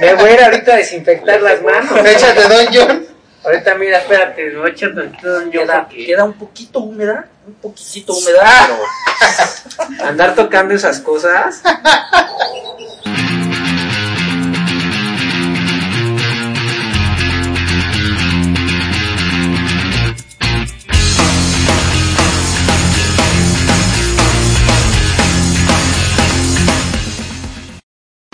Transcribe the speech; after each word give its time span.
Me 0.00 0.14
voy 0.14 0.30
a 0.30 0.32
ir 0.32 0.42
ahorita 0.42 0.72
a 0.72 0.76
desinfectar 0.76 1.42
las 1.42 1.62
manos. 1.62 2.06
Échate, 2.06 2.48
Don 2.48 2.66
John. 2.72 3.06
Ahorita, 3.44 3.74
mira, 3.74 3.98
espérate, 3.98 4.48
echar 4.68 4.94
tantito 4.94 5.30
Don 5.30 5.42
John 5.44 5.50
Queda, 5.50 5.84
porque 5.84 6.06
queda 6.06 6.24
un 6.24 6.32
poquito 6.32 6.80
húmeda, 6.80 7.28
un 7.46 7.54
poquitito 7.54 8.14
húmeda, 8.14 8.66
pero 8.66 10.04
andar 10.08 10.34
tocando 10.34 10.74
esas 10.74 11.00
cosas. 11.00 11.62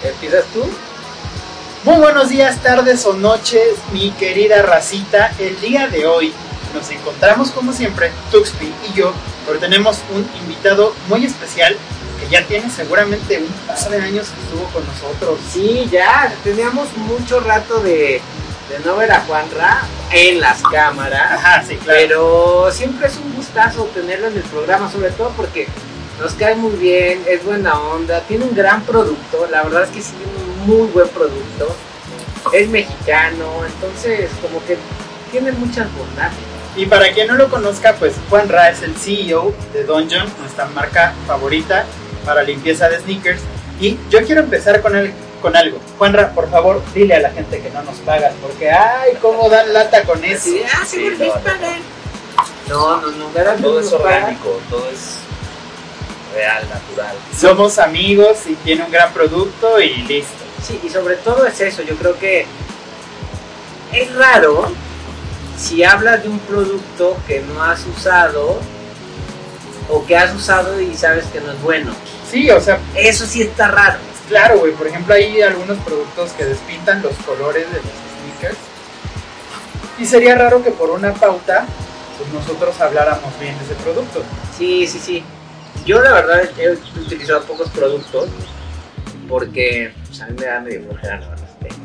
¿Empiezas 0.02 0.44
tú? 0.52 0.85
Muy 1.86 1.98
buenos 1.98 2.30
días, 2.30 2.60
tardes 2.64 3.06
o 3.06 3.12
noches, 3.12 3.76
mi 3.92 4.10
querida 4.10 4.60
racita. 4.60 5.30
El 5.38 5.60
día 5.60 5.86
de 5.86 6.04
hoy 6.04 6.32
nos 6.74 6.90
encontramos 6.90 7.52
como 7.52 7.72
siempre, 7.72 8.10
Tuxpi 8.32 8.72
y 8.90 8.98
yo, 8.98 9.12
pero 9.46 9.60
tenemos 9.60 10.00
un 10.12 10.28
invitado 10.40 10.92
muy 11.06 11.24
especial 11.24 11.76
que 12.18 12.28
ya 12.28 12.44
tiene 12.44 12.68
seguramente 12.70 13.38
un 13.38 13.52
paso 13.68 13.88
de 13.90 14.02
años 14.02 14.26
que 14.30 14.40
estuvo 14.40 14.64
con 14.72 14.84
nosotros. 14.84 15.38
Sí, 15.48 15.88
ya, 15.88 16.34
teníamos 16.42 16.88
mucho 16.96 17.38
rato 17.38 17.78
de, 17.78 18.20
de 18.68 18.78
no 18.84 18.96
ver 18.96 19.12
a 19.12 19.20
Juanra 19.20 19.82
en 20.10 20.40
las 20.40 20.62
cámaras. 20.62 21.34
Ajá, 21.34 21.62
sí, 21.62 21.76
claro. 21.76 22.00
Pero 22.00 22.68
siempre 22.72 23.06
es 23.06 23.16
un 23.16 23.32
gustazo 23.32 23.84
tenerlo 23.94 24.26
en 24.26 24.36
el 24.36 24.42
programa, 24.42 24.90
sobre 24.90 25.12
todo 25.12 25.32
porque 25.36 25.68
nos 26.20 26.32
cae 26.32 26.56
muy 26.56 26.74
bien, 26.74 27.22
es 27.28 27.44
buena 27.44 27.78
onda, 27.78 28.22
tiene 28.22 28.44
un 28.44 28.56
gran 28.56 28.82
producto, 28.82 29.46
la 29.52 29.62
verdad 29.62 29.84
es 29.84 29.90
que 29.90 30.02
sí, 30.02 30.14
un 30.40 30.45
muy 30.66 30.88
buen 30.88 31.08
producto, 31.08 31.74
es 32.52 32.68
mexicano, 32.68 33.64
entonces 33.64 34.30
como 34.42 34.64
que 34.66 34.76
tiene 35.30 35.52
muchas 35.52 35.86
bondades. 35.96 36.36
Y 36.76 36.86
para 36.86 37.10
quien 37.12 37.28
no 37.28 37.34
lo 37.34 37.48
conozca, 37.48 37.94
pues 37.94 38.14
Juan 38.28 38.48
Ra 38.48 38.68
es 38.68 38.82
el 38.82 38.94
CEO 38.96 39.54
de 39.72 39.84
Dungeon, 39.84 40.26
nuestra 40.40 40.66
marca 40.66 41.14
favorita 41.26 41.86
para 42.24 42.42
limpieza 42.42 42.88
de 42.88 43.00
sneakers. 43.00 43.40
Y 43.80 43.98
yo 44.10 44.22
quiero 44.24 44.42
empezar 44.42 44.82
con, 44.82 44.94
el, 44.94 45.12
con 45.40 45.56
algo. 45.56 45.78
Juanra, 45.98 46.32
por 46.32 46.50
favor, 46.50 46.82
dile 46.94 47.14
a 47.14 47.20
la 47.20 47.30
gente 47.30 47.60
que 47.60 47.70
no 47.70 47.82
nos 47.82 47.96
pagas, 47.98 48.34
porque 48.42 48.70
ay, 48.70 49.16
cómo 49.22 49.48
dan 49.48 49.72
lata 49.72 50.02
con 50.02 50.22
eso. 50.24 50.44
Sí, 50.44 50.62
ah, 50.70 50.84
sí, 50.86 51.08
Sí, 51.16 51.30
no, 52.68 53.00
no. 53.00 53.10
No, 53.10 53.10
no, 53.10 53.62
todo 53.62 53.80
es 53.80 53.92
orgánico, 53.92 54.60
todo 54.68 54.86
es 54.90 55.18
real, 56.34 56.62
natural. 56.68 57.16
Somos 57.34 57.78
amigos 57.78 58.38
y 58.46 58.54
tiene 58.56 58.84
un 58.84 58.90
gran 58.90 59.12
producto 59.12 59.80
y 59.80 59.94
listo. 60.02 60.45
Sí, 60.66 60.80
y 60.82 60.88
sobre 60.88 61.16
todo 61.16 61.46
es 61.46 61.60
eso, 61.60 61.82
yo 61.82 61.94
creo 61.96 62.18
que 62.18 62.46
es 63.92 64.14
raro 64.16 64.72
si 65.56 65.84
hablas 65.84 66.22
de 66.22 66.28
un 66.28 66.38
producto 66.40 67.16
que 67.26 67.40
no 67.40 67.62
has 67.62 67.86
usado 67.86 68.58
o 69.88 70.04
que 70.06 70.16
has 70.16 70.34
usado 70.34 70.80
y 70.80 70.94
sabes 70.96 71.24
que 71.26 71.40
no 71.40 71.52
es 71.52 71.62
bueno. 71.62 71.92
Sí, 72.30 72.50
o 72.50 72.60
sea, 72.60 72.80
Eso 72.96 73.26
sí 73.26 73.42
está 73.42 73.68
raro. 73.68 73.98
claro, 74.28 74.58
güey. 74.58 74.72
Por 74.72 74.88
ejemplo, 74.88 75.14
hay 75.14 75.40
algunos 75.40 75.78
productos 75.78 76.32
que 76.32 76.44
despintan 76.44 77.00
los 77.02 77.14
colores 77.24 77.66
de 77.70 77.76
los 77.76 77.84
sneakers. 78.40 78.58
Y 79.98 80.04
sería 80.04 80.34
raro 80.34 80.62
que 80.62 80.72
por 80.72 80.90
una 80.90 81.14
pauta, 81.14 81.64
pues 82.18 82.32
nosotros 82.32 82.78
habláramos 82.80 83.38
bien 83.38 83.56
de 83.58 83.64
ese 83.64 83.74
producto. 83.76 84.22
Sí, 84.58 84.86
sí, 84.86 84.98
sí. 84.98 85.24
Yo 85.86 86.00
la 86.02 86.12
verdad 86.12 86.42
he 86.58 86.72
utilizado 87.00 87.42
pocos 87.44 87.70
productos 87.70 88.28
porque 89.28 89.92
pues, 90.06 90.20
a 90.22 90.26
mí 90.26 90.34
me 90.38 90.46
da 90.46 90.60
medio 90.60 90.82
flojera 90.84 91.20
los 91.20 91.58
tenis. 91.58 91.76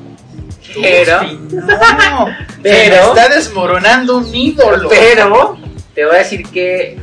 Pero, 0.81 1.21
No, 1.51 2.25
Pero- 2.61 2.61
pero 2.63 2.95
está 3.15 3.29
desmoronando 3.29 4.17
un 4.17 4.33
ídolo. 4.35 4.87
pero 4.89 5.57
te 5.93 6.05
voy 6.05 6.15
a 6.15 6.19
decir 6.19 6.47
que, 6.49 6.97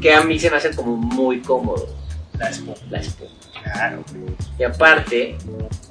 que 0.00 0.12
a 0.14 0.22
mí 0.22 0.38
se 0.38 0.50
me 0.50 0.56
hace 0.56 0.70
como 0.74 0.96
muy 0.96 1.40
cómodo 1.40 1.88
La 2.38 2.48
espuma, 2.50 2.74
la 2.90 2.98
espuma. 2.98 3.30
claro. 3.62 4.02
güey. 4.10 4.34
Y 4.58 4.62
aparte, 4.64 5.36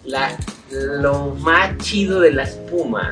la, 0.03 0.35
lo 0.71 1.35
más 1.39 1.77
chido 1.77 2.19
de 2.19 2.31
la 2.31 2.43
espuma, 2.43 3.09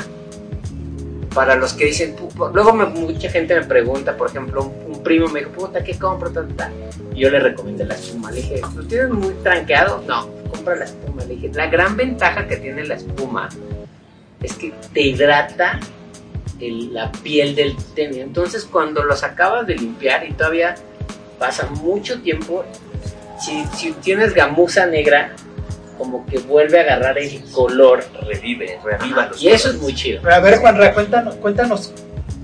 para 1.33 1.55
los 1.55 1.73
que 1.73 1.85
dicen, 1.85 2.15
luego 2.53 2.73
me- 2.73 2.85
mucha 2.85 3.29
gente 3.29 3.55
me 3.55 3.63
pregunta, 3.65 4.17
por 4.17 4.29
ejemplo, 4.29 4.63
un, 4.63 4.90
un 5.01 5.03
primo 5.03 5.27
me 5.29 5.39
dijo, 5.39 5.51
puta, 5.53 5.83
¿qué 5.83 5.97
compro? 5.97 6.29
Ta, 6.31 6.47
ta, 6.47 6.55
ta. 6.55 6.71
Y 7.15 7.21
yo 7.21 7.31
le 7.31 7.39
recomendé 7.39 7.85
la 7.85 7.95
espuma. 7.95 8.29
Le 8.29 8.37
dije, 8.37 8.61
¿lo 8.75 8.83
tienes 8.83 9.09
muy 9.09 9.33
tranqueado? 9.43 10.03
No, 10.07 10.29
compra 10.51 10.75
la 10.75 10.85
espuma. 10.85 11.23
Le 11.23 11.35
dije, 11.35 11.49
la 11.53 11.65
gran 11.67 11.97
ventaja 11.97 12.47
que 12.47 12.57
tiene 12.57 12.85
la 12.85 12.95
espuma 12.95 13.49
es 14.43 14.53
que 14.53 14.71
te 14.93 15.01
hidrata 15.01 15.79
el- 16.59 16.93
la 16.93 17.11
piel 17.11 17.55
del 17.55 17.75
tenis. 17.95 18.17
Entonces, 18.19 18.63
cuando 18.65 19.03
los 19.03 19.23
acabas 19.23 19.65
de 19.65 19.75
limpiar 19.75 20.23
y 20.27 20.33
todavía 20.33 20.75
pasa 21.39 21.67
mucho 21.81 22.21
tiempo, 22.21 22.63
si, 23.39 23.65
si 23.75 23.91
tienes 23.93 24.35
gamuza 24.35 24.85
negra, 24.85 25.33
como 25.97 26.25
que 26.27 26.37
vuelve 26.37 26.79
a 26.79 26.83
agarrar 26.83 27.17
el 27.17 27.41
color. 27.51 28.03
Revive, 28.27 28.79
reaviva 28.83 29.27
los 29.27 29.41
Y 29.41 29.49
eso 29.49 29.69
es 29.69 29.81
muy 29.81 29.95
chido. 29.95 30.19
Pero 30.21 30.35
a 30.35 30.39
ver, 30.39 30.59
Juanra, 30.59 30.93
cuéntanos, 30.93 31.35
cuéntanos 31.35 31.91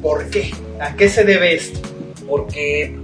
por 0.01 0.27
qué. 0.31 0.51
¿A 0.79 0.95
qué 0.95 1.07
se 1.09 1.23
debe 1.23 1.53
esto? 1.55 1.79
Porque 2.27 2.97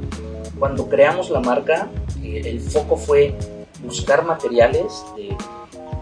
cuando 0.59 0.88
creamos 0.89 1.29
la 1.29 1.39
marca, 1.39 1.89
eh, 2.22 2.41
el 2.45 2.59
foco 2.59 2.97
fue 2.97 3.35
buscar 3.84 4.25
materiales 4.25 5.03
de 5.16 5.35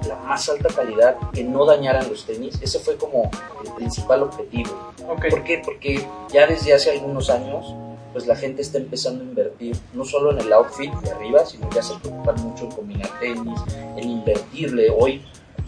la 0.07 0.15
más 0.17 0.47
alta 0.49 0.69
calidad 0.73 1.17
que 1.31 1.43
no 1.43 1.65
dañaran 1.65 2.09
los 2.09 2.25
tenis. 2.25 2.59
Ese 2.61 2.79
fue 2.79 2.95
como 2.97 3.29
el 3.63 3.71
principal 3.73 4.23
objetivo. 4.23 4.93
¿Por 5.05 5.43
qué? 5.43 5.61
Porque 5.63 6.05
ya 6.31 6.47
desde 6.47 6.73
hace 6.73 6.91
algunos 6.91 7.29
años, 7.29 7.73
pues 8.13 8.27
la 8.27 8.35
gente 8.35 8.61
está 8.61 8.77
empezando 8.77 9.23
a 9.23 9.27
invertir 9.27 9.77
no 9.93 10.03
solo 10.03 10.31
en 10.31 10.39
el 10.39 10.51
outfit 10.53 10.93
de 10.93 11.11
arriba, 11.11 11.45
sino 11.45 11.69
ya 11.71 11.81
se 11.81 11.95
preocupan 11.99 12.35
mucho 12.43 12.65
en 12.65 12.71
combinar 12.71 13.19
tenis, 13.19 13.59
en 13.97 14.09
invertirle. 14.09 14.89
Hoy 14.89 15.21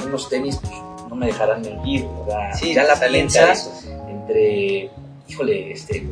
unos 0.06 0.30
tenis 0.30 0.58
pues, 0.58 0.74
no 1.10 1.16
me 1.16 1.28
dejarán 1.28 1.62
mentir, 1.62 2.06
¿verdad? 2.26 2.54
Sí, 2.56 2.74
ya 2.74 2.84
la 2.84 3.00
caros. 3.00 3.86
entre, 4.10 4.90
híjole, 5.28 5.72
este, 5.72 6.06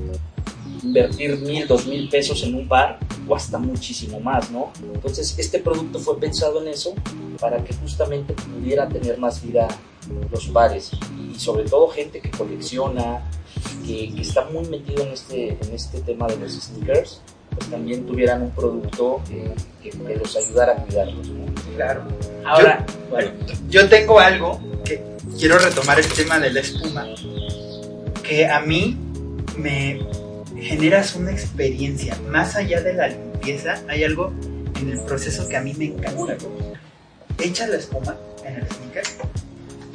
invertir 0.84 1.38
mil, 1.38 1.68
dos 1.68 1.86
mil 1.86 2.10
pesos 2.10 2.44
en 2.44 2.56
un 2.56 2.68
par 2.68 3.00
cuesta 3.28 3.58
muchísimo 3.58 4.20
más, 4.20 4.52
¿no? 4.52 4.72
Entonces 4.94 5.36
este 5.38 5.60
producto 5.60 6.00
fue 6.00 6.20
pensado 6.20 6.62
en 6.62 6.70
eso 6.70 6.94
para 7.40 7.64
que 7.64 7.74
justamente 7.74 8.34
pudiera 8.34 8.88
tener 8.88 9.18
más 9.18 9.42
vida 9.42 9.68
los 10.32 10.48
pares 10.48 10.92
y 11.18 11.40
sobre 11.40 11.64
todo 11.66 11.88
gente 11.88 12.20
que 12.20 12.32
colecciona, 12.32 13.22
que, 13.86 14.14
que 14.14 14.22
está 14.22 14.46
muy 14.46 14.68
metido 14.68 15.04
en 15.04 15.10
este, 15.10 15.50
en 15.50 15.74
este 15.74 16.02
tema 16.02 16.28
de 16.28 16.38
los 16.38 16.54
sneakers, 16.54 17.22
pues 17.56 17.70
también 17.70 18.06
tuvieran 18.06 18.42
un 18.42 18.52
producto 18.52 19.22
eh, 19.30 19.54
que, 19.84 19.90
que 19.90 20.16
los 20.16 20.36
ayudara 20.36 20.74
a 20.74 20.76
cuidarlos, 20.78 21.28
¿no? 21.30 21.46
Claro. 21.76 22.04
Ahora, 22.46 22.86
bueno, 23.10 23.32
Yo 23.70 23.88
tengo 23.88 24.20
algo 24.20 24.60
que 24.84 25.02
quiero 25.38 25.58
retomar 25.58 26.00
el 26.00 26.08
tema 26.08 26.40
de 26.40 26.52
la 26.52 26.60
espuma, 26.60 27.08
que 28.24 28.48
a 28.48 28.62
mí 28.62 28.98
me 29.58 30.02
generas 30.62 31.16
una 31.16 31.32
experiencia. 31.32 32.18
Más 32.30 32.56
allá 32.56 32.82
de 32.82 32.94
la 32.94 33.08
limpieza, 33.08 33.82
hay 33.88 34.04
algo 34.04 34.34
en 34.80 34.92
el 34.92 35.00
proceso 35.02 35.48
que 35.48 35.58
a 35.58 35.62
mí 35.62 35.74
me 35.74 35.86
encanta. 35.86 36.38
Echas 37.40 37.70
la 37.70 37.78
espuma 37.78 38.16
en 38.46 38.56
el 38.56 38.68
sneaker 38.68 39.04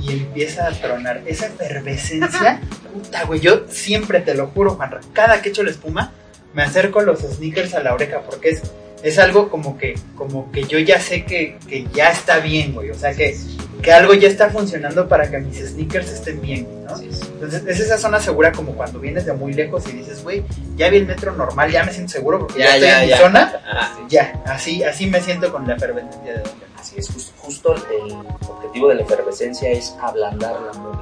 y 0.02 0.12
empieza 0.12 0.66
a 0.66 0.72
tronar. 0.72 1.22
Esa 1.26 1.46
efervescencia, 1.46 2.60
puta, 2.92 3.24
güey. 3.24 3.40
Yo 3.40 3.66
siempre 3.68 4.20
te 4.20 4.34
lo 4.34 4.48
juro, 4.48 4.74
Juanra. 4.74 5.00
Cada 5.12 5.42
que 5.42 5.50
echo 5.50 5.62
la 5.62 5.70
espuma, 5.70 6.12
me 6.54 6.62
acerco 6.62 7.02
los 7.02 7.20
sneakers 7.20 7.74
a 7.74 7.82
la 7.82 7.94
oreja 7.94 8.22
porque 8.22 8.50
es, 8.50 8.62
es 9.02 9.18
algo 9.18 9.48
como 9.50 9.76
que, 9.78 9.94
como 10.16 10.50
que 10.52 10.64
yo 10.64 10.78
ya 10.78 11.00
sé 11.00 11.24
que, 11.24 11.58
que 11.68 11.86
ya 11.94 12.10
está 12.10 12.38
bien, 12.38 12.72
güey. 12.74 12.90
O 12.90 12.94
sea, 12.94 13.14
que, 13.14 13.36
que 13.82 13.92
algo 13.92 14.14
ya 14.14 14.28
está 14.28 14.50
funcionando 14.50 15.06
para 15.08 15.30
que 15.30 15.38
mis 15.38 15.58
sneakers 15.58 16.10
estén 16.10 16.40
bien, 16.40 16.66
¿no? 16.84 16.96
Entonces, 16.98 17.62
es 17.66 17.80
esa 17.80 17.98
zona 17.98 18.18
segura 18.20 18.50
como 18.52 18.72
cuando 18.72 18.98
vienes 18.98 19.26
de 19.26 19.32
muy 19.34 19.52
lejos 19.52 19.84
y 19.88 19.92
dices, 19.92 20.22
güey, 20.22 20.42
ya 20.76 20.88
vi 20.88 20.96
el 20.98 21.06
metro 21.06 21.32
normal, 21.32 21.70
ya 21.70 21.84
me 21.84 21.92
siento 21.92 22.12
seguro 22.12 22.38
porque 22.40 22.60
ya, 22.60 22.66
Ya, 22.66 22.74
estoy 22.74 22.88
ya, 22.88 23.02
en 23.02 23.08
mi 23.10 23.16
zona. 23.16 23.60
ah, 23.70 23.98
Ya, 24.08 24.42
así, 24.46 24.82
así 24.82 25.06
me 25.06 25.20
siento 25.20 25.52
con 25.52 25.66
la 25.66 25.74
efervescencia 25.76 26.32
de 26.32 26.38
Dungeon. 26.38 26.66
Así 26.78 26.94
es, 26.98 27.08
justo, 27.08 27.32
justo 27.38 27.74
el 27.74 27.80
objetivo 27.80 28.26
objetivo 28.48 28.88
de 28.88 28.94
la 28.96 29.02
efervescencia 29.02 29.70
es 29.70 29.94
ablandar 30.00 30.54
la 30.60 30.72
mugre. 30.80 31.00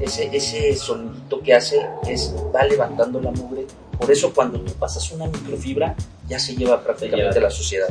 Ese, 0.00 0.30
ese 0.34 0.74
sonidito 0.76 1.40
que 1.42 1.54
hace 1.54 1.76
es, 2.08 2.34
va 2.54 2.64
levantando 2.64 3.20
la 3.20 3.30
mugre. 3.30 3.66
Por 3.98 4.10
eso 4.10 4.32
cuando 4.32 4.58
tú 4.60 4.72
pasas 4.74 5.10
una 5.12 5.26
microfibra, 5.26 5.94
ya 6.30 6.38
se 6.38 6.54
lleva 6.56 6.82
prácticamente 6.82 7.34
lleva. 7.34 7.40
la 7.44 7.50
suciedad. 7.50 7.88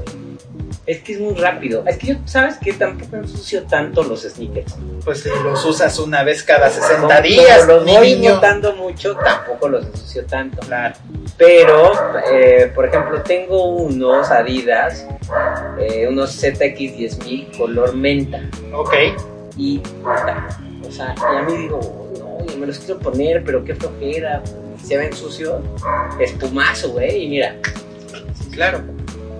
Es 0.86 1.03
que 1.03 1.13
es 1.13 1.19
muy 1.19 1.36
rápido. 1.36 1.83
Es 1.86 1.97
que 2.00 2.07
yo, 2.07 2.15
¿sabes 2.25 2.56
que 2.57 2.74
Tampoco 2.74 3.18
ensucio 3.18 3.63
tanto 3.63 4.01
los 4.01 4.21
sneakers. 4.24 4.74
Pues 5.06 5.19
si 5.21 5.30
los 5.44 5.63
usas 5.65 6.00
una 6.00 6.24
vez 6.24 6.41
cada 6.41 6.69
60 6.69 7.01
Como- 7.01 7.21
días, 7.21 7.59
como 7.59 7.74
los 7.74 7.86
mi 7.86 7.91
voy 7.97 8.15
niño. 8.15 8.36
notando 8.36 8.75
mucho, 8.75 9.15
tampoco 9.15 9.69
los 9.69 9.86
ensucio 9.86 10.25
tanto. 10.25 10.62
Claro. 10.65 10.95
Pero, 11.38 11.91
eh, 12.33 12.71
por 12.74 12.88
ejemplo, 12.88 13.21
tengo 13.21 13.65
unos 13.68 14.31
Adidas, 14.31 15.06
eh, 15.80 16.07
unos 16.07 16.31
ZX10000 16.41 17.56
color 17.57 17.94
menta. 17.94 18.41
Ok. 18.74 18.94
Y, 19.57 19.81
o 20.03 20.91
sea, 20.91 21.13
y 21.33 21.36
a 21.38 21.41
mí 21.44 21.56
digo, 21.57 21.80
no, 22.18 22.45
yo 22.51 22.57
me 22.57 22.65
los 22.65 22.80
quiero 22.80 23.00
poner, 23.00 23.44
pero 23.44 23.63
qué 23.63 23.75
flojera. 23.75 24.41
Se 24.83 24.97
ven 24.97 25.13
sucios, 25.13 25.62
espumazo, 26.19 26.89
güey. 26.91 27.25
Y 27.25 27.30
mira, 27.30 27.56
Claro. 28.51 28.81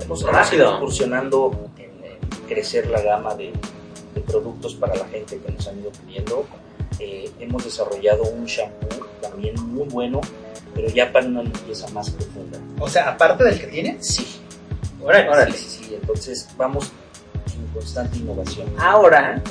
Hemos, 0.04 0.24
Rápido. 0.24 0.30
hemos 0.40 0.54
ido 0.54 0.76
incursionando 0.76 1.70
en, 1.78 1.92
en 2.06 2.48
crecer 2.48 2.88
la 2.90 3.02
gama 3.02 3.36
de, 3.36 3.52
de 4.16 4.22
productos 4.22 4.76
para 4.76 4.96
la 4.96 5.06
gente 5.08 5.38
que 5.40 5.52
nos 5.52 5.68
han 5.68 5.80
ido 5.80 5.92
pidiendo. 5.92 6.46
Eh, 7.00 7.30
hemos 7.40 7.64
desarrollado 7.64 8.24
un 8.24 8.46
shampoo 8.46 9.06
también 9.22 9.56
muy 9.68 9.88
bueno, 9.88 10.20
pero 10.76 10.88
ya 10.90 11.12
para 11.12 11.26
una 11.28 11.44
limpieza 11.44 11.88
más 11.90 12.10
profunda. 12.10 12.60
O 12.80 12.90
sea, 12.90 13.10
aparte 13.10 13.44
del 13.44 13.60
que 13.60 13.68
tienes. 13.68 14.06
Sí, 14.06 14.40
Órale. 15.02 15.30
Órale. 15.30 15.52
sí, 15.54 15.66
sí, 15.68 15.84
sí. 15.86 15.96
Entonces 15.96 16.50
vamos 16.58 16.92
en 17.56 17.66
constante 17.74 18.18
innovación. 18.18 18.68
ahora 18.78 19.42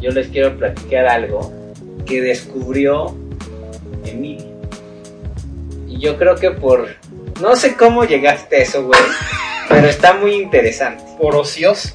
yo 0.00 0.10
les 0.10 0.28
quiero 0.28 0.56
platicar 0.56 1.06
algo 1.06 1.52
que 2.06 2.20
descubrió 2.22 3.14
Emilio. 4.04 4.46
Y 5.86 5.98
yo 5.98 6.16
creo 6.16 6.34
que 6.36 6.50
por. 6.50 6.88
No 7.40 7.54
sé 7.56 7.76
cómo 7.76 8.04
llegaste 8.04 8.56
a 8.56 8.58
eso, 8.60 8.84
güey. 8.84 9.00
Pero 9.68 9.86
está 9.86 10.14
muy 10.14 10.34
interesante. 10.34 11.04
Por 11.18 11.36
ocioso. 11.36 11.90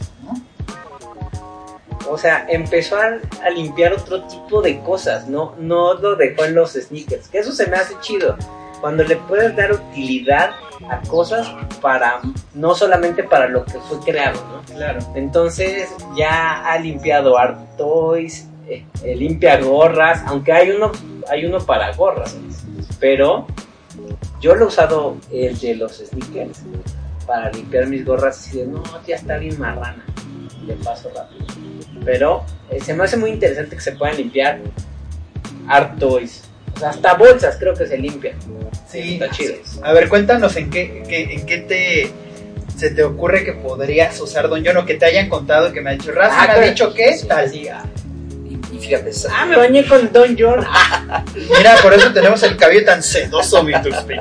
O 2.09 2.17
sea, 2.17 2.45
empezó 2.47 2.97
a, 2.97 3.19
a 3.43 3.49
limpiar 3.49 3.93
otro 3.93 4.23
tipo 4.25 4.61
de 4.61 4.79
cosas, 4.81 5.27
no, 5.27 5.55
no 5.57 5.95
lo 5.95 6.15
dejó 6.15 6.45
en 6.45 6.53
los 6.53 6.73
sneakers, 6.73 7.27
que 7.27 7.39
eso 7.39 7.51
se 7.51 7.65
me 7.65 7.77
hace 7.77 7.95
chido. 8.01 8.37
Cuando 8.81 9.03
le 9.03 9.15
puedes 9.15 9.55
dar 9.55 9.71
utilidad 9.71 10.51
a 10.89 10.99
cosas 11.07 11.49
para, 11.81 12.19
no 12.53 12.75
solamente 12.75 13.23
para 13.23 13.47
lo 13.47 13.65
que 13.65 13.79
fue 13.79 13.99
creado, 13.99 14.43
¿no? 14.51 14.75
Claro. 14.75 14.99
Entonces 15.15 15.89
ya 16.15 16.63
ha 16.65 16.77
limpiado 16.77 17.37
Art 17.37 17.57
Toys, 17.77 18.47
eh, 18.67 18.85
eh, 19.03 19.15
limpia 19.15 19.59
gorras, 19.59 20.21
aunque 20.25 20.51
hay 20.51 20.71
uno, 20.71 20.91
hay 21.29 21.45
uno 21.45 21.59
para 21.59 21.93
gorras, 21.93 22.37
pero 22.99 23.47
yo 24.43 24.55
lo 24.55 24.65
he 24.65 24.67
usado 24.67 25.15
el 25.31 25.57
de 25.57 25.75
los 25.75 25.93
sneakers 25.97 26.59
para 27.25 27.49
limpiar 27.51 27.87
mis 27.87 28.03
gorras 28.05 28.37
así 28.37 28.57
de, 28.59 28.67
no, 28.67 28.83
ya 29.07 29.15
está 29.15 29.37
bien 29.37 29.57
marrana, 29.57 30.03
le 30.67 30.73
paso 30.75 31.09
rápido. 31.15 31.45
Pero 32.03 32.43
eh, 32.69 32.81
se 32.81 32.93
me 32.93 33.05
hace 33.05 33.15
muy 33.15 33.29
interesante 33.31 33.75
que 33.77 33.81
se 33.81 33.93
puedan 33.93 34.17
limpiar 34.17 34.59
Art 35.67 35.97
Toys. 35.97 36.43
O 36.75 36.79
sea, 36.79 36.89
hasta 36.89 37.13
bolsas 37.13 37.55
creo 37.57 37.73
que 37.73 37.87
se 37.87 37.97
limpian. 37.97 38.35
Sí. 38.89 39.13
Está 39.13 39.29
chido. 39.29 39.55
A 39.83 39.93
ver, 39.93 40.09
cuéntanos 40.09 40.55
en 40.57 40.69
qué, 40.69 41.03
qué- 41.07 41.33
en 41.33 41.45
qué 41.45 41.57
te 41.59 42.11
se 42.77 42.89
te 42.89 43.03
ocurre 43.03 43.45
que 43.45 43.53
podrías 43.53 44.19
usar 44.19 44.49
Don 44.49 44.65
John 44.65 44.75
o 44.77 44.85
que 44.85 44.95
te 44.95 45.05
hayan 45.05 45.29
contado 45.29 45.71
que 45.71 45.79
me 45.79 45.91
ha 45.91 45.93
dicho 45.93 46.11
Rafa, 46.11 46.43
Ah, 46.43 46.47
me 46.59 46.65
ha 46.65 46.69
dicho 46.69 46.93
que 46.93 47.13
Sí. 47.17 47.27
tal. 47.27 47.45
Ah, 47.47 47.53
Y, 47.53 47.59
y 47.67 47.69
fíjate, 48.83 49.12
ah, 49.31 49.45
me 49.45 49.56
bañé 49.57 49.88
con 49.88 50.12
Don 50.12 50.35
John. 50.38 50.63
Ah, 50.68 51.24
Mira, 51.35 51.77
por 51.81 51.94
eso 51.94 52.12
tenemos 52.13 52.41
el 52.44 52.57
cabello 52.57 52.85
tan 52.85 53.01
sedoso, 53.01 53.63
mi 53.63 53.74
Tuxpi. 53.81 54.15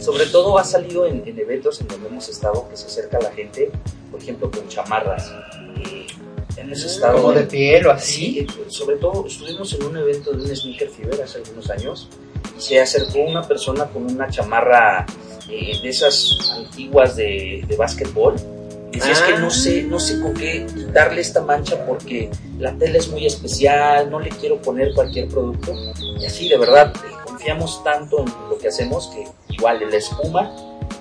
sobre 0.00 0.26
todo 0.26 0.58
ha 0.58 0.64
salido 0.64 1.06
en, 1.06 1.22
en 1.26 1.38
eventos 1.38 1.80
en 1.80 1.88
donde 1.88 2.08
hemos 2.08 2.28
estado 2.28 2.68
que 2.68 2.76
se 2.76 2.86
acerca 2.86 3.18
la 3.20 3.30
gente, 3.32 3.70
por 4.10 4.20
ejemplo, 4.20 4.50
con 4.50 4.66
chamarras. 4.68 5.30
Hemos 6.56 6.82
estado 6.82 7.22
Como 7.22 7.32
de 7.32 7.44
piel 7.44 7.86
o 7.86 7.92
así. 7.92 8.14
Sí, 8.14 8.38
eh, 8.40 8.64
sobre 8.68 8.96
todo 8.96 9.26
estuvimos 9.28 9.72
en 9.74 9.84
un 9.84 9.96
evento 9.96 10.32
de 10.32 10.42
un 10.42 10.56
sneaker 10.56 10.88
fever 10.90 11.22
hace 11.22 11.38
algunos 11.38 11.70
años 11.70 12.08
y 12.58 12.60
se 12.60 12.80
acercó 12.80 13.20
una 13.20 13.42
persona 13.46 13.84
con 13.84 14.02
una 14.10 14.28
chamarra 14.28 15.06
eh, 15.48 15.78
de 15.80 15.88
esas 15.88 16.52
antiguas 16.56 17.14
de, 17.14 17.64
de 17.66 17.76
básquetbol. 17.76 18.34
Decía, 18.92 19.12
es 19.12 19.20
que 19.20 19.38
no 19.38 19.50
sé, 19.50 19.82
no 19.82 20.00
sé 20.00 20.20
con 20.20 20.34
qué 20.34 20.66
quitarle 20.74 21.20
esta 21.20 21.42
mancha 21.42 21.84
porque 21.86 22.30
la 22.58 22.72
tela 22.72 22.98
es 22.98 23.08
muy 23.08 23.26
especial, 23.26 24.10
no 24.10 24.18
le 24.18 24.30
quiero 24.30 24.60
poner 24.60 24.94
cualquier 24.94 25.28
producto. 25.28 25.72
Y 26.18 26.24
así, 26.24 26.48
de 26.48 26.56
verdad, 26.56 26.92
eh, 26.96 27.12
confiamos 27.24 27.84
tanto 27.84 28.20
en 28.20 28.26
lo 28.48 28.58
que 28.58 28.68
hacemos 28.68 29.08
que 29.08 29.28
igual 29.54 29.80
la 29.88 29.96
espuma 29.96 30.52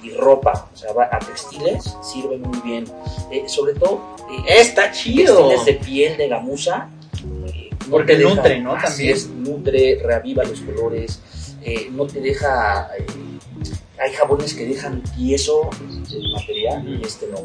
y 0.04 0.12
ropa, 0.12 0.70
o 0.74 0.78
sea, 0.78 0.90
a 1.12 1.20
textiles, 1.20 1.96
sirve 2.02 2.38
muy 2.38 2.60
bien. 2.60 2.86
Eh, 3.32 3.46
sobre 3.48 3.74
todo, 3.74 4.02
eh, 4.48 4.60
Está 4.60 4.92
chido. 4.92 5.50
textiles 5.50 5.66
de 5.66 5.74
piel 5.86 6.18
de 6.18 6.28
gamuza. 6.28 6.90
eh, 7.48 7.70
no 7.86 7.92
Porque 7.92 8.18
nutre, 8.18 8.60
¿no? 8.60 8.76
También. 8.76 9.16
es, 9.16 9.28
nutre, 9.30 10.00
reaviva 10.04 10.44
los 10.44 10.60
colores, 10.62 11.22
no 11.92 12.06
te 12.06 12.20
deja... 12.22 12.90
hay 14.00 14.14
jabones 14.14 14.54
que 14.54 14.66
dejan 14.66 15.02
tieso 15.16 15.70
el 16.12 16.32
material 16.32 16.88
y 16.88 17.04
este 17.06 17.28
no. 17.32 17.40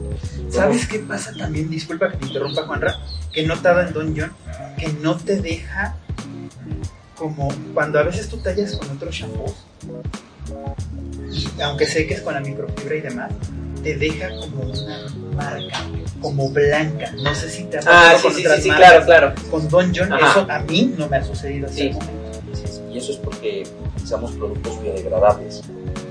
¿Sabes 0.51 0.87
qué 0.87 0.99
pasa 1.01 1.33
también? 1.37 1.71
Disculpa 1.71 2.11
que 2.11 2.19
te 2.19 2.27
interrumpa, 2.27 2.67
Juanra. 2.67 2.99
Que 3.33 3.43
he 3.43 3.47
notado 3.47 3.81
en 3.81 3.93
Don 3.93 4.15
John 4.17 4.33
que 4.79 4.89
no 5.01 5.17
te 5.17 5.41
deja 5.41 5.97
como 7.17 7.49
cuando 7.73 7.99
a 7.99 8.03
veces 8.03 8.29
tú 8.29 8.37
tallas 8.39 8.77
con 8.77 8.91
otros 8.91 9.15
shampoos. 9.15 9.55
Y 11.31 11.61
aunque 11.63 11.87
sé 11.87 12.07
que 12.07 12.15
es 12.15 12.21
con 12.21 12.35
la 12.35 12.41
microfibra 12.41 12.97
y 12.97 13.01
demás, 13.01 13.31
te 13.83 13.97
deja 13.97 14.29
como 14.39 14.63
una 14.65 15.07
marca, 15.35 15.79
como 16.21 16.51
blanca. 16.51 17.13
No 17.23 17.35
sé 17.35 17.49
si 17.49 17.65
te 17.65 17.79
ha 17.79 17.81
Ah, 17.81 18.13
pasado 18.13 18.19
sí, 18.19 18.23
con 18.25 18.35
sí, 18.35 18.41
otras 18.47 18.63
sí, 18.63 18.69
marcas. 18.69 18.89
claro, 18.89 19.05
claro. 19.07 19.35
Con 19.51 19.69
Don 19.69 19.93
John, 19.95 20.13
Ajá. 20.13 20.31
eso 20.41 20.51
a 20.51 20.59
mí 20.61 20.95
no 20.99 21.09
me 21.09 21.17
ha 21.17 21.25
sucedido. 21.25 21.67
Así 21.69 21.91
Y 22.93 22.99
eso 22.99 23.13
es 23.13 23.19
porque 23.19 23.63
utilizamos 23.95 24.33
productos 24.33 24.83
biodegradables. 24.83 25.63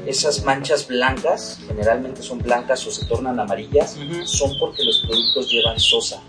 Esas 0.06 0.44
manchas 0.44 0.88
blancas, 0.88 1.60
generalmente 1.68 2.22
son 2.22 2.40
blancas 2.40 2.86
o 2.88 2.92
se 2.92 3.06
tornan 3.06 3.40
amarillas, 3.40 3.98
son 4.26 4.58
porque 4.60 4.84
los 4.84 5.00
productos 5.06 5.52
llevan 5.52 5.80
sosa. 5.80 6.22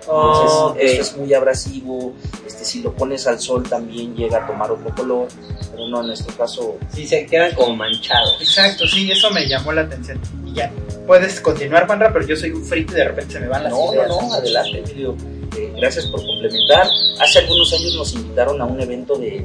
Entonces, 0.00 0.52
Ok. 0.56 0.76
eso 0.78 1.02
es 1.02 1.16
muy 1.16 1.34
abrasivo. 1.34 2.12
Este, 2.46 2.64
si 2.64 2.80
lo 2.80 2.92
pones 2.94 3.26
al 3.26 3.40
sol 3.40 3.64
también 3.68 4.14
llega 4.14 4.44
a 4.44 4.46
tomar 4.46 4.70
otro 4.70 4.94
color, 4.94 5.26
pero 5.72 5.88
no, 5.88 6.00
en 6.02 6.06
nuestro 6.06 6.32
caso, 6.36 6.76
Sí, 6.94 7.04
se 7.08 7.26
quedan 7.26 7.52
como 7.56 7.74
manchados. 7.74 8.36
Exacto, 8.40 8.86
sí, 8.86 9.10
eso 9.10 9.30
me 9.32 9.48
llamó 9.48 9.72
la 9.72 9.80
atención. 9.82 10.20
Y 10.46 10.52
ya, 10.54 10.70
puedes 11.08 11.40
continuar, 11.40 11.86
Juanra, 11.86 12.12
pero 12.12 12.24
yo 12.24 12.36
soy 12.36 12.52
un 12.52 12.64
frito 12.64 12.92
y 12.92 12.96
de 12.96 13.04
repente 13.06 13.32
se 13.32 13.40
me 13.40 13.48
van 13.48 13.64
las 13.64 13.72
no, 13.72 13.86
no, 13.86 13.92
ideas. 13.94 14.08
no, 14.08 14.32
adelante, 14.32 14.78
Emilio. 14.78 15.16
Eh, 15.58 15.72
gracias 15.76 16.06
por 16.06 16.24
complementar. 16.24 16.86
Hace 17.20 17.40
algunos 17.40 17.72
años 17.72 17.94
nos 17.96 18.12
invitaron 18.14 18.60
a 18.60 18.64
un 18.64 18.80
evento 18.80 19.16
de, 19.16 19.30
de 19.30 19.44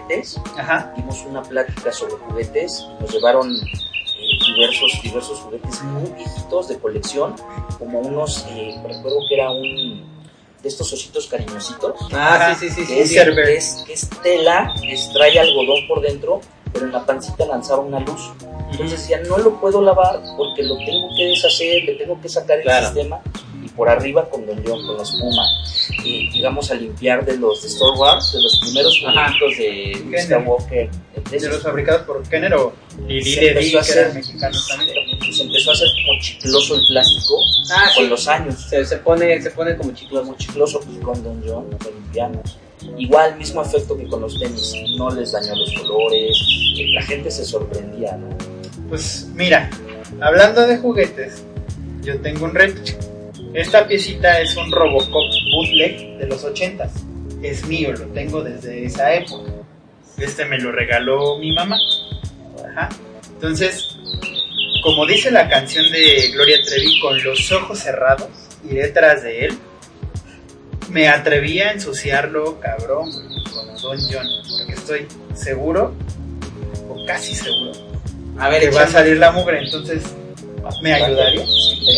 juguetes. 0.00 0.40
Ajá. 0.56 0.92
Dimos 0.96 1.22
una 1.26 1.42
plática 1.42 1.92
sobre 1.92 2.14
juguetes. 2.14 2.86
Nos 3.00 3.12
llevaron 3.12 3.50
eh, 3.54 4.54
diversos, 4.54 5.00
diversos 5.02 5.38
juguetes 5.40 5.82
muy 5.82 6.10
viejitos 6.12 6.68
de 6.68 6.78
colección, 6.78 7.34
como 7.78 8.00
unos, 8.00 8.44
eh, 8.50 8.74
recuerdo 8.86 9.18
que 9.28 9.34
era 9.34 9.50
un 9.50 10.10
de 10.62 10.68
estos 10.68 10.92
ositos 10.92 11.26
cariñositos. 11.26 11.94
Ah, 12.12 12.54
sí, 12.58 12.68
sí, 12.70 12.84
sí, 12.84 12.94
que 12.94 13.06
sí. 13.06 13.18
es, 13.18 13.24
que 13.34 13.54
es, 13.56 13.84
que 13.86 13.92
es 13.94 14.10
tela, 14.22 14.72
que 14.80 14.96
trae 15.12 15.38
algodón 15.40 15.88
por 15.88 16.00
dentro, 16.00 16.40
pero 16.72 16.86
en 16.86 16.92
la 16.92 17.04
pancita 17.04 17.44
lanzaba 17.46 17.80
una 17.82 17.98
luz. 17.98 18.30
Entonces 18.70 19.00
decía, 19.00 19.20
no 19.28 19.38
lo 19.38 19.60
puedo 19.60 19.82
lavar 19.82 20.22
porque 20.36 20.62
lo 20.62 20.76
tengo 20.78 21.08
que 21.16 21.24
deshacer, 21.26 21.82
le 21.82 21.94
tengo 21.94 22.18
que 22.20 22.28
sacar 22.28 22.58
el 22.58 22.62
Claro. 22.62 22.86
sistema 22.86 23.20
y 23.62 23.68
por 23.70 23.88
arriba 23.88 24.30
con 24.30 24.46
Don 24.46 24.62
John, 24.64 24.86
con 24.86 24.96
la 24.96 25.02
espuma. 25.02 25.42
Y 26.04 26.30
llegamos 26.30 26.70
a 26.70 26.74
limpiar 26.74 27.24
de 27.24 27.36
los 27.38 27.62
de 27.62 27.68
Star 27.68 27.90
Wars, 27.96 28.32
de 28.32 28.42
los 28.42 28.58
primeros 28.60 28.98
juguetitos 29.00 29.58
de 29.58 29.92
Luke 30.04 30.16
Kenner. 30.16 30.22
Skywalker. 30.24 30.90
De 31.30 31.48
los 31.48 31.62
fabricados 31.62 32.02
por 32.02 32.22
Kenner 32.28 32.54
o 32.54 32.72
Lili 33.06 33.22
Se 33.34 33.48
empezó 33.48 33.78
a 33.78 33.82
que 33.82 33.90
hacer- 33.90 34.14
mexicanos 34.14 34.68
también. 34.68 34.96
Se 35.32 35.42
empezó 35.44 35.70
a 35.70 35.74
hacer 35.74 35.88
como 36.06 36.20
chicloso 36.20 36.74
el 36.76 36.82
plástico 36.88 37.34
Ah, 37.74 37.90
con 37.94 38.04
sí. 38.04 38.10
los 38.10 38.28
años. 38.28 38.60
Se, 38.68 38.84
se 38.84 38.96
pone, 38.98 39.40
se 39.40 39.50
pone 39.50 39.76
como 39.76 39.92
chicloso. 39.94 40.26
Muy 40.26 40.36
chicloso 40.36 40.80
y 40.92 40.98
con 41.02 41.22
Don 41.22 41.42
John 41.46 41.70
lo 41.70 41.90
limpiamos. 41.90 42.58
Igual, 42.98 43.36
mismo 43.38 43.62
efecto 43.62 43.96
que 43.96 44.06
con 44.08 44.20
los 44.22 44.38
tenis, 44.38 44.74
no 44.98 45.08
les 45.14 45.30
dañó 45.32 45.54
los 45.54 45.72
colores, 45.74 46.36
la 46.94 47.02
gente 47.02 47.30
se 47.30 47.44
sorprendía, 47.44 48.16
¿no? 48.16 48.28
Pues 48.88 49.28
mira, 49.34 49.70
hablando 50.20 50.66
de 50.66 50.76
juguetes, 50.78 51.44
yo 52.02 52.20
tengo 52.20 52.44
un 52.44 52.54
reto. 52.54 52.80
Esta 53.54 53.86
piecita 53.86 54.40
es 54.40 54.56
un 54.56 54.70
Robocop 54.72 55.30
bootleg 55.54 56.18
de 56.18 56.26
los 56.26 56.44
80s. 56.44 56.90
Es 57.42 57.66
mío, 57.66 57.92
lo 57.92 58.06
tengo 58.06 58.42
desde 58.42 58.84
esa 58.84 59.14
época. 59.14 59.50
Este 60.16 60.44
me 60.46 60.58
lo 60.58 60.72
regaló 60.72 61.38
mi 61.38 61.52
mamá. 61.52 61.76
Ajá. 62.70 62.88
Entonces, 63.34 63.96
como 64.82 65.04
dice 65.04 65.30
la 65.30 65.48
canción 65.48 65.84
de 65.90 66.30
Gloria 66.32 66.56
Trevi, 66.64 67.00
con 67.00 67.22
los 67.22 67.52
ojos 67.52 67.78
cerrados 67.78 68.28
y 68.64 68.74
detrás 68.74 69.22
de 69.22 69.46
él, 69.46 69.58
me 70.88 71.08
atreví 71.08 71.60
a 71.60 71.72
ensuciarlo, 71.72 72.58
cabrón, 72.60 73.10
con 73.52 73.76
Don 73.82 73.98
John, 74.10 74.26
porque 74.58 74.72
estoy 74.72 75.06
seguro, 75.34 75.94
o 76.88 77.04
casi 77.06 77.34
seguro, 77.34 77.72
A 78.38 78.48
ver, 78.48 78.62
que 78.62 78.70
va 78.70 78.82
a 78.82 78.88
salir 78.88 79.18
la 79.18 79.32
mugre, 79.32 79.62
entonces, 79.62 80.02
¿me 80.82 80.92
ayudaría? 80.94 81.44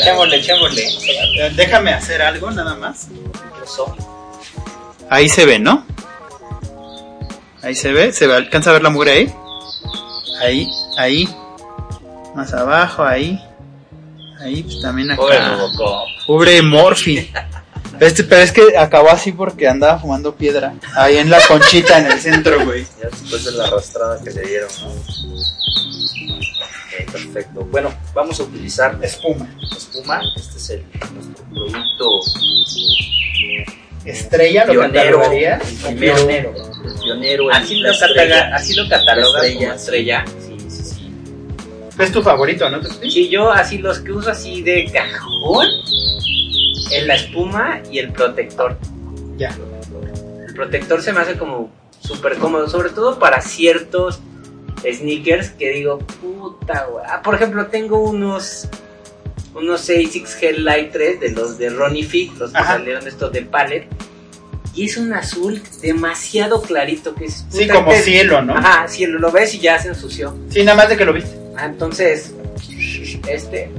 echémosle, 0.00 0.36
echémosle. 0.36 0.82
Eh, 0.82 1.52
Déjame 1.54 1.92
hacer 1.92 2.22
algo 2.22 2.50
nada 2.50 2.74
más. 2.74 3.08
Ahí 5.10 5.28
se 5.28 5.46
ve, 5.46 5.58
¿no? 5.58 5.84
Ahí 7.62 7.74
se 7.74 7.92
ve, 7.92 8.12
se 8.12 8.26
ve, 8.26 8.34
alcanza 8.36 8.70
a 8.70 8.72
ver 8.74 8.82
la 8.82 8.90
mugre 8.90 9.12
ahí. 9.12 9.34
Ahí, 10.40 10.68
ahí. 10.98 11.28
Más 12.34 12.52
abajo, 12.52 13.04
ahí. 13.04 13.40
Ahí, 14.40 14.62
pues 14.62 14.80
también 14.82 15.10
acá. 15.10 15.22
Pobre 16.26 16.60
Morphy. 16.62 17.30
Este, 18.00 18.24
pero 18.24 18.42
es 18.42 18.50
que 18.52 18.76
acabó 18.76 19.10
así 19.10 19.32
porque 19.32 19.68
andaba 19.68 19.98
fumando 19.98 20.34
piedra. 20.34 20.74
Ahí 20.96 21.16
en 21.18 21.30
la 21.30 21.40
conchita 21.46 21.98
en 21.98 22.06
el 22.06 22.18
centro, 22.20 22.64
güey. 22.64 22.84
Ya 23.02 23.08
después 23.10 23.44
de 23.44 23.52
la 23.52 23.64
arrastrada 23.66 24.18
que 24.22 24.30
le 24.30 24.42
dieron, 24.42 24.68
¿no? 24.82 24.88
Ok, 24.88 24.96
perfecto. 27.12 27.60
Bueno, 27.70 27.92
vamos 28.14 28.38
a 28.40 28.44
utilizar 28.44 28.96
Espuma. 29.02 29.46
espuma. 29.76 30.20
Este 30.36 30.56
es 30.58 30.70
el, 30.70 30.84
nuestro 31.14 31.44
producto 31.52 32.08
Estrella, 34.04 34.64
lo 34.66 34.72
pionero. 34.72 35.18
catalogaría. 35.18 35.58
Pionero. 35.98 36.54
pionero. 37.02 37.50
en 37.50 37.56
Así 37.56 37.80
la 37.80 37.88
lo, 37.88 37.94
estrella. 37.94 38.28
cataloga, 38.28 38.56
así 38.56 38.74
lo 38.74 38.88
catalogas 38.88 39.32
La 39.32 39.38
estrella. 39.48 39.66
como 39.66 39.78
estrella. 39.78 40.24
Sí, 40.46 40.56
sí, 40.68 40.82
sí. 40.84 41.10
Es 42.02 42.12
tu 42.12 42.22
favorito, 42.22 42.68
¿no? 42.70 42.80
Sí, 43.08 43.28
yo 43.30 43.50
así 43.50 43.78
los 43.78 43.98
que 44.00 44.12
uso 44.12 44.30
así 44.30 44.60
de 44.62 44.84
cajón 44.92 45.66
es 46.96 47.06
la 47.06 47.14
espuma 47.14 47.80
y 47.90 47.98
el 47.98 48.12
protector. 48.12 48.76
Ya. 49.36 49.56
El 50.46 50.54
protector 50.54 51.02
se 51.02 51.12
me 51.12 51.20
hace 51.20 51.36
como 51.36 51.70
súper 52.00 52.36
cómodo, 52.36 52.68
sobre 52.68 52.90
todo 52.90 53.18
para 53.18 53.40
ciertos 53.40 54.20
sneakers 54.82 55.50
que 55.50 55.70
digo, 55.70 55.98
puta, 55.98 56.86
güey. 56.90 57.04
Ah, 57.08 57.22
por 57.22 57.34
ejemplo, 57.34 57.66
tengo 57.66 57.98
unos 57.98 58.68
unos 59.54 59.82
ASICS 59.82 60.42
Hell 60.42 60.64
Light 60.64 60.92
3 60.92 61.20
de 61.20 61.30
los 61.30 61.58
de 61.58 61.70
Ronnie 61.70 62.02
Fick, 62.02 62.36
los 62.38 62.50
que 62.52 62.58
Ajá. 62.58 62.74
salieron 62.74 63.06
estos 63.06 63.32
de 63.32 63.42
pallet. 63.42 63.86
Y 64.74 64.86
es 64.86 64.96
un 64.96 65.12
azul 65.12 65.62
demasiado 65.80 66.60
clarito 66.60 67.14
que 67.14 67.26
es 67.26 67.46
Sí, 67.48 67.68
como 67.68 67.92
cielo, 67.92 68.42
¿no? 68.42 68.56
Ajá, 68.56 68.88
cielo, 68.88 69.20
lo 69.20 69.30
ves 69.30 69.54
y 69.54 69.60
ya 69.60 69.78
se 69.78 69.88
ensució. 69.88 70.36
Sí, 70.50 70.64
nada 70.64 70.76
más 70.76 70.88
de 70.88 70.96
que 70.96 71.04
lo 71.04 71.12
viste. 71.12 71.38
Ah, 71.56 71.66
entonces, 71.66 72.34
este, 73.28 73.70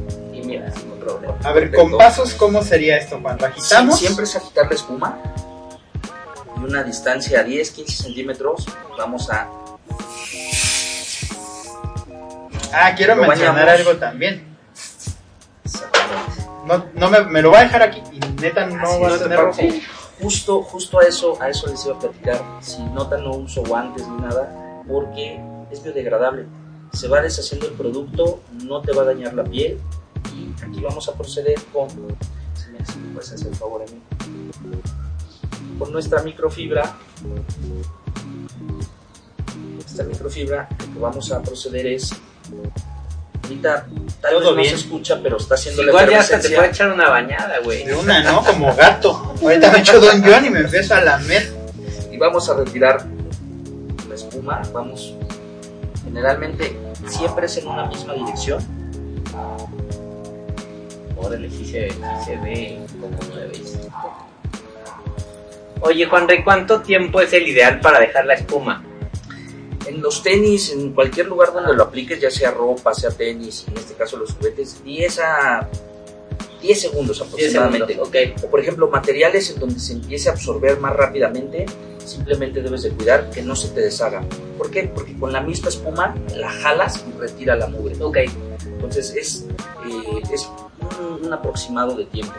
problema. 1.06 1.36
A 1.44 1.52
ver, 1.54 1.74
con 1.74 1.98
pasos, 1.98 2.34
¿cómo 2.34 2.62
sería 2.64 2.98
esto, 2.98 3.20
Juan? 3.22 3.38
¿Lo 3.40 3.46
Sí, 3.48 3.52
agitamos? 3.52 4.00
siempre 4.00 4.24
es 4.26 4.36
agitar 4.36 4.66
la 4.68 4.76
espuma 4.76 5.18
y 6.58 6.64
una 6.64 6.84
distancia 6.84 7.40
a 7.42 7.44
10, 7.44 7.72
15 7.72 8.04
centímetros. 8.04 8.66
Vamos 8.98 9.30
a. 9.30 9.48
Ah, 12.74 12.94
quiero 12.96 13.16
Lo 13.16 13.22
mencionar 13.24 13.66
bañamos. 13.66 13.80
algo 13.88 14.00
también. 14.00 14.56
Exactamente. 15.64 16.46
No, 16.66 16.86
no 16.96 17.10
me, 17.10 17.22
me 17.26 17.42
lo 17.42 17.52
va 17.52 17.60
a 17.60 17.64
dejar 17.64 17.84
aquí 17.84 18.02
y 18.12 18.20
neta 18.42 18.66
no 18.66 18.84
Así 18.90 19.02
va 19.02 19.14
a 19.16 19.18
tener 19.20 19.40
rojo. 19.40 19.62
Justo, 20.22 20.62
justo 20.64 21.00
a 21.00 21.04
eso, 21.04 21.38
a 21.42 21.50
eso 21.50 21.68
les 21.68 21.86
iba 21.86 21.96
a 21.96 22.00
platicar. 22.00 22.42
Si 22.62 22.82
notan, 22.84 23.24
no 23.24 23.32
uso 23.32 23.64
guantes 23.64 24.08
ni 24.08 24.18
nada, 24.18 24.82
porque 24.88 25.40
es 25.72 25.84
biodegradable. 25.84 26.46
Se 26.94 27.08
va 27.10 27.22
deshaciendo 27.22 27.68
el 27.68 27.74
producto, 27.74 28.40
no 28.64 28.82
te 28.82 28.94
va 28.94 29.02
a 29.04 29.06
dañar 29.06 29.34
la 29.34 29.44
piel. 29.44 29.78
Y 30.34 30.54
aquí 30.64 30.82
vamos 30.82 31.08
a 31.10 31.14
proceder 31.14 31.60
con. 31.74 31.90
Si 31.90 32.72
me, 32.72 32.86
si 32.86 32.98
me 33.00 33.14
puedes 33.14 33.32
hacer 33.32 33.48
el 33.48 33.56
favor 33.56 33.82
a 33.82 33.86
mí. 33.86 34.02
Con 35.78 35.92
nuestra 35.92 36.22
microfibra. 36.24 36.96
Esta 39.86 40.04
microfibra, 40.04 40.68
lo 40.80 40.94
que 40.94 41.00
vamos 41.00 41.32
a 41.32 41.42
proceder 41.42 41.88
es. 41.88 42.12
Ahorita 43.44 43.86
tal 44.22 44.36
vez 44.36 44.44
no 44.44 44.56
bien. 44.56 44.70
se 44.70 44.76
escucha, 44.76 45.20
pero 45.22 45.38
está 45.38 45.54
haciendo 45.54 45.84
la 45.84 45.90
Igual 45.90 46.10
ya 46.10 46.20
hasta 46.20 46.40
te 46.40 46.50
puede 46.50 46.70
echar 46.70 46.92
una 46.92 47.10
bañada, 47.10 47.60
güey. 47.64 47.86
De 47.86 47.94
una, 47.94 48.24
¿no? 48.24 48.44
Como 48.44 48.76
gato. 48.76 49.36
Ahorita 49.42 49.72
me 49.72 49.80
echo 49.80 50.00
Don 50.00 50.24
John 50.24 50.46
y 50.46 50.50
me 50.50 50.62
empiezo 50.62 50.96
a 50.96 51.02
lamer. 51.02 51.54
y 52.12 52.18
vamos 52.18 52.50
a 52.50 52.56
retirar 52.56 53.06
la 54.10 54.16
espuma. 54.16 54.62
Vamos, 54.74 55.14
generalmente 56.04 56.76
siempre 57.08 57.46
es 57.46 57.58
en 57.58 57.68
una 57.68 57.86
misma 57.86 58.14
dirección. 58.14 58.64
Órale, 61.18 61.50
sí 61.50 61.66
se, 61.66 61.90
sí 61.90 61.98
se 62.26 62.38
ve 62.38 62.80
como. 63.00 63.18
Oye, 65.82 66.06
Juan 66.06 66.28
Rey, 66.28 66.44
¿cuánto 66.44 66.82
tiempo 66.82 67.22
es 67.22 67.32
el 67.34 67.48
ideal 67.48 67.80
para 67.80 68.00
dejar 68.00 68.26
la 68.26 68.34
espuma? 68.34 68.84
En 69.86 70.02
los 70.02 70.24
tenis, 70.24 70.72
en 70.72 70.94
cualquier 70.94 71.28
lugar 71.28 71.54
donde 71.54 71.76
lo 71.76 71.84
apliques, 71.84 72.20
ya 72.20 72.32
sea 72.32 72.52
ropa, 72.52 72.94
sea 72.94 73.12
tenis, 73.12 73.66
en 73.68 73.78
este 73.78 73.94
caso 73.94 74.18
los 74.18 74.34
juguetes, 74.34 74.84
10 74.84 75.20
a 75.20 75.70
10 76.62 76.82
segundos 76.82 77.18
10 77.18 77.28
aproximadamente. 77.28 77.94
segundos. 77.94 78.44
O 78.44 78.50
por 78.50 78.60
ejemplo, 78.60 78.88
materiales 78.90 79.52
en 79.52 79.60
donde 79.60 79.80
se 79.80 79.94
empiece 79.94 80.30
a 80.30 80.32
absorber 80.32 80.80
más 80.80 80.96
rápidamente, 80.96 81.68
simplemente 82.04 82.62
debes 82.62 82.82
de 82.84 82.90
cuidar 82.92 83.30
que 83.30 83.44
no 83.44 83.56
se 83.56 83.70
te 83.70 83.82
deshaga. 83.82 84.24
¿Por 84.58 84.72
qué? 84.72 84.84
Porque 84.84 85.16
con 85.18 85.32
la 85.32 85.42
misma 85.42 85.70
espuma 85.70 86.16
la 86.36 86.50
jalas 86.50 87.06
y 87.08 87.20
retira 87.20 87.56
la 87.56 87.68
mugre. 87.68 87.96
Ok, 88.02 88.18
Entonces 88.66 89.14
es, 89.16 89.46
eh, 89.88 90.22
es 90.34 90.50
un, 91.00 91.26
un 91.26 91.34
aproximado 91.34 91.96
de 91.96 92.06
tiempo. 92.06 92.34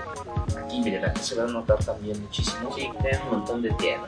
Aquí, 0.65 0.81
miren, 0.81 1.05
aquí 1.05 1.21
se 1.23 1.35
va 1.35 1.45
a 1.45 1.47
notar 1.47 1.79
también 1.85 2.21
muchísimo. 2.23 2.75
sí, 2.75 2.89
tiene 3.03 3.19
un 3.25 3.39
montón 3.39 3.63
de 3.63 3.71
tierra. 3.73 4.07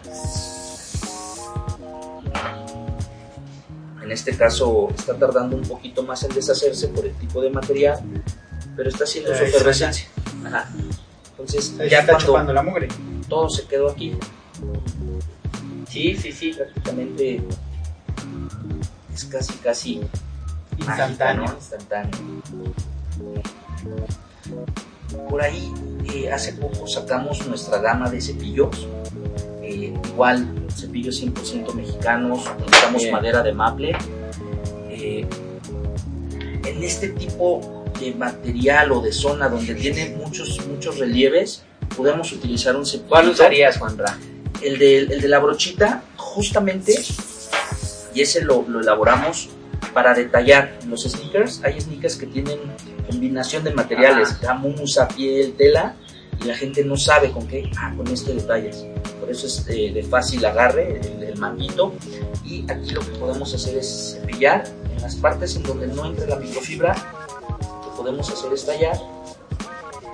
En 4.03 4.13
este 4.13 4.37
caso 4.37 4.89
está 4.97 5.15
tardando 5.19 5.57
un 5.57 5.63
poquito 5.63 6.03
más 6.03 6.23
en 6.23 6.33
deshacerse 6.35 6.89
por 6.89 7.05
el 7.05 7.13
tipo 7.17 7.43
de 7.43 7.51
material, 7.51 7.99
pero 8.77 8.89
está 8.89 9.05
haciendo 9.05 9.35
su 9.37 9.43
efervescencia. 9.45 10.09
Ajá. 10.47 10.69
Entonces 11.31 11.75
Ahí 11.79 11.91
ya 11.91 12.01
está 12.01 12.13
cuando 12.13 12.27
chupando 12.27 12.53
la 12.55 12.63
mugre. 12.63 12.89
todo 13.29 13.49
se 13.51 13.67
quedó 13.67 13.91
aquí, 13.91 14.17
Sí, 15.89 16.17
sí, 16.17 16.33
sí. 16.33 16.53
prácticamente 16.53 17.43
es 19.15 19.25
casi, 19.25 19.53
casi 19.59 20.01
Instantáneo. 20.79 21.09
mágica, 21.09 21.35
¿no? 21.35 21.55
Instantáneo. 21.55 22.19
Por 25.29 25.43
ahí, 25.43 25.73
eh, 26.13 26.31
hace 26.31 26.53
poco 26.55 26.87
sacamos 26.87 27.47
nuestra 27.47 27.79
gama 27.79 28.11
de 28.11 28.21
cepillos. 28.21 28.87
eh, 29.63 29.93
igual, 30.13 30.47
cepillos 30.75 31.21
100% 31.23 31.75
mexicanos, 31.75 32.41
usamos 32.67 33.03
Bien. 33.03 33.13
madera 33.13 33.43
de 33.43 33.53
maple. 33.53 33.97
Eh, 34.89 35.27
en 36.65 36.83
este 36.83 37.09
tipo 37.11 37.85
de 38.01 38.15
material 38.15 38.93
o 38.93 39.01
de 39.01 39.13
zona 39.13 39.49
donde 39.49 39.75
tiene 39.75 40.17
muchos, 40.17 40.67
muchos 40.67 40.99
relieves, 40.99 41.63
podemos 41.97 42.33
utilizar 42.33 42.77
un 42.77 42.87
cepillo. 42.87 43.09
¿Cuál 43.09 43.29
usarías, 43.29 43.77
Juan 43.79 43.99
Ra? 43.99 44.19
El 44.63 44.79
de, 44.79 44.99
el 44.99 45.21
de 45.21 45.29
la 45.29 45.39
brochita, 45.39 46.03
justamente, 46.17 46.95
y 48.15 48.21
ese 48.23 48.43
lo, 48.43 48.65
lo 48.69 48.81
elaboramos 48.81 49.51
para 49.93 50.15
detallar. 50.15 50.79
Los 50.87 51.03
sneakers 51.03 51.63
hay 51.65 51.81
sneakers 51.81 52.17
que 52.17 52.27
tienen 52.27 52.59
combinación 53.07 53.65
de 53.65 53.73
materiales, 53.73 54.41
gamuza, 54.41 55.09
piel, 55.09 55.55
tela, 55.55 55.97
y 56.41 56.45
la 56.47 56.55
gente 56.55 56.85
no 56.85 56.97
sabe 56.97 57.31
con 57.31 57.47
qué, 57.49 57.71
ah, 57.79 57.93
con 57.97 58.07
este 58.09 58.35
detalles. 58.35 58.87
Por 59.19 59.31
eso 59.31 59.47
es 59.47 59.67
eh, 59.69 59.91
de 59.93 60.03
fácil 60.03 60.45
agarre 60.45 61.01
el, 61.01 61.23
el 61.23 61.37
manguito. 61.39 61.95
Y 62.45 62.65
aquí 62.71 62.91
lo 62.91 63.01
que 63.01 63.11
podemos 63.19 63.53
hacer 63.55 63.77
es 63.77 64.19
cepillar 64.21 64.65
en 64.97 65.03
las 65.03 65.17
partes 65.17 65.57
en 65.57 65.65
donde 65.65 65.87
no 65.89 66.07
entre 66.07 66.27
la 66.27 66.37
microfibra. 66.37 66.95
Lo 67.61 67.91
que 67.91 67.97
podemos 67.97 68.31
hacer 68.31 68.53
es 68.53 68.65
tallar. 68.65 68.97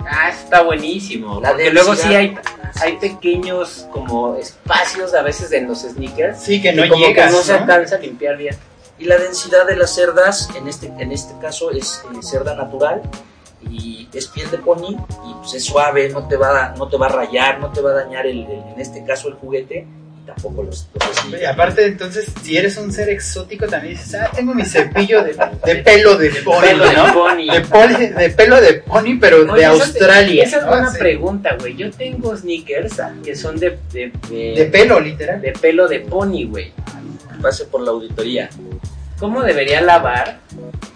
Ah, 0.07 0.29
está 0.29 0.61
buenísimo. 0.61 1.39
La 1.41 1.51
porque 1.51 1.71
luego 1.71 1.95
sí 1.95 2.13
hay, 2.13 2.35
hay 2.81 2.97
pequeños 2.97 3.87
como 3.91 4.35
espacios 4.35 5.13
a 5.13 5.21
veces 5.21 5.51
en 5.51 5.67
los 5.67 5.81
sneakers. 5.81 6.41
Sí, 6.41 6.61
que 6.61 6.73
no 6.73 6.87
como 6.87 7.05
llegas, 7.05 7.31
que 7.31 7.37
no 7.37 7.43
se 7.43 7.53
¿no? 7.53 7.59
alcanza 7.59 7.95
a 7.95 7.99
limpiar 7.99 8.37
bien. 8.37 8.55
Y 8.97 9.05
la 9.05 9.17
densidad 9.17 9.67
de 9.67 9.75
las 9.75 9.93
cerdas, 9.93 10.49
en 10.55 10.67
este, 10.67 10.87
en 10.99 11.11
este 11.11 11.33
caso 11.41 11.71
es 11.71 12.01
eh, 12.13 12.17
cerda 12.21 12.55
natural 12.55 13.01
y 13.69 14.07
es 14.13 14.27
piel 14.27 14.49
de 14.51 14.57
pony 14.59 14.91
y 15.27 15.33
pues, 15.41 15.53
es 15.55 15.65
suave, 15.65 16.09
no 16.09 16.27
te, 16.27 16.37
va 16.37 16.65
a, 16.67 16.75
no 16.75 16.87
te 16.87 16.97
va 16.97 17.07
a 17.07 17.09
rayar, 17.09 17.59
no 17.59 17.71
te 17.71 17.81
va 17.81 17.91
a 17.91 17.93
dañar 17.93 18.25
el, 18.25 18.39
el- 18.45 18.63
en 18.73 18.79
este 18.79 19.03
caso 19.03 19.27
el 19.27 19.33
juguete 19.33 19.85
y 20.21 20.25
tampoco 20.25 20.63
los, 20.63 20.87
los 20.93 21.41
Y 21.41 21.43
aparte, 21.45 21.85
entonces, 21.85 22.25
si 22.41 22.55
eres 22.57 22.77
un 22.77 22.93
ser 22.93 23.09
exótico, 23.09 23.65
también 23.67 23.95
dices, 23.97 24.15
ah, 24.15 24.31
tengo 24.33 24.53
mi 24.53 24.63
cepillo 24.63 25.23
de, 25.23 25.35
de 25.65 25.75
pelo 25.77 26.15
de 26.17 26.29
pony, 26.43 26.61
Pelo 26.61 26.87
de 26.87 26.93
¿no? 26.95 27.13
pony. 27.13 27.45
De, 27.51 27.61
poli- 27.61 28.07
de 28.07 28.29
pelo 28.29 28.61
de 28.61 28.73
pony, 28.75 29.17
pero 29.19 29.37
Oye, 29.51 29.53
de 29.55 29.61
esa- 29.61 29.71
Australia. 29.83 30.43
Esa 30.43 30.57
es 30.57 30.63
¿no? 30.63 30.69
buena 30.69 30.87
Así, 30.87 30.97
pregunta, 30.99 31.57
güey. 31.59 31.75
Yo 31.75 31.91
tengo 31.91 32.35
sneakers 32.37 32.99
ah, 33.01 33.13
que 33.23 33.35
son 33.35 33.57
de, 33.59 33.77
de, 33.91 34.11
de- 34.29 34.53
De 34.55 34.65
pelo, 34.71 34.99
literal. 35.01 35.41
de 35.41 35.51
pelo 35.51 35.87
de 35.89 35.99
pony, 35.99 36.45
güey. 36.47 36.71
Pase 37.41 37.65
por 37.65 37.81
la 37.81 37.91
auditoría. 37.91 38.49
¿Cómo 39.19 39.41
debería 39.43 39.81
lavar? 39.81 40.39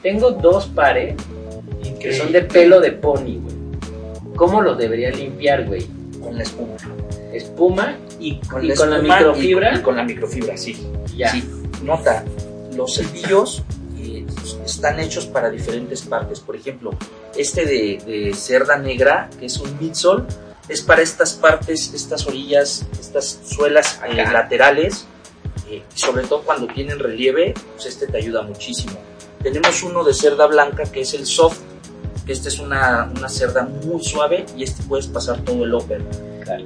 Tengo 0.02 0.32
dos 0.32 0.68
pares 0.68 1.16
que 2.00 2.14
son 2.14 2.32
de 2.32 2.42
pelo 2.44 2.80
de 2.80 2.92
pony, 2.94 3.40
güey. 3.42 4.36
¿Cómo 4.36 4.62
los 4.62 4.78
debería 4.78 5.10
limpiar, 5.12 5.66
güey? 5.66 5.86
con 6.22 6.36
la 6.38 6.44
espuma. 6.44 6.76
espuma 7.34 7.98
y, 8.20 8.40
Con 8.42 8.64
y 8.64 8.68
la 8.70 8.76
con 8.76 8.90
la 8.90 8.96
espuma 8.98 9.16
y- 9.16 9.20
microfibra. 9.24 9.76
Y, 9.76 9.82
con 9.82 9.96
la 9.96 10.04
microfibra, 10.04 10.58
sí. 10.58 10.88
Ya. 11.16 11.32
Sí, 11.32 11.44
nota, 11.84 12.24
los 12.76 12.96
cepillos 12.96 13.64
eh, 13.98 14.26
están 14.66 15.00
hechos 15.00 15.26
para 15.26 15.50
diferentes 15.50 16.02
partes. 16.02 16.42
Por 16.42 16.56
ejemplo, 16.58 16.92
este 17.38 17.66
de, 17.66 18.02
de 18.06 18.34
cerda 18.34 18.78
negra, 18.78 19.30
que 19.40 19.46
es 19.46 19.58
un 19.60 19.78
midsole, 19.80 20.24
es 20.68 20.82
para 20.82 21.02
estas 21.02 21.34
partes, 21.34 21.94
estas 21.94 22.28
orillas, 22.28 22.86
estas 23.00 23.40
suelas 23.46 24.00
eh, 24.08 24.16
laterales. 24.16 25.06
Eh, 25.70 25.84
sobre 25.94 26.26
todo 26.26 26.44
cuando 26.44 26.68
tienen 26.68 27.00
relieve, 27.00 27.54
pues 27.74 27.86
este 27.86 28.08
te 28.08 28.18
ayuda 28.18 28.42
muchísimo. 28.42 28.94
Tenemos 29.42 29.84
uno 29.84 30.04
de 30.04 30.14
cerda 30.14 30.48
blanca 30.48 30.84
que 30.84 31.02
es 31.02 31.14
el 31.14 31.26
soft, 31.26 31.60
que 32.26 32.34
este 32.34 32.50
es 32.50 32.60
una, 32.60 33.12
una 33.18 33.30
cerda 33.30 33.64
muy 33.64 34.04
suave 34.04 34.46
y 34.56 34.64
este 34.64 34.84
puedes 34.84 35.08
pasar 35.08 35.42
todo 35.42 35.64
el 35.64 35.74
upper. 35.74 36.02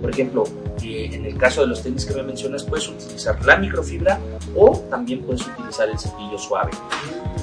Por 0.01 0.09
ejemplo, 0.11 0.43
eh, 0.83 1.09
en 1.11 1.25
el 1.25 1.37
caso 1.37 1.61
de 1.61 1.67
los 1.67 1.83
tenis 1.83 2.05
que 2.05 2.13
me 2.13 2.23
mencionas, 2.23 2.63
puedes 2.63 2.87
utilizar 2.87 3.43
la 3.45 3.57
microfibra 3.57 4.19
o 4.55 4.77
también 4.89 5.21
puedes 5.21 5.45
utilizar 5.45 5.89
el 5.89 5.99
cepillo 5.99 6.37
suave. 6.37 6.71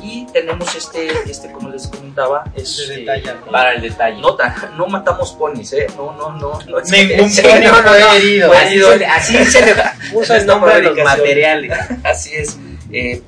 Y 0.02 0.26
tenemos 0.32 0.74
este, 0.74 1.08
este 1.30 1.52
como 1.52 1.70
les 1.70 1.86
comentaba, 1.86 2.44
es 2.56 2.68
Se 2.76 2.94
eh, 2.94 2.98
detalla. 2.98 3.40
Para 3.50 3.74
el 3.74 3.82
detalle. 3.82 4.20
Nota, 4.20 4.72
no 4.76 4.86
matamos 4.86 5.32
ponis, 5.32 5.72
¿eh? 5.72 5.86
No, 5.96 6.12
no, 6.12 6.32
no. 6.32 6.58
no 6.66 6.78
es 6.78 6.90
Ningún 6.90 7.28
Sí, 7.28 7.42
pony 7.42 7.60
no, 7.84 7.94
herido. 8.14 8.52
Así, 8.52 9.04
así 9.04 9.44
se 9.44 9.66
le 9.66 9.74
puso 10.12 10.34
el 10.34 10.46
nombre 10.46 10.74
de 10.76 10.82
los 10.82 10.96
materiales. 10.96 11.72
Así 12.04 12.34
es. 12.34 12.58
Eh, 12.92 13.22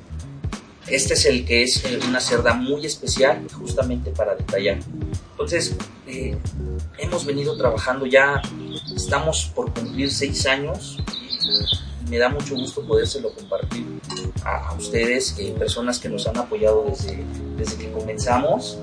este 0.95 1.13
es 1.15 1.25
el 1.25 1.45
que 1.45 1.63
es 1.63 1.83
eh, 1.85 1.99
una 2.07 2.19
cerda 2.19 2.53
muy 2.53 2.85
especial 2.85 3.45
justamente 3.57 4.11
para 4.11 4.35
detallar. 4.35 4.79
Entonces, 5.31 5.75
eh, 6.07 6.37
hemos 6.99 7.25
venido 7.25 7.57
trabajando 7.57 8.05
ya, 8.05 8.41
estamos 8.95 9.51
por 9.55 9.73
cumplir 9.73 10.11
seis 10.11 10.45
años 10.45 10.97
y 12.05 12.09
me 12.09 12.17
da 12.17 12.29
mucho 12.29 12.55
gusto 12.55 12.85
podérselo 12.85 13.31
compartir 13.33 13.85
a, 14.43 14.69
a 14.69 14.73
ustedes, 14.75 15.35
eh, 15.39 15.53
personas 15.57 15.99
que 15.99 16.09
nos 16.09 16.27
han 16.27 16.37
apoyado 16.37 16.85
desde, 16.89 17.23
desde 17.57 17.77
que 17.77 17.91
comenzamos, 17.91 18.77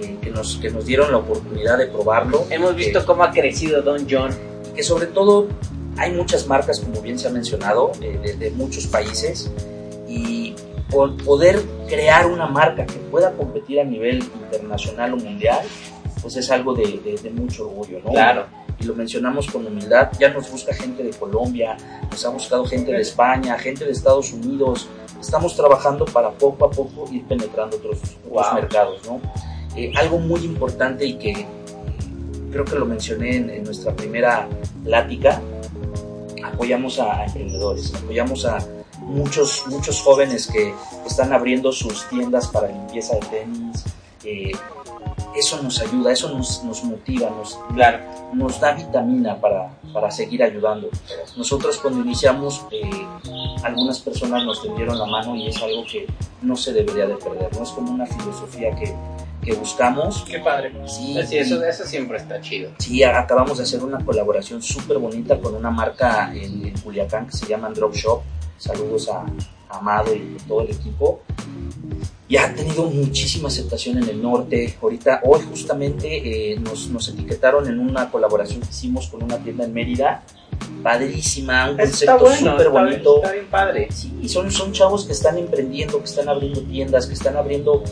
eh, 0.00 0.18
que, 0.20 0.30
nos, 0.30 0.56
que 0.56 0.70
nos 0.70 0.84
dieron 0.86 1.10
la 1.12 1.18
oportunidad 1.18 1.78
de 1.78 1.86
probarlo. 1.86 2.46
Hemos 2.50 2.74
visto 2.76 3.00
que- 3.00 3.06
cómo 3.06 3.24
ha 3.24 3.30
crecido 3.30 3.80
Don 3.82 4.06
John. 4.10 4.30
que 4.74 4.82
sobre 4.82 5.06
todo 5.06 5.48
hay 5.96 6.10
muchas 6.12 6.46
marcas, 6.48 6.80
como 6.80 7.00
bien 7.00 7.16
se 7.18 7.28
ha 7.28 7.30
mencionado, 7.30 7.92
eh, 8.00 8.18
de, 8.22 8.34
de 8.34 8.50
muchos 8.50 8.86
países, 8.88 9.48
por 10.94 11.16
poder 11.24 11.60
crear 11.88 12.26
una 12.26 12.46
marca 12.46 12.86
que 12.86 12.98
pueda 13.10 13.32
competir 13.32 13.80
a 13.80 13.84
nivel 13.84 14.18
internacional 14.22 15.14
o 15.14 15.16
mundial, 15.16 15.58
pues 16.22 16.36
es 16.36 16.48
algo 16.52 16.72
de, 16.72 17.00
de- 17.04 17.18
de 17.20 17.30
mucho 17.30 17.68
orgullo, 17.68 17.98
¿no? 18.04 18.10
Claro. 18.12 18.46
Y 18.80 18.84
lo 18.84 18.94
mencionamos 18.94 19.48
con 19.50 19.66
humildad, 19.66 20.10
ya 20.20 20.28
nos 20.30 20.50
busca 20.50 20.72
gente 20.72 21.02
de 21.02 21.10
Colombia, 21.10 21.76
nos 22.10 22.24
ha 22.24 22.28
buscado 22.28 22.64
gente 22.64 22.92
de 22.92 23.00
España, 23.00 23.58
gente 23.58 23.84
de 23.84 23.90
Estados 23.92 24.32
Unidos, 24.32 24.88
estamos 25.20 25.56
trabajando 25.56 26.04
para 26.04 26.30
poco 26.30 26.64
a 26.66 26.70
poco 26.70 27.08
ir 27.12 27.24
penetrando 27.24 27.76
otros, 27.76 27.98
otros 28.28 28.46
Wow. 28.46 28.54
mercados, 28.54 29.00
¿no? 29.06 29.20
Eh, 29.76 29.92
algo 29.96 30.18
muy 30.18 30.40
importante 30.44 31.04
y 31.04 31.14
que 31.14 31.30
eh, 31.32 31.46
creo 32.52 32.64
que 32.64 32.76
lo 32.76 32.86
mencioné 32.86 33.36
en, 33.36 33.50
en 33.50 33.64
nuestra 33.64 33.94
primera 33.94 34.48
plática, 34.84 35.40
apoyamos 36.44 36.98
a, 36.98 37.20
a 37.20 37.24
emprendedores, 37.26 37.92
apoyamos 37.94 38.44
a 38.44 38.58
muchos, 39.04 39.64
muchos 39.66 40.00
jóvenes 40.00 40.46
que 40.46 40.74
están 41.06 41.32
abriendo 41.32 41.72
sus 41.72 42.08
tiendas 42.08 42.48
para 42.48 42.68
limpieza 42.68 43.14
de 43.14 43.20
tenis. 43.20 43.84
eh, 44.24 44.52
eso 45.34 45.60
nos 45.62 45.80
ayuda, 45.80 46.12
eso 46.12 46.28
nos, 46.28 46.62
nos 46.62 46.84
motiva, 46.84 47.28
nos, 47.30 47.58
nos 48.32 48.60
da 48.60 48.72
vitamina 48.72 49.40
para, 49.40 49.68
para 49.92 50.10
seguir 50.10 50.42
ayudando. 50.42 50.88
Nosotros 51.36 51.78
cuando 51.78 52.00
iniciamos, 52.00 52.64
eh, 52.70 53.06
algunas 53.64 53.98
personas 53.98 54.44
nos 54.44 54.62
tendieron 54.62 54.98
la 54.98 55.06
mano 55.06 55.34
y 55.34 55.48
es 55.48 55.60
algo 55.60 55.84
que 55.90 56.06
no 56.42 56.54
se 56.56 56.72
debería 56.72 57.06
de 57.06 57.16
perder, 57.16 57.54
no 57.56 57.62
es 57.64 57.70
como 57.70 57.92
una 57.92 58.06
filosofía 58.06 58.74
que, 58.76 58.94
que 59.44 59.54
buscamos. 59.54 60.24
Qué 60.28 60.38
padre. 60.40 60.72
Sí, 60.86 61.16
Sí, 61.26 61.38
eso, 61.38 61.62
eso 61.64 61.84
siempre 61.84 62.18
está 62.18 62.40
chido. 62.40 62.70
Sí, 62.78 63.02
acabamos 63.02 63.58
de 63.58 63.64
hacer 63.64 63.82
una 63.82 64.04
colaboración 64.04 64.62
súper 64.62 64.98
bonita 64.98 65.38
con 65.38 65.54
una 65.54 65.70
marca 65.70 66.32
en, 66.34 66.66
en 66.66 66.78
Culiacán 66.78 67.26
que 67.26 67.36
se 67.36 67.46
llama 67.46 67.68
Drop 67.70 67.94
Shop. 67.94 68.22
Saludos 68.56 69.08
a, 69.08 69.20
a 69.68 69.78
Amado 69.78 70.14
y 70.14 70.36
todo 70.48 70.62
el 70.62 70.70
equipo. 70.70 71.20
Y 72.26 72.36
ha 72.38 72.54
tenido 72.54 72.84
muchísima 72.86 73.48
aceptación 73.48 73.98
en 73.98 74.08
el 74.08 74.22
norte. 74.22 74.74
Ahorita, 74.80 75.20
hoy 75.24 75.40
justamente 75.48 76.52
eh, 76.52 76.58
nos, 76.58 76.88
nos 76.88 77.06
etiquetaron 77.08 77.68
en 77.68 77.78
una 77.78 78.10
colaboración 78.10 78.60
que 78.60 78.70
hicimos 78.70 79.08
con 79.08 79.22
una 79.22 79.38
tienda 79.38 79.64
en 79.64 79.74
Mérida. 79.74 80.22
Padrísima, 80.82 81.70
un 81.70 81.76
concepto 81.76 82.18
bueno, 82.20 82.52
súper 82.52 82.68
bonito. 82.70 83.16
está 83.16 83.32
bien 83.32 83.46
padre. 83.50 83.88
Sí, 83.90 84.28
son, 84.28 84.50
son 84.50 84.72
chavos 84.72 85.04
que 85.04 85.12
están 85.12 85.36
emprendiendo, 85.36 85.98
que 85.98 86.04
están 86.04 86.28
abriendo 86.28 86.62
tiendas, 86.62 87.06
que 87.06 87.14
están 87.14 87.36
abriendo 87.36 87.82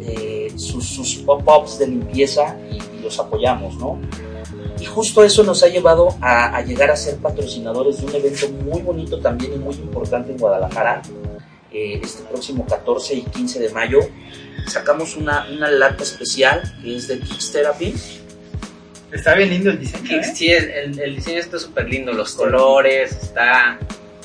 eh, 0.00 0.37
sus, 0.58 0.86
sus 0.86 1.16
pop-ups 1.18 1.78
de 1.78 1.86
limpieza 1.88 2.56
y, 2.70 2.76
y 2.76 3.00
los 3.02 3.18
apoyamos, 3.18 3.76
¿no? 3.76 3.98
Y 4.80 4.84
justo 4.84 5.24
eso 5.24 5.42
nos 5.42 5.62
ha 5.62 5.68
llevado 5.68 6.08
a, 6.20 6.56
a 6.56 6.62
llegar 6.62 6.90
a 6.90 6.96
ser 6.96 7.16
patrocinadores 7.16 8.00
de 8.00 8.06
un 8.06 8.14
evento 8.14 8.48
muy 8.64 8.80
bonito 8.82 9.18
también 9.20 9.54
y 9.54 9.56
muy 9.58 9.74
importante 9.74 10.30
en 10.32 10.38
Guadalajara. 10.38 11.02
Eh, 11.72 12.00
este 12.02 12.22
próximo 12.24 12.64
14 12.66 13.14
y 13.14 13.22
15 13.22 13.58
de 13.60 13.68
mayo 13.70 14.00
sacamos 14.66 15.16
una, 15.16 15.46
una 15.52 15.70
lata 15.70 16.02
especial 16.02 16.62
que 16.82 16.96
es 16.96 17.08
de 17.08 17.18
Kicks 17.20 17.52
Therapy. 17.52 17.94
Está 19.12 19.34
bien 19.34 19.50
lindo 19.50 19.70
el 19.70 19.78
diseño. 19.80 20.06
Sí, 20.06 20.14
¿eh? 20.14 20.24
sí, 20.34 20.50
el, 20.50 20.70
el- 20.70 21.00
el 21.00 21.16
diseño 21.16 21.38
está 21.40 21.58
súper 21.58 21.88
lindo, 21.88 22.12
los 22.12 22.34
colores, 22.34 23.12
está, 23.22 23.78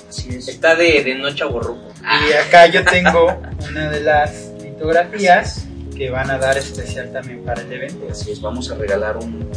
Así 0.09 0.29
es. 0.35 0.47
está 0.49 0.75
de, 0.75 1.03
de 1.03 1.15
noche 1.15 1.43
aborruco. 1.43 1.91
Y 2.29 2.33
acá 2.33 2.67
yo 2.67 2.83
tengo 2.85 3.25
una 3.69 3.89
de 3.89 4.01
las 4.01 4.51
litografías 4.61 5.65
que 5.93 6.09
van 6.09 6.29
a 6.31 6.37
dar 6.37 6.57
especial 6.57 7.11
también 7.11 7.43
para 7.43 7.61
el 7.61 7.71
evento. 7.71 8.07
Así 8.11 8.31
es, 8.31 8.41
vamos 8.41 8.69
a 8.71 8.75
regalar 8.75 9.17
un, 9.17 9.47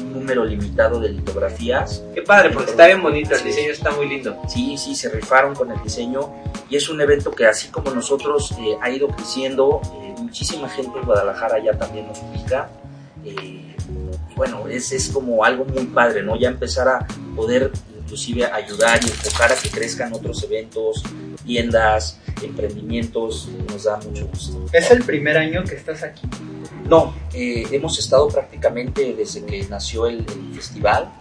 un 0.00 0.12
número 0.12 0.44
limitado 0.44 1.00
de 1.00 1.10
litografías 1.10 2.02
Qué 2.14 2.22
padre, 2.22 2.50
porque 2.50 2.70
está 2.72 2.86
bien 2.86 3.02
bonito, 3.02 3.34
el 3.34 3.44
diseño 3.44 3.72
está 3.72 3.90
muy 3.90 4.08
lindo. 4.08 4.36
Sí, 4.48 4.76
sí, 4.76 4.94
se 4.94 5.08
rifaron 5.10 5.54
con 5.54 5.70
el 5.70 5.82
diseño 5.82 6.32
y 6.68 6.76
es 6.76 6.88
un 6.88 7.00
evento 7.00 7.30
que 7.30 7.46
así 7.46 7.68
como 7.68 7.90
nosotros 7.92 8.52
eh, 8.58 8.76
ha 8.80 8.90
ido 8.90 9.08
creciendo, 9.08 9.80
eh, 10.02 10.14
muchísima 10.18 10.68
gente 10.68 10.98
en 10.98 11.04
Guadalajara 11.04 11.58
ya 11.62 11.72
también 11.78 12.06
nos 12.08 12.18
ubica. 12.22 12.68
eh, 13.24 13.64
y 14.30 14.34
bueno, 14.34 14.68
es, 14.68 14.92
es 14.92 15.08
como 15.08 15.44
algo 15.44 15.64
muy 15.64 15.84
padre, 15.86 16.22
¿no? 16.22 16.36
Ya 16.36 16.48
empezar 16.48 16.88
a 16.88 17.06
poder 17.34 17.72
inclusive 18.08 18.46
ayudar 18.46 18.98
y 19.04 19.08
enfocar 19.08 19.52
a 19.52 19.54
que 19.54 19.68
crezcan 19.68 20.14
otros 20.14 20.42
eventos, 20.42 21.02
tiendas, 21.44 22.18
emprendimientos, 22.42 23.48
nos 23.70 23.84
da 23.84 23.98
mucho 23.98 24.26
gusto. 24.28 24.64
Es 24.72 24.90
el 24.90 25.04
primer 25.04 25.36
año 25.36 25.62
que 25.64 25.74
estás 25.74 26.02
aquí. 26.02 26.22
No, 26.88 27.14
eh, 27.34 27.66
hemos 27.70 27.98
estado 27.98 28.26
prácticamente 28.28 29.12
desde 29.12 29.44
que 29.44 29.62
nació 29.68 30.06
el, 30.06 30.20
el 30.20 30.54
festival. 30.54 31.12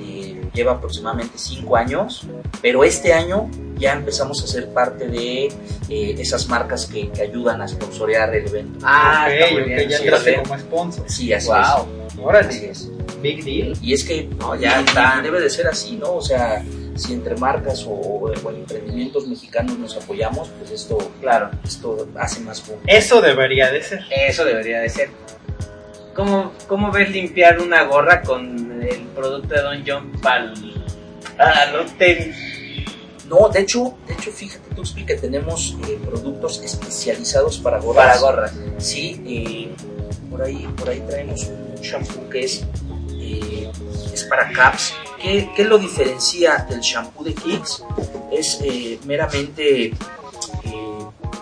eh, 0.00 0.40
lleva 0.54 0.72
aproximadamente 0.74 1.36
cinco 1.38 1.74
años, 1.74 2.24
pero 2.62 2.84
este 2.84 3.12
año 3.12 3.50
ya 3.78 3.94
empezamos 3.94 4.42
a 4.44 4.46
ser 4.46 4.68
parte 4.72 5.08
de 5.08 5.46
eh, 5.88 6.14
esas 6.18 6.46
marcas 6.48 6.86
que, 6.86 7.08
que 7.10 7.22
ayudan 7.22 7.60
a 7.62 7.66
sponsorear 7.66 8.32
el 8.34 8.46
evento. 8.46 8.78
Ah, 8.84 9.26
ok, 9.26 9.32
está 9.34 9.52
muy 9.54 9.62
ok, 9.62 9.66
bien. 9.68 9.88
ya 9.88 9.96
sí, 9.98 10.04
entraste 10.04 10.42
como 10.42 10.58
sponsor. 10.58 11.04
Sí, 11.10 11.32
así 11.32 11.48
Wow. 11.48 11.56
es. 11.56 12.12
Así 12.12 12.20
Órale, 12.22 12.70
es. 12.70 12.88
Big 13.22 13.44
deal. 13.44 13.76
Y 13.82 13.92
es 13.94 14.04
que 14.04 14.28
No, 14.38 14.54
ya 14.54 14.80
está. 14.80 15.20
debe 15.22 15.40
de 15.40 15.50
ser 15.50 15.66
así, 15.66 15.96
¿no? 15.96 16.14
O 16.14 16.22
sea, 16.22 16.64
si 16.96 17.12
entre 17.12 17.36
marcas 17.36 17.84
o, 17.86 17.90
o 17.92 18.50
en 18.50 18.56
emprendimientos 18.56 19.26
mexicanos 19.26 19.78
nos 19.78 19.96
apoyamos, 19.96 20.48
pues 20.58 20.70
esto, 20.70 20.98
Claro, 21.20 21.50
esto 21.64 22.08
hace 22.16 22.40
más 22.40 22.66
boom. 22.66 22.80
Eso 22.86 23.20
debería 23.20 23.70
de 23.70 23.82
ser. 23.82 24.00
eso 24.10 24.44
debería 24.44 24.80
de 24.80 24.88
ser. 24.88 25.10
¿Cómo, 26.14 26.52
¿Cómo 26.66 26.90
ves 26.90 27.10
limpiar 27.10 27.60
una 27.60 27.84
gorra 27.84 28.22
con 28.22 28.82
el 28.82 29.02
producto 29.14 29.54
de 29.54 29.62
Don 29.62 29.84
John 29.86 30.12
para 30.20 30.52
los 31.72 31.92
tenis? 31.96 32.36
No, 33.28 33.48
de 33.50 33.60
hecho, 33.60 33.94
de 34.06 34.14
hecho, 34.14 34.32
fíjate, 34.32 34.74
tú 34.74 34.82
que 35.06 35.14
tenemos 35.14 35.76
eh, 35.86 35.98
productos 36.04 36.62
especializados 36.64 37.58
para 37.58 37.78
gorras. 37.78 38.06
Para 38.06 38.18
gorras. 38.20 38.54
Sí, 38.78 39.20
eh, 39.26 39.68
por 40.30 40.42
ahí, 40.42 40.66
por 40.76 40.88
ahí 40.88 41.00
traemos 41.06 41.44
un 41.44 41.74
shampoo 41.82 42.28
que 42.30 42.40
es, 42.44 42.64
eh, 43.34 43.70
es 44.12 44.24
para 44.24 44.50
caps. 44.50 44.94
¿Qué, 45.20 45.50
qué 45.54 45.64
lo 45.64 45.78
diferencia 45.78 46.66
del 46.68 46.80
shampoo 46.80 47.24
de 47.24 47.34
Kicks? 47.34 47.84
Es 48.30 48.60
eh, 48.62 48.98
meramente 49.04 49.86
eh, 49.86 49.94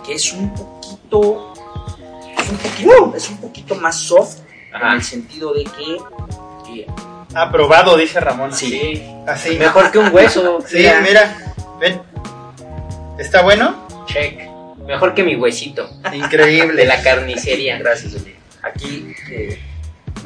que 0.04 0.14
es 0.14 0.32
un 0.32 0.54
poquito, 0.54 1.52
es 2.38 2.48
un 2.50 2.56
poquito, 2.58 3.14
es 3.16 3.28
un 3.30 3.36
poquito 3.38 3.74
más 3.76 3.96
soft 3.96 4.38
en 4.74 4.92
el 4.92 5.02
sentido 5.02 5.52
de 5.52 5.64
que 5.64 5.98
eh, 6.70 6.86
Aprobado, 7.34 7.96
dice 7.96 8.18
Ramón. 8.20 8.52
Sí. 8.52 9.02
Así. 9.26 9.58
Mejor 9.58 9.90
que 9.90 9.98
un 9.98 10.12
hueso. 10.14 10.58
Sí, 10.66 10.86
mira. 11.02 11.54
Ven. 11.78 12.00
¿Está 13.18 13.42
bueno? 13.42 13.86
Check. 14.06 14.40
Mejor 14.86 15.14
que 15.14 15.22
mi 15.24 15.34
huesito 15.34 15.90
Increíble. 16.12 16.74
de 16.82 16.84
la 16.86 17.02
carnicería. 17.02 17.78
gracias. 17.78 18.16
Aquí 18.62 19.12
eh, 19.30 19.60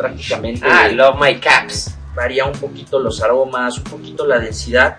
prácticamente 0.01 0.67
Ah, 0.69 0.89
love 0.89 1.17
my 1.21 1.39
caps. 1.39 1.95
varía 2.15 2.45
un 2.45 2.53
poquito 2.59 2.99
los 2.99 3.23
aromas, 3.23 3.79
un 3.79 3.85
poquito 3.85 4.27
la 4.27 4.39
densidad, 4.39 4.97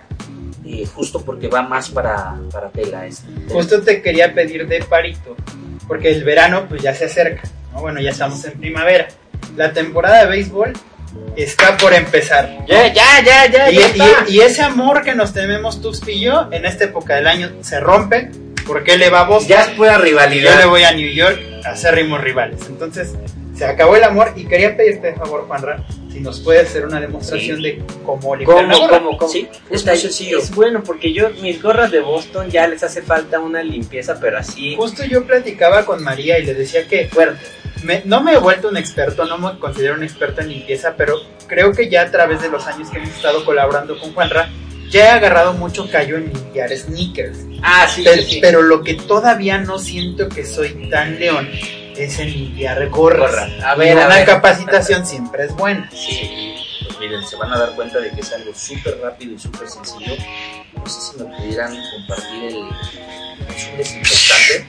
eh, 0.64 0.86
justo 0.94 1.20
porque 1.24 1.48
va 1.48 1.62
más 1.62 1.90
para, 1.90 2.34
para 2.52 2.70
tela. 2.70 3.06
Este. 3.06 3.26
Justo 3.50 3.82
te 3.82 4.00
quería 4.00 4.32
pedir 4.32 4.66
de 4.66 4.82
parito, 4.82 5.36
porque 5.86 6.10
el 6.12 6.24
verano 6.24 6.66
pues 6.68 6.82
ya 6.82 6.94
se 6.94 7.04
acerca, 7.06 7.42
¿no? 7.72 7.80
Bueno, 7.80 8.00
ya 8.00 8.10
estamos 8.10 8.42
en 8.44 8.52
primavera. 8.58 9.08
La 9.56 9.72
temporada 9.72 10.22
de 10.24 10.26
béisbol 10.30 10.72
está 11.36 11.76
por 11.76 11.92
empezar. 11.92 12.64
Ya, 12.66 12.92
ya, 12.92 13.22
ya, 13.24 13.46
ya. 13.50 13.70
Y, 13.70 13.76
ya 13.78 13.86
está. 13.88 14.04
y- 14.28 14.34
y 14.36 14.40
ese 14.40 14.62
amor 14.62 15.02
que 15.02 15.14
nos 15.14 15.32
tememos 15.34 15.82
tú 15.82 15.92
y 16.06 16.20
yo 16.20 16.48
en 16.52 16.64
esta 16.64 16.84
época 16.84 17.16
del 17.16 17.26
año 17.26 17.50
se 17.60 17.78
rompe 17.80 18.30
porque 18.66 18.96
le 18.96 19.10
va 19.10 19.20
a 19.20 19.24
Boston 19.24 19.48
ya 19.48 19.62
es 19.62 19.68
pura 19.70 19.90
y 19.90 19.92
yo 19.96 19.98
le 19.98 20.04
rivalidad. 20.04 20.66
voy 20.68 20.84
a 20.84 20.92
New 20.92 21.12
York 21.12 21.38
a 21.66 21.76
ser 21.76 21.94
rimos 21.96 22.20
rivales. 22.22 22.60
Entonces 22.68 23.12
se 23.54 23.64
acabó 23.66 23.96
el 23.96 24.04
amor 24.04 24.32
y 24.36 24.44
quería 24.46 24.76
pedirte 24.76 25.08
de 25.08 25.14
favor, 25.14 25.46
Juanra, 25.46 25.82
si 26.10 26.20
nos 26.20 26.40
puedes 26.40 26.68
hacer 26.68 26.86
una 26.86 27.00
demostración 27.00 27.56
Sí. 27.58 27.62
de 27.62 27.82
cómo 28.04 28.34
limpiar 28.36 28.64
¿Cómo, 28.66 28.78
gorra. 28.78 28.98
cómo, 28.98 29.16
cómo? 29.18 29.30
Sí, 29.32 29.48
es 29.70 29.84
muy 29.86 29.96
sencillo. 29.96 30.38
Es 30.38 30.54
bueno 30.54 30.82
porque 30.82 31.12
yo, 31.12 31.30
mis 31.42 31.60
gorras 31.62 31.90
de 31.90 32.00
Boston 32.00 32.50
ya 32.50 32.66
les 32.66 32.82
hace 32.82 33.02
falta 33.02 33.40
una 33.40 33.62
limpieza, 33.62 34.18
pero 34.20 34.38
así 34.38 34.74
Justo 34.76 35.04
yo 35.04 35.24
platicaba 35.24 35.84
con 35.84 36.02
María 36.02 36.38
y 36.38 36.44
le 36.44 36.54
decía 36.54 36.86
que 36.86 37.08
fuerte. 37.08 37.40
me- 37.84 38.02
no 38.04 38.22
me 38.22 38.34
he 38.34 38.38
vuelto 38.38 38.68
un 38.68 38.76
experto, 38.76 39.24
no 39.26 39.38
me 39.38 39.58
considero 39.58 39.94
un 39.94 40.02
experto 40.02 40.40
en 40.40 40.48
limpieza, 40.50 40.94
pero 40.96 41.16
creo 41.46 41.72
que 41.72 41.88
ya 41.90 42.02
a 42.02 42.10
través 42.10 42.40
de 42.40 42.48
los 42.48 42.66
años 42.66 42.88
que 42.90 42.98
hemos 42.98 43.10
estado 43.10 43.44
colaborando 43.44 43.98
con 43.98 44.12
Juanra, 44.14 44.50
ya 44.90 45.06
he 45.06 45.08
agarrado 45.10 45.54
mucho 45.54 45.88
callo 45.90 46.16
en 46.16 46.32
limpiar 46.32 46.70
sneakers. 46.76 47.38
Ah, 47.62 47.88
sí, 47.92 48.02
Pero, 48.04 48.22
sí, 48.22 48.28
sí. 48.34 48.38
pero 48.40 48.62
lo 48.62 48.82
que 48.82 48.94
todavía 48.94 49.58
no 49.58 49.78
siento 49.78 50.28
que 50.28 50.44
soy 50.44 50.88
tan 50.90 51.18
león 51.18 51.48
es 52.04 52.18
en 52.18 52.30
limpiar 52.32 52.88
gorras. 52.88 53.30
Gorra. 53.30 53.70
A 53.72 53.76
Y 53.76 53.78
ver, 53.78 53.98
a 53.98 54.06
una 54.06 54.16
ver. 54.16 54.26
capacitación 54.26 55.06
siempre 55.06 55.44
es 55.44 55.52
buena. 55.54 55.88
Sí. 55.90 56.54
Pues 56.86 56.98
miren, 56.98 57.26
se 57.26 57.36
van 57.36 57.52
a 57.52 57.58
dar 57.58 57.74
cuenta 57.74 57.98
de 58.00 58.10
que 58.10 58.20
es 58.20 58.32
algo 58.32 58.52
súper 58.54 58.98
rápido 59.00 59.34
y 59.34 59.38
súper 59.38 59.68
sencillo. 59.68 60.14
No 60.76 60.86
sé 60.86 61.00
si 61.12 61.22
me 61.22 61.36
pudieran 61.36 61.76
compartir 61.92 62.44
el 62.44 62.56
es 63.54 63.68
un 63.70 63.76
desinfectante. 63.78 64.66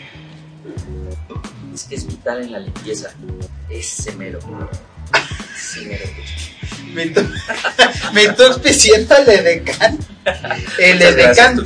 Es 1.74 1.84
que 1.86 1.96
es 1.96 2.06
vital 2.08 2.43
en 2.43 2.52
la 2.52 2.60
limpieza. 2.60 3.10
Es 3.69 4.15
mero. 4.15 4.39
Ese 5.56 5.82
mero. 5.82 6.06
Me 6.93 7.08
to- 7.08 7.26
me 8.13 8.24
estoy 8.26 8.46
auspiciando 8.48 9.15
el 9.17 9.30
Edecan. 9.30 9.98
El 10.78 11.02
Edecan 11.02 11.65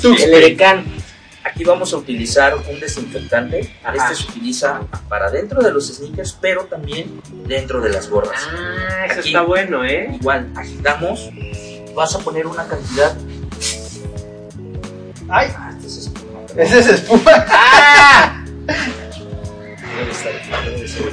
Aquí 1.58 1.64
vamos 1.64 1.92
a 1.92 1.98
utilizar 1.98 2.56
un 2.56 2.80
desinfectante. 2.80 3.74
Ajá. 3.84 3.96
Este 4.12 4.26
se 4.26 4.30
utiliza 4.30 4.80
para 5.10 5.32
dentro 5.32 5.60
de 5.60 5.72
los 5.72 5.88
sneakers, 5.88 6.38
pero 6.40 6.66
también 6.66 7.20
dentro 7.48 7.82
de 7.82 7.90
las 7.90 8.08
gorras. 8.08 8.40
Ah, 8.56 9.08
eso 9.08 9.22
Aquí. 9.22 9.30
está 9.30 9.42
bueno, 9.42 9.84
¿eh? 9.84 10.08
Igual, 10.22 10.52
agitamos. 10.56 11.32
Vas 11.96 12.14
a 12.14 12.20
poner 12.20 12.46
una 12.46 12.68
cantidad. 12.68 13.18
Ay, 15.30 15.52
Ah, 15.58 15.72
este 15.76 15.88
es 15.88 15.98
espuma, 15.98 16.40
ese 16.58 16.80
es 16.80 16.88
espuma. 16.90 17.32
¡Ah! 17.50 18.46
Debe 18.68 20.12
estar 20.12 20.32
aquí, 20.36 20.52
debe. 20.64 21.12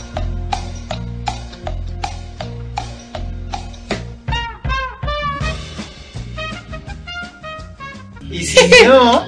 Y 8.31 8.45
si 8.47 8.85
no, 8.85 9.25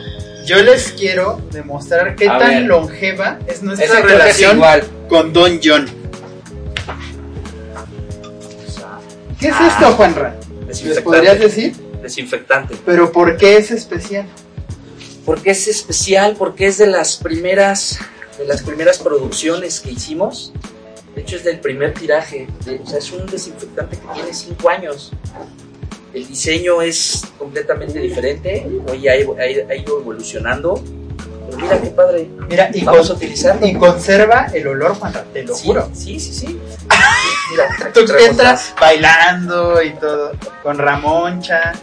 yo 0.46 0.62
les 0.62 0.92
quiero 0.92 1.40
demostrar 1.52 2.16
qué 2.16 2.28
A 2.28 2.38
tan 2.38 2.48
ver. 2.48 2.62
longeva 2.64 3.38
es 3.46 3.62
nuestra 3.62 3.84
Ese 3.86 3.94
creo 3.94 4.06
que 4.06 4.12
es 4.12 4.18
relación 4.18 4.56
igual. 4.56 4.84
con 5.08 5.32
Don 5.32 5.60
John. 5.62 5.86
O 8.66 8.70
sea, 8.70 8.98
¿Qué 9.38 9.48
es 9.48 9.54
Ah. 9.56 9.68
esto, 9.68 9.92
Juanra? 9.92 10.36
¿Les 10.40 10.68
desinfectante. 10.68 11.02
podrías 11.02 11.38
decir? 11.40 11.76
Desinfectante. 12.02 12.76
Pero 12.84 13.12
¿por 13.12 13.36
qué 13.36 13.56
es 13.56 13.70
especial? 13.70 14.26
Porque 15.24 15.50
es 15.50 15.66
especial, 15.68 16.36
porque 16.38 16.66
es 16.66 16.78
de 16.78 16.86
las 16.86 17.16
primeras, 17.16 17.98
de 18.38 18.44
las 18.46 18.62
primeras 18.62 18.98
producciones 18.98 19.80
que 19.80 19.90
hicimos. 19.92 20.52
De 21.14 21.22
hecho, 21.22 21.36
es 21.36 21.44
del 21.44 21.60
primer 21.60 21.94
tiraje. 21.94 22.46
de- 22.64 22.76
o 22.80 22.86
sea, 22.86 22.98
es 22.98 23.10
un 23.10 23.26
desinfectante 23.26 23.96
que 23.96 24.06
tiene 24.14 24.32
5 24.34 24.68
años. 24.68 25.12
El 26.16 26.26
diseño 26.26 26.80
es 26.80 27.24
completamente 27.38 27.98
diferente. 27.98 28.66
Hoy 28.90 29.06
ha, 29.06 29.16
ido- 29.18 29.36
ha 29.38 29.42
ha 29.42 29.76
ido 29.76 30.00
evolucionando. 30.00 30.82
Pero 31.46 31.58
mira 31.58 31.78
qué 31.78 31.88
padre. 31.90 32.30
Mira, 32.48 32.70
y, 32.72 32.84
Vamos 32.86 33.04
a 33.04 33.08
con- 33.08 33.16
utilizarlo. 33.18 33.66
y 33.66 33.74
conserva 33.74 34.46
el 34.54 34.66
olor, 34.66 34.94
Juanra, 34.94 35.24
te 35.30 35.42
lo 35.42 35.54
Sí, 35.54 35.66
juro. 35.66 35.90
Sí, 35.92 36.18
sí, 36.18 36.32
sí. 36.32 36.58
Mira, 37.50 37.92
Tú 37.92 38.00
entras 38.18 38.72
bailando 38.80 39.82
y 39.82 39.90
todo, 39.90 40.32
con 40.62 40.78
Ramoncha. 40.78 41.74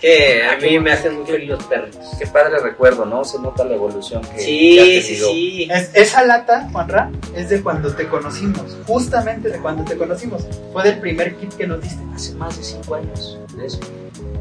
Que 0.00 0.44
a 0.44 0.56
mí 0.58 0.78
me 0.78 0.92
hacen 0.92 1.16
muy 1.16 1.26
feliz 1.26 1.48
los 1.48 1.64
perros. 1.64 1.96
atrás. 1.96 2.16
Qué 2.18 2.26
padre 2.28 2.58
recuerdo, 2.60 3.04
¿no? 3.04 3.24
Se 3.24 3.38
nota 3.40 3.64
la 3.64 3.74
evolución 3.74 4.22
que, 4.22 4.28
que 4.28 4.36
ha 4.36 4.44
Sí, 4.44 5.02
sí, 5.02 5.16
sí. 5.16 5.68
Es- 5.70 5.90
esa 5.92 6.24
lata, 6.24 6.68
Juanra, 6.70 7.10
es 7.34 7.48
de 7.48 7.60
cuando 7.62 7.92
te 7.92 8.06
conocimos, 8.06 8.76
justamente 8.86 9.48
de 9.48 9.58
cuando 9.58 9.84
te 9.84 9.96
conocimos. 9.96 10.44
Fue 10.72 10.84
del 10.84 11.00
primer 11.00 11.34
kit 11.36 11.52
que 11.54 11.66
nos 11.66 11.80
diste. 11.82 11.98
hace 12.14 12.32
más 12.34 12.56
de 12.56 12.62
5 12.64 12.94
años 12.94 13.38
de 13.56 13.66
eso. 13.66 13.80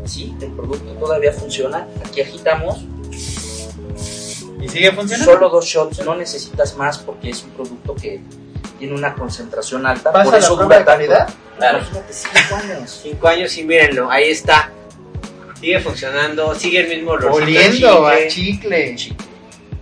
Sí, 0.05 0.35
el 0.41 0.51
producto 0.51 0.91
todavía 0.93 1.31
funciona. 1.33 1.87
Aquí 2.05 2.21
agitamos. 2.21 2.85
¿Y 4.61 4.67
sigue 4.69 4.91
funcionando? 4.91 5.33
Solo 5.33 5.49
dos 5.49 5.65
shots, 5.65 6.03
no 6.05 6.15
necesitas 6.15 6.75
más 6.77 6.97
porque 6.99 7.29
es 7.31 7.43
un 7.43 7.51
producto 7.51 7.95
que 7.95 8.21
tiene 8.79 8.93
una 8.95 9.13
concentración 9.15 9.85
alta. 9.85 10.11
¿Pasa 10.11 10.23
por 10.23 10.33
la 10.33 10.39
eso 10.39 10.55
prueba 10.55 10.75
dura 10.79 10.85
calidad? 10.85 11.29
Claro. 11.57 11.79
Imagínate 11.79 12.13
5 12.13 12.55
años. 12.55 12.99
Cinco 13.03 13.27
años 13.27 13.57
y 13.57 13.63
mírenlo, 13.63 14.09
ahí 14.11 14.29
está. 14.29 14.71
Sigue 15.59 15.79
funcionando, 15.79 16.53
sigue 16.55 16.81
el 16.81 16.87
mismo 16.89 17.11
olor. 17.11 17.31
Oliendo 17.31 18.07
a 18.07 18.27
chicle. 18.27 18.95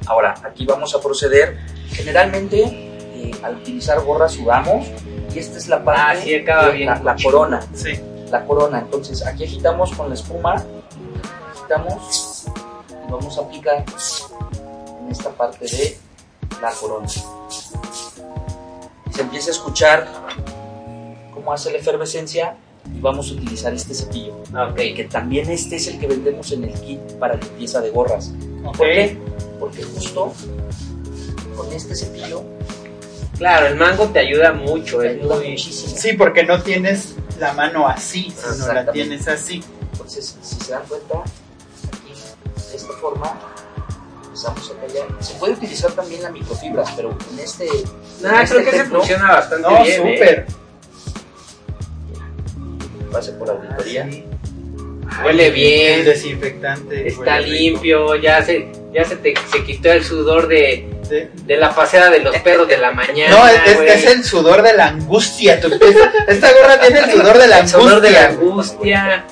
Ahora, 0.08 0.34
aquí 0.44 0.66
vamos 0.66 0.94
a 0.96 1.02
proceder. 1.02 1.58
Generalmente, 1.92 2.62
eh, 2.64 3.32
al 3.44 3.56
utilizar 3.58 4.00
gorra 4.02 4.28
sudamos 4.30 4.88
y 5.34 5.40
esta 5.40 5.58
es 5.58 5.68
la 5.68 5.84
parte 5.84 6.02
Ah, 6.02 6.16
sí, 6.22 6.36
acaba 6.36 6.70
bien. 6.70 6.88
la, 6.90 7.00
la 7.02 7.16
corona. 7.22 7.60
Sí. 7.74 8.00
la 8.32 8.46
corona. 8.46 8.80
Entonces 8.80 9.26
aquí 9.26 9.44
agitamos 9.44 9.92
con 9.94 10.10
la 10.10 10.16
espuma, 10.16 10.64
agitamos 11.54 12.46
y 12.90 13.12
vamos 13.12 13.38
a 13.38 13.42
aplicar 13.42 13.84
en 15.02 15.12
esta 15.12 15.30
parte 15.32 15.66
de 15.66 15.98
la 16.62 16.72
corona. 16.72 17.08
Y 19.10 19.14
se 19.14 19.22
empieza 19.22 19.50
a 19.50 19.52
escuchar 19.52 20.08
cómo 21.34 21.52
hace 21.54 21.72
la 21.72 21.78
efervescencia 21.80 22.56
y 22.94 23.00
vamos 23.00 23.32
a 23.32 23.34
utilizar 23.34 23.74
este 23.74 23.94
cepillo. 23.94 24.36
Ok. 24.54 24.76
Que 24.96 25.08
también 25.10 25.50
este 25.50 25.78
es 25.78 25.88
el 25.88 26.00
que 26.00 26.08
vendemos 26.08 26.52
en 26.52 26.66
el 26.66 26.74
kit 26.74 27.00
para 27.20 27.36
limpieza 27.36 27.82
de 27.82 27.90
gorras. 27.92 28.32
Ok. 28.64 28.78
¿Por 28.78 28.88
qué? 28.88 29.18
Porque 29.60 29.84
justo 29.84 30.34
con 31.56 31.72
este 31.72 31.96
cepillo 31.96 32.44
Claro, 33.38 33.68
el 33.68 33.76
mango 33.76 34.06
te 34.10 34.20
ayuda 34.20 34.54
mucho, 34.54 35.00
te 35.00 35.10
ayuda 35.10 35.36
muy... 35.36 35.52
muchísimo. 35.52 35.96
Sí, 35.98 36.14
porque 36.14 36.44
no 36.44 36.62
tienes 36.62 37.16
la 37.40 37.54
mano 37.54 37.88
así, 37.88 38.34
sino 38.34 38.72
la 38.72 38.90
tienes 38.92 39.28
así. 39.28 39.62
Entonces, 39.92 40.38
si 40.42 40.56
se 40.56 40.72
dan 40.72 40.84
cuenta, 40.88 41.20
aquí 41.20 42.14
de 42.72 42.78
esta 42.78 42.94
forma 42.94 43.38
empezamos 44.24 44.72
a 44.72 44.88
callar. 44.88 45.08
Se 45.24 45.34
puede 45.36 45.54
utilizar 45.54 45.92
también 45.92 46.24
la 46.24 46.32
microfibra, 46.32 46.84
pero 46.96 47.18
en 47.34 47.40
este. 47.40 47.68
Nah, 48.22 48.36
en 48.38 48.42
este 48.42 48.56
creo 48.56 48.72
que 48.72 48.78
se 48.78 48.86
funciona 48.86 49.28
bastante 49.34 49.68
No, 49.68 49.84
bien. 49.84 50.08
¿eh? 50.08 50.14
súper. 50.14 50.46
Pase 53.16 53.32
por 53.34 53.50
auditoría. 53.50 54.06
Sí. 54.12 54.26
Huele 55.24 55.48
El 55.48 55.54
bien, 55.54 56.06
desinfectante. 56.06 57.08
está 57.08 57.38
rico. 57.38 57.50
limpio, 57.52 58.16
ya 58.16 58.44
se, 58.44 58.68
ya 58.94 59.06
se 59.06 59.16
te 59.18 59.34
se 59.52 59.64
quitó 59.64 59.92
el 59.92 60.04
sudor 60.04 60.48
de, 60.48 60.90
De- 61.10 61.30
de 61.46 61.58
la 61.58 61.74
paseada 61.74 62.10
de 62.10 62.20
los 62.20 62.36
perros 62.40 62.68
de 62.68 62.78
la 62.78 62.92
mañana. 63.02 63.30
No, 63.30 63.48
es, 63.48 63.62
es- 63.68 63.76
güey. 63.78 63.88
es 63.90 64.06
el 64.06 64.24
sudor 64.24 64.62
de 64.64 64.74
la 64.74 64.88
angustia. 64.88 65.62
tu- 65.62 65.68
Esta, 66.28 66.52
gorra 66.52 66.80
tiene 66.82 67.00
el 67.00 67.12
sudor 67.12 67.38
de 67.38 67.48
la 67.48 67.60
El 67.60 67.70
sudor 67.70 68.02
de 68.02 68.12
la 68.12 68.26
angustia. 68.26 69.04
angustia. 69.14 69.26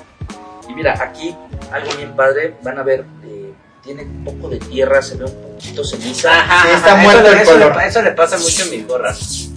Y 0.69 0.73
mira, 0.75 0.93
aquí 1.03 1.35
algo 1.71 1.91
bien 1.97 2.15
padre. 2.15 2.53
Van 2.61 2.77
a 2.79 2.83
ver, 2.83 3.03
eh, 3.25 3.51
tiene 3.83 4.03
un 4.03 4.23
poco 4.23 4.47
de 4.49 4.59
tierra, 4.59 5.01
se 5.01 5.15
ve 5.17 5.25
un 5.25 5.55
poquito 5.57 5.83
ceniza. 5.83 6.31
Ajá, 6.31 6.67
Sí, 6.69 6.75
está 6.75 6.95
muerto 6.95 7.23
eso, 7.27 7.31
el 7.35 7.39
eso 7.41 7.51
color. 7.51 7.75
Le, 7.75 7.87
eso 7.87 8.01
le 8.03 8.11
pasa 8.11 8.37
mucho 8.37 8.63
a 8.63 8.65
mis 8.67 8.87
gorras. 8.87 9.49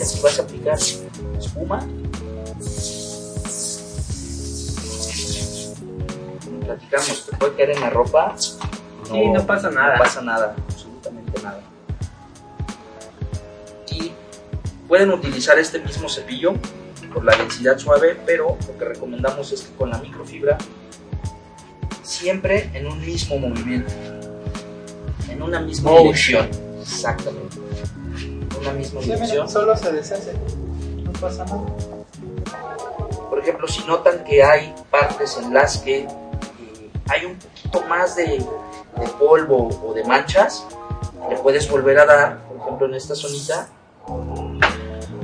Así 0.00 0.20
vas 0.22 0.38
a 0.38 0.42
aplicar 0.42 0.78
espuma. 1.38 1.86
Platicamos, 6.64 7.26
te 7.30 7.36
puede 7.36 7.54
caer 7.54 7.70
en 7.70 7.80
la 7.80 7.90
ropa. 7.90 8.34
Sí, 8.38 9.28
no 9.28 9.46
pasa 9.46 9.70
nada. 9.70 9.96
No 9.96 10.02
pasa 10.02 10.20
nada, 10.22 10.54
absolutamente 10.68 11.42
nada. 11.42 11.60
Y 13.90 14.12
pueden 14.88 15.10
utilizar 15.12 15.58
este 15.58 15.78
mismo 15.80 16.08
cepillo 16.08 16.54
por 17.12 17.24
la 17.24 17.36
densidad 17.36 17.78
suave, 17.78 18.16
pero 18.26 18.56
lo 18.66 18.78
que 18.78 18.84
recomendamos 18.84 19.52
es 19.52 19.62
que 19.62 19.74
con 19.76 19.90
la 19.90 19.98
microfibra 19.98 20.58
siempre 22.02 22.70
en 22.74 22.86
un 22.86 23.00
mismo 23.00 23.38
movimiento, 23.38 23.92
en 25.30 25.42
una 25.42 25.60
misma 25.60 25.90
Motion. 25.90 26.04
dirección. 26.48 26.48
Exactamente. 26.80 27.56
En 28.16 28.56
una 28.60 28.72
misma 28.72 29.00
Sí, 29.00 29.06
mira, 29.06 29.16
dirección. 29.16 29.48
solo 29.48 29.76
se 29.76 29.92
deshace. 29.92 30.32
No 31.02 31.12
pasa 31.12 31.44
nada. 31.44 31.62
Por 33.30 33.38
ejemplo, 33.38 33.68
si 33.68 33.84
notan 33.84 34.24
que 34.24 34.42
hay 34.42 34.74
partes 34.90 35.36
en 35.38 35.52
las 35.54 35.78
que 35.78 36.06
hay 37.08 37.26
un 37.26 37.36
poquito 37.36 37.82
más 37.88 38.16
de, 38.16 38.44
polvo 39.18 39.68
o 39.84 39.92
de 39.94 40.04
manchas, 40.04 40.66
le 41.28 41.36
puedes 41.36 41.68
volver 41.70 41.98
a 41.98 42.06
dar, 42.06 42.38
por 42.46 42.56
ejemplo, 42.58 42.86
en 42.86 42.94
esta 42.94 43.14
zonita, 43.14 43.68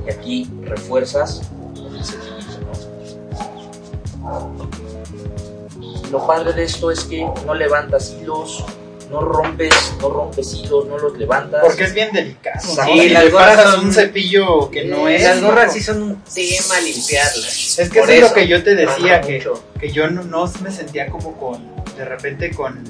y 0.06 0.10
aquí 0.10 0.50
refuerzas 0.62 1.42
el 1.74 2.04
cepillito. 2.04 2.40
Lo 6.10 6.26
padre 6.26 6.52
de 6.52 6.64
esto 6.64 6.90
es 6.90 7.04
que 7.04 7.24
no 7.46 7.54
levantas 7.54 8.10
hilos, 8.10 8.64
no 9.10 9.20
rompes, 9.22 9.74
no 10.00 10.08
rompes 10.08 10.54
hilos, 10.54 10.86
no 10.86 10.96
los 10.98 11.18
levantas. 11.18 11.60
Porque 11.62 11.84
es 11.84 11.92
bien 11.94 12.12
delicado. 12.12 12.60
¿no? 12.76 12.84
Sí, 12.84 13.08
las 13.08 13.24
le 13.24 13.30
gorras 13.30 13.56
pasas 13.56 13.74
son- 13.74 13.84
un 13.86 13.92
cepillo 13.92 14.70
que 14.70 14.84
no 14.84 15.08
es. 15.08 15.22
Las 15.22 15.42
gorras 15.42 15.72
sí 15.72 15.82
son 15.82 16.02
un 16.02 16.22
tema 16.22 16.80
limpiarlas. 16.80 17.78
Es 17.78 17.90
que 17.90 17.98
eso 18.00 18.08
es 18.10 18.20
lo 18.20 18.32
que 18.32 18.46
yo 18.48 18.62
te 18.62 18.74
decía, 18.76 19.20
que, 19.20 19.46
que 19.80 19.90
yo 19.92 20.08
no, 20.08 20.22
no 20.22 20.50
me 20.62 20.70
sentía 20.70 21.08
como 21.08 21.36
con, 21.36 21.74
de 21.96 22.04
repente 22.04 22.50
con, 22.52 22.82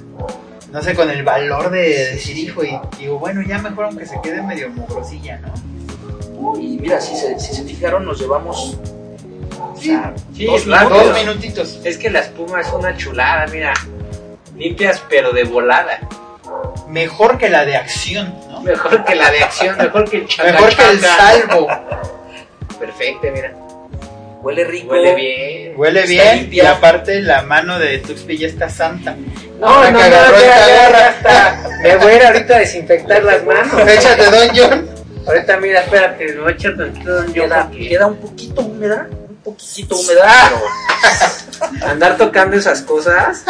no 0.71 0.83
sé, 0.83 0.95
con 0.95 1.11
el 1.11 1.23
valor 1.23 1.71
de 1.71 2.13
decir, 2.13 2.37
hijo, 2.39 2.63
y 2.65 2.79
digo, 2.99 3.19
bueno, 3.19 3.41
ya 3.47 3.59
mejor 3.59 3.87
aunque 3.87 4.07
se 4.07 4.21
quede 4.21 4.43
medio 4.43 4.69
mugrosilla, 4.69 5.39
¿no? 5.39 6.59
Y 6.61 6.79
mira, 6.79 7.01
si 7.01 7.17
se, 7.17 7.39
si 7.41 7.55
se 7.55 7.65
fijaron, 7.65 8.05
nos 8.05 8.19
llevamos 8.21 8.77
o 9.59 9.77
sea, 9.81 10.15
Sí, 10.35 10.45
dos. 10.47 10.67
Dos 10.67 11.15
minutitos. 11.15 11.81
Es 11.85 11.97
que 11.99 12.11
la 12.11 12.21
espuma 12.21 12.61
es 12.61 12.69
una 12.73 12.97
chulada, 12.97 13.47
mira. 13.49 13.73
Limpias 14.61 15.03
pero 15.09 15.33
de 15.33 15.45
volada. 15.45 15.99
Mejor 16.89 17.39
que 17.39 17.49
la 17.49 17.65
de 17.65 17.77
acción, 17.77 18.35
¿no? 18.51 18.61
Mejor 18.61 19.05
que 19.05 19.15
la 19.15 19.31
de 19.31 19.43
acción, 19.43 19.77
mejor 19.79 20.09
que 20.11 20.19
el 20.19 20.27
Mejor 20.53 20.77
que 20.77 20.83
el 20.91 21.01
salvo. 21.01 21.67
Perfecto, 22.79 23.27
mira. 23.33 23.53
Huele 24.43 24.65
rico. 24.65 24.93
Huele 24.93 25.15
bien. 25.15 25.75
Huele 25.77 26.07
bien 26.07 26.49
y 26.51 26.61
aparte 26.61 27.21
la 27.21 27.43
mano 27.43 27.79
de 27.79 27.99
Tuxpi 27.99 28.37
ya 28.39 28.49
está 28.49 28.69
santa. 28.69 29.17
No, 29.59 29.67
Ahora 29.67 29.91
no, 29.91 29.99
que 29.99 30.09
no, 30.11 30.17
agarró 30.17 30.39
ya, 30.39 30.47
esta 30.47 30.67
ya, 30.67 30.75
garra. 30.83 30.99
ya 30.99 31.11
está. 31.11 31.69
Me 31.83 31.97
voy 31.97 32.13
a 32.13 32.17
ir 32.17 32.23
ahorita 32.27 32.57
a 32.57 32.59
desinfectar 32.59 33.23
las 33.25 33.45
manos. 33.45 33.89
Échate, 33.89 34.25
Don 34.31 34.49
John. 34.57 34.91
Ahorita, 35.27 35.57
mira, 35.59 35.81
espérate, 35.81 36.27
me 36.35 36.41
voy 36.41 36.53
a 36.53 36.55
echar 36.55 36.77
tantito 36.77 37.15
Don 37.15 37.25
John 37.27 37.33
Queda, 37.35 37.71
queda 37.71 38.07
un 38.07 38.17
poquito 38.17 38.63
húmeda, 38.63 39.09
un 39.45 39.53
poquitito 39.55 39.97
húmeda, 39.99 40.51
pero 40.51 41.87
andar 41.87 42.17
tocando 42.17 42.57
esas 42.57 42.83
cosas. 42.83 43.43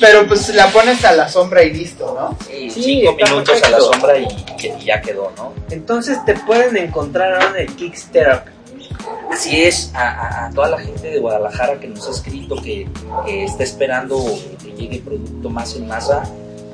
Pero 0.00 0.26
pues 0.28 0.48
la 0.54 0.68
pones 0.68 1.04
a 1.04 1.12
la 1.12 1.28
sombra 1.28 1.62
y 1.64 1.72
listo, 1.72 2.14
¿no? 2.18 2.36
sí, 2.46 2.70
Sí, 2.70 2.82
cinco 3.02 3.14
minutos 3.16 3.60
a 3.62 3.68
la 3.68 3.78
perfecto. 3.78 3.92
sombra 3.92 4.18
y, 4.18 4.26
y 4.80 4.84
ya 4.84 5.00
quedó, 5.00 5.32
¿no? 5.36 5.52
Entonces 5.70 6.24
te 6.24 6.34
pueden 6.34 6.76
encontrar 6.76 7.32
ahora 7.34 7.58
en 7.60 7.68
el 7.68 7.74
Kickstarter. 7.76 8.52
Así 9.32 9.62
es, 9.64 9.90
a, 9.94 10.08
a- 10.08 10.46
a 10.46 10.50
toda 10.50 10.68
la 10.70 10.78
gente 10.78 11.10
de 11.10 11.18
Guadalajara 11.18 11.80
que 11.80 11.88
nos 11.88 12.06
ha 12.06 12.12
escrito 12.12 12.54
que, 12.62 12.88
que 13.26 13.44
está 13.44 13.64
esperando 13.64 14.16
que 14.62 14.72
llegue 14.72 15.00
producto 15.00 15.50
más 15.50 15.74
en 15.74 15.88
masa, 15.88 16.22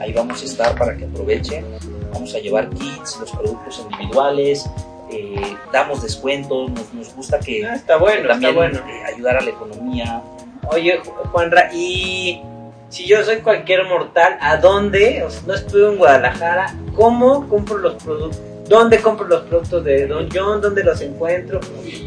ahí 0.00 0.12
vamos 0.12 0.42
a 0.42 0.44
estar 0.44 0.76
para 0.76 0.94
que 0.96 1.04
aprovechen. 1.06 1.64
Vamos 2.12 2.34
a 2.34 2.38
llevar 2.38 2.68
kits, 2.70 3.16
los 3.20 3.30
productos 3.30 3.80
individuales, 3.90 4.64
eh, 5.10 5.56
damos 5.72 6.02
descuentos, 6.02 6.70
nos, 6.70 6.92
nos 6.94 7.14
gusta 7.14 7.38
que 7.40 7.64
Ah, 7.66 7.74
está 7.74 7.96
bueno, 7.96 8.28
también 8.28 8.50
está 8.50 8.60
bueno. 8.60 8.78
eh, 8.90 9.04
ayudar 9.14 9.36
a 9.36 9.40
la 9.42 9.50
economía. 9.50 10.22
Oye, 10.70 11.00
Juanra, 11.32 11.70
y 11.72 12.40
si 12.88 13.06
yo 13.06 13.22
soy 13.22 13.36
cualquier 13.38 13.84
mortal, 13.86 14.36
¿a 14.40 14.56
dónde? 14.56 15.22
O 15.24 15.30
sea, 15.30 15.42
no 15.46 15.54
estuve 15.54 15.88
en 15.92 15.98
Guadalajara, 15.98 16.74
¿cómo 16.96 17.48
compro 17.48 17.78
los 17.78 18.02
productos? 18.02 18.40
¿Dónde 18.68 18.98
compro 19.02 19.26
los 19.28 19.42
productos 19.42 19.84
de 19.84 20.06
Don 20.06 20.28
John? 20.32 20.62
¿Dónde 20.62 20.82
los 20.82 20.98
encuentro? 21.02 21.60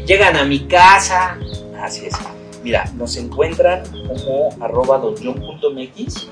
¿Llegan 0.06 0.36
a 0.36 0.44
mi 0.44 0.66
casa? 0.66 1.38
Así 1.80 2.06
es. 2.06 2.14
Mira, 2.64 2.84
nos 2.96 3.16
encuentran 3.16 3.84
como 4.08 4.48
arroba 4.60 4.98
donjon.mx 4.98 6.28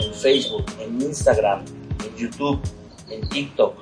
en 0.00 0.14
Facebook, 0.14 0.64
en 0.80 1.00
Instagram, 1.00 1.60
en 2.04 2.16
YouTube, 2.16 2.60
en 3.08 3.28
TikTok. 3.28 3.74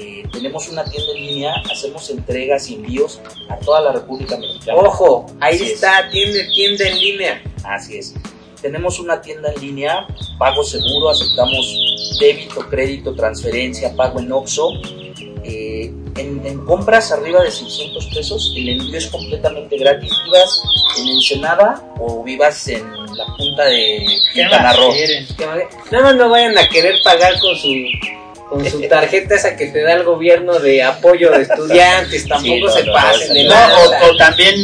Eh, 0.00 0.22
tenemos 0.32 0.68
una 0.68 0.84
tienda 0.84 1.12
en 1.12 1.26
línea, 1.26 1.54
hacemos 1.72 2.08
entregas 2.10 2.70
y 2.70 2.76
envíos 2.76 3.20
a 3.48 3.56
toda 3.56 3.80
la 3.80 3.92
República 3.92 4.36
Mexicana. 4.36 4.78
Ojo, 4.78 5.26
ahí 5.40 5.56
Así 5.56 5.64
es. 5.64 5.70
está, 5.72 6.08
tienda, 6.08 6.38
tienda 6.54 6.88
en 6.88 6.98
línea. 7.00 7.42
Así 7.64 7.98
es. 7.98 8.14
Tenemos 8.62 9.00
una 9.00 9.20
tienda 9.20 9.52
en 9.52 9.60
línea, 9.60 10.06
pago 10.38 10.62
seguro, 10.62 11.10
aceptamos 11.10 11.66
débito, 12.20 12.60
crédito, 12.68 13.14
transferencia, 13.14 13.94
pago 13.96 14.20
en 14.20 14.30
OXO. 14.30 14.70
Eh, 15.44 15.92
en, 16.16 16.44
en 16.46 16.64
compras 16.64 17.10
arriba 17.10 17.42
de 17.42 17.50
600 17.50 18.06
pesos, 18.14 18.52
el 18.56 18.68
envío 18.68 18.98
es 18.98 19.06
completamente 19.08 19.78
gratis. 19.78 20.12
Vivas 20.24 20.62
en 21.00 21.08
Ensenada 21.08 21.92
o 21.98 22.22
vivas 22.22 22.68
en 22.68 22.84
la 23.16 23.26
punta 23.36 23.64
de 23.64 24.04
¿Qué 24.32 24.42
Quintana 24.42 24.72
Roo. 24.74 24.92
Nada 25.90 26.04
más 26.04 26.16
no 26.16 26.28
vayan 26.28 26.56
a 26.56 26.68
querer 26.68 26.96
pagar 27.02 27.38
con 27.40 27.56
su 27.56 27.68
con 28.48 28.64
su 28.64 28.80
tarjeta 28.88 29.34
esa 29.34 29.56
que 29.56 29.66
te 29.66 29.82
da 29.82 29.92
el 29.94 30.04
gobierno 30.04 30.58
de 30.58 30.82
apoyo 30.82 31.30
de 31.30 31.42
estudiantes, 31.42 32.26
tampoco 32.26 32.54
Sí, 32.54 32.60
no, 32.62 32.68
se 32.70 32.84
no, 32.84 32.92
pasen 32.94 33.34
de 33.34 33.44
no, 33.44 33.50
No, 33.50 33.54
nada. 33.54 33.78
o, 34.08 34.12
o 34.12 34.16
también 34.16 34.54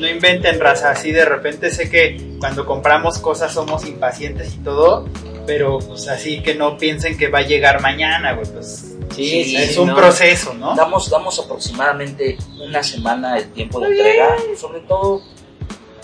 no 0.00 0.08
inventen 0.08 0.58
raza 0.60 0.90
así 0.90 1.12
de 1.12 1.24
repente 1.24 1.70
sé 1.70 1.88
que 1.88 2.36
cuando 2.40 2.64
compramos 2.66 3.18
cosas 3.18 3.52
somos 3.52 3.84
impacientes 3.86 4.54
y 4.54 4.58
todo, 4.58 5.08
pero 5.46 5.78
pues 5.78 6.08
así 6.08 6.42
que 6.42 6.54
no 6.54 6.76
piensen 6.78 7.16
que 7.16 7.28
va 7.28 7.38
a 7.40 7.42
llegar 7.42 7.80
mañana, 7.80 8.32
güey, 8.34 8.46
pues 8.52 8.84
Sí, 9.14 9.42
sí, 9.44 9.56
es 9.56 9.72
sí, 9.74 9.80
un 9.80 9.88
no. 9.88 9.96
proceso, 9.96 10.54
¿no? 10.54 10.76
Damos, 10.76 11.08
damos 11.10 11.38
aproximadamente 11.40 12.36
una 12.60 12.82
semana 12.82 13.38
el 13.38 13.48
tiempo 13.52 13.80
de 13.80 13.88
entrega. 13.88 14.36
Sobre 14.56 14.80
todo, 14.80 15.22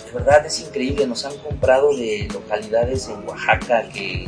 de 0.07 0.13
verdad 0.13 0.45
es 0.47 0.59
increíble. 0.61 1.07
Nos 1.07 1.25
han 1.25 1.37
comprado 1.39 1.95
de 1.95 2.27
localidades 2.33 3.09
en 3.09 3.29
Oaxaca 3.29 3.85
que, 3.93 4.25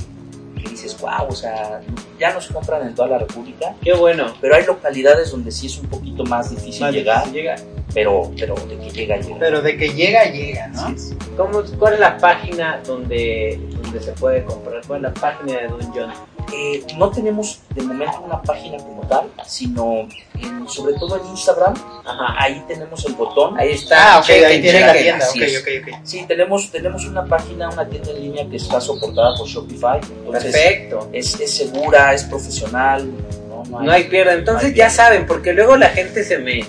que 0.62 0.75
dices, 0.87 1.01
wow, 1.01 1.29
o 1.29 1.35
sea, 1.35 1.81
ya 2.18 2.33
nos 2.33 2.46
compran 2.49 2.87
en 2.87 2.94
toda 2.94 3.09
la 3.09 3.18
República. 3.18 3.75
Qué 3.83 3.92
bueno. 3.94 4.33
Pero 4.40 4.55
hay 4.57 4.64
localidades 4.64 5.31
donde 5.31 5.51
sí 5.53 5.66
es 5.66 5.79
un 5.79 5.87
poquito 5.88 6.25
más 6.25 6.51
difícil 6.51 6.81
Más 6.83 6.92
llegar, 6.94 7.18
difícil 7.25 7.40
llegar. 7.42 7.61
pero, 7.94 8.31
pero 8.38 8.55
de 8.55 8.77
que 8.79 8.90
llega, 8.90 9.16
llega. 9.18 9.37
Pero 9.38 9.62
de 9.62 9.77
que 9.77 9.88
llega, 9.90 10.25
llega, 10.25 10.68
¿no? 10.68 10.94
¿Cómo, 11.37 11.62
¿Cuál 11.79 11.94
es 11.94 12.01
la 12.01 12.16
página 12.18 12.81
donde, 12.87 13.61
donde 13.83 14.01
se 14.01 14.12
puede 14.12 14.44
comprar? 14.44 14.81
¿Cuál 14.87 15.05
es 15.05 15.12
la 15.12 15.14
página 15.20 15.59
de 15.61 15.68
Don 15.68 15.92
John? 15.94 16.12
Eh, 16.55 16.85
no 16.96 17.11
tenemos 17.11 17.59
de 17.75 17.83
momento 17.83 18.20
una 18.25 18.40
página 18.40 18.77
como 18.77 19.03
tal, 19.09 19.27
sino 19.44 20.07
en- 20.40 20.68
sobre 20.68 20.94
todo 20.94 21.20
en 21.20 21.27
Instagram, 21.31 21.75
Ajá. 22.05 22.37
ahí 22.38 22.62
tenemos 22.68 23.05
el 23.05 23.14
botón. 23.14 23.59
Ahí 23.59 23.72
está. 23.72 24.14
Ah, 24.14 24.20
ok, 24.20 24.29
ahí 24.31 24.62
tiene 24.62 24.81
la 24.81 24.92
tienda, 24.92 25.25
así 25.27 25.40
ok, 25.42 25.44
es. 25.49 25.61
ok, 25.61 25.68
ok. 25.83 25.99
Sí, 26.05 26.25
tenemos, 26.29 26.70
tenemos 26.70 27.05
una 27.05 27.25
página, 27.25 27.68
una 27.70 27.85
tienda 27.88 28.11
en 28.12 28.22
línea 28.22 28.49
que 28.49 28.57
está 28.59 28.81
soportada 28.81 29.37
por 29.37 29.49
Shopify. 29.49 29.99
Entonces, 30.25 30.53
Perfecto. 30.53 30.75
Es, 31.12 31.38
es 31.40 31.56
segura, 31.56 32.14
es 32.14 32.24
profesional. 32.24 33.08
No, 33.48 33.64
no 33.64 33.80
hay, 33.80 33.86
No 33.86 33.92
hay 33.92 34.04
pierde. 34.04 34.34
Entonces 34.34 34.62
no 34.62 34.68
hay 34.68 34.74
ya 34.74 34.84
pierde. 34.86 34.96
saben, 34.96 35.26
porque 35.26 35.52
luego 35.52 35.76
la 35.76 35.88
gente 35.90 36.24
se 36.24 36.38
me, 36.38 36.64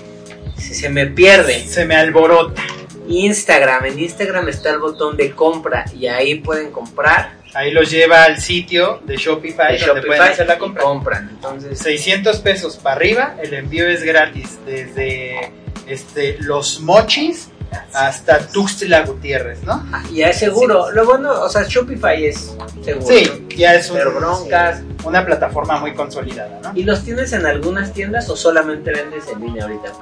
se, 0.56 0.74
se 0.74 0.88
me 0.88 1.06
pierde. 1.06 1.66
Se 1.66 1.84
me 1.84 1.96
alborota. 1.96 2.62
Instagram, 3.08 3.86
en 3.86 3.98
Instagram 3.98 4.48
está 4.48 4.70
el 4.70 4.78
botón 4.78 5.16
de 5.16 5.30
compra 5.32 5.84
y 5.98 6.06
ahí 6.06 6.36
pueden 6.36 6.70
comprar. 6.70 7.38
Ahí 7.54 7.70
los 7.70 7.90
lleva 7.90 8.24
al 8.24 8.40
sitio 8.40 9.00
de 9.04 9.16
Shopify, 9.16 9.78
de 9.78 9.86
donde 9.86 10.02
pueden 10.02 10.22
hacer 10.22 10.46
la 10.46 10.58
compra. 10.58 10.82
compran. 10.82 11.28
Entonces, 11.30 11.78
600 11.78 12.38
pesos 12.40 12.76
para 12.76 12.96
arriba, 12.96 13.36
el 13.42 13.54
envío 13.54 13.88
es 13.88 14.02
gratis 14.02 14.58
desde 14.66 15.50
este, 15.86 16.36
Los 16.40 16.80
Mochis 16.80 17.48
hasta 17.92 18.38
Tuxtla 18.48 19.02
Gutiérrez, 19.04 19.62
¿no? 19.64 19.82
ya 20.12 20.28
es 20.28 20.38
seguro. 20.38 20.90
Lo 20.90 21.04
bueno, 21.06 21.30
o 21.42 21.48
sea, 21.48 21.64
Shopify 21.68 22.26
es 22.26 22.54
seguro. 22.84 23.06
Sí, 23.06 23.46
ya 23.56 23.74
es 23.74 23.90
un- 23.90 23.96
Pero 23.96 24.12
broncas. 24.14 24.82
una 25.04 25.24
plataforma 25.24 25.78
muy 25.78 25.94
consolidada, 25.94 26.60
¿no? 26.62 26.72
¿Y 26.74 26.84
los 26.84 27.02
tienes 27.04 27.32
en 27.32 27.46
algunas 27.46 27.92
tiendas 27.92 28.28
o 28.30 28.36
solamente 28.36 28.92
vendes 28.92 29.24
en 29.32 29.40
línea 29.40 29.64
ahorita? 29.64 29.92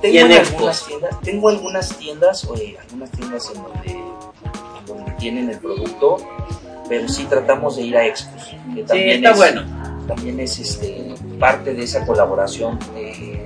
Tengo 0.00 0.14
y 0.14 0.18
en 0.18 0.32
algunas 0.32 0.86
tiendas, 0.86 1.20
tengo 1.22 1.48
algunas 1.48 1.88
tiendas, 1.98 2.44
eh, 2.56 2.76
algunas 2.80 3.10
tiendas 3.10 3.50
en 3.54 3.62
donde, 3.62 3.90
en 3.90 4.86
donde 4.86 5.10
tienen 5.18 5.50
el 5.50 5.58
producto, 5.58 6.18
pero 6.88 7.08
sí 7.08 7.24
tratamos 7.24 7.76
de 7.76 7.82
ir 7.82 7.96
a 7.96 8.06
expos. 8.06 8.44
Que 8.74 8.82
Sí, 8.82 8.82
también 8.86 9.16
está 9.24 9.30
es- 9.30 9.36
bueno. 9.36 9.78
También 10.06 10.40
es 10.40 10.58
este, 10.58 11.14
parte 11.38 11.74
de 11.74 11.82
esa 11.84 12.06
colaboración 12.06 12.78
de, 12.94 13.44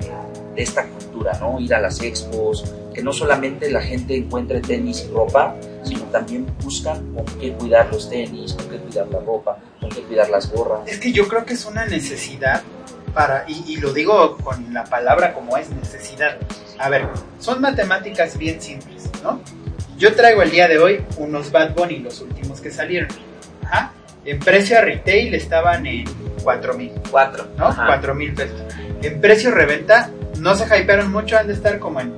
de 0.55 0.61
esta 0.63 0.85
cultura, 0.87 1.37
¿no? 1.41 1.59
Ir 1.59 1.73
a 1.73 1.79
las 1.81 1.99
expos, 2.01 2.63
que 2.93 3.03
no 3.03 3.11
solamente 3.11 3.69
la 3.69 3.81
gente 3.81 4.15
encuentre 4.15 4.61
tenis 4.61 5.05
y 5.07 5.13
ropa, 5.13 5.55
sino 5.83 6.03
también 6.03 6.45
buscan 6.61 7.13
con 7.13 7.25
qué 7.39 7.53
cuidar 7.53 7.91
los 7.91 8.09
tenis, 8.09 8.53
con 8.53 8.69
qué 8.69 8.77
cuidar 8.77 9.07
la 9.07 9.19
ropa, 9.19 9.57
con 9.79 9.89
qué 9.89 10.01
cuidar 10.01 10.29
las 10.29 10.51
gorras. 10.51 10.81
Es 10.87 10.99
que 10.99 11.11
yo 11.11 11.27
creo 11.27 11.45
que 11.45 11.53
es 11.53 11.65
una 11.65 11.85
necesidad 11.85 12.61
para, 13.13 13.45
y, 13.47 13.63
y 13.67 13.77
lo 13.77 13.93
digo 13.93 14.37
con 14.37 14.73
la 14.73 14.83
palabra 14.85 15.33
como 15.33 15.57
es 15.57 15.69
necesidad. 15.69 16.37
A 16.79 16.89
ver, 16.89 17.07
son 17.39 17.61
matemáticas 17.61 18.37
bien 18.37 18.61
simples, 18.61 19.09
¿no? 19.23 19.41
Yo 19.97 20.15
traigo 20.15 20.41
el 20.41 20.51
día 20.51 20.67
de 20.67 20.79
hoy 20.79 21.03
unos 21.17 21.51
Bad 21.51 21.75
Bunny, 21.75 21.99
los 21.99 22.19
últimos 22.21 22.59
que 22.61 22.71
salieron. 22.71 23.09
Ajá. 23.63 23.93
En 24.25 24.39
precio 24.39 24.77
a 24.77 24.81
retail 24.81 25.35
estaban 25.35 25.85
en 25.85 26.05
4 26.43 26.73
mil, 26.75 26.91
Cuatro. 27.11 27.47
¿no? 27.57 27.67
Ajá. 27.67 27.85
4 27.87 28.15
mil 28.15 28.33
pesos. 28.33 28.61
En 29.01 29.21
precio 29.21 29.51
reventa 29.51 30.09
no 30.39 30.55
se 30.55 30.65
hypearon 30.65 31.11
mucho, 31.11 31.37
han 31.37 31.47
de 31.47 31.53
estar 31.53 31.79
como 31.79 31.99
en 32.01 32.11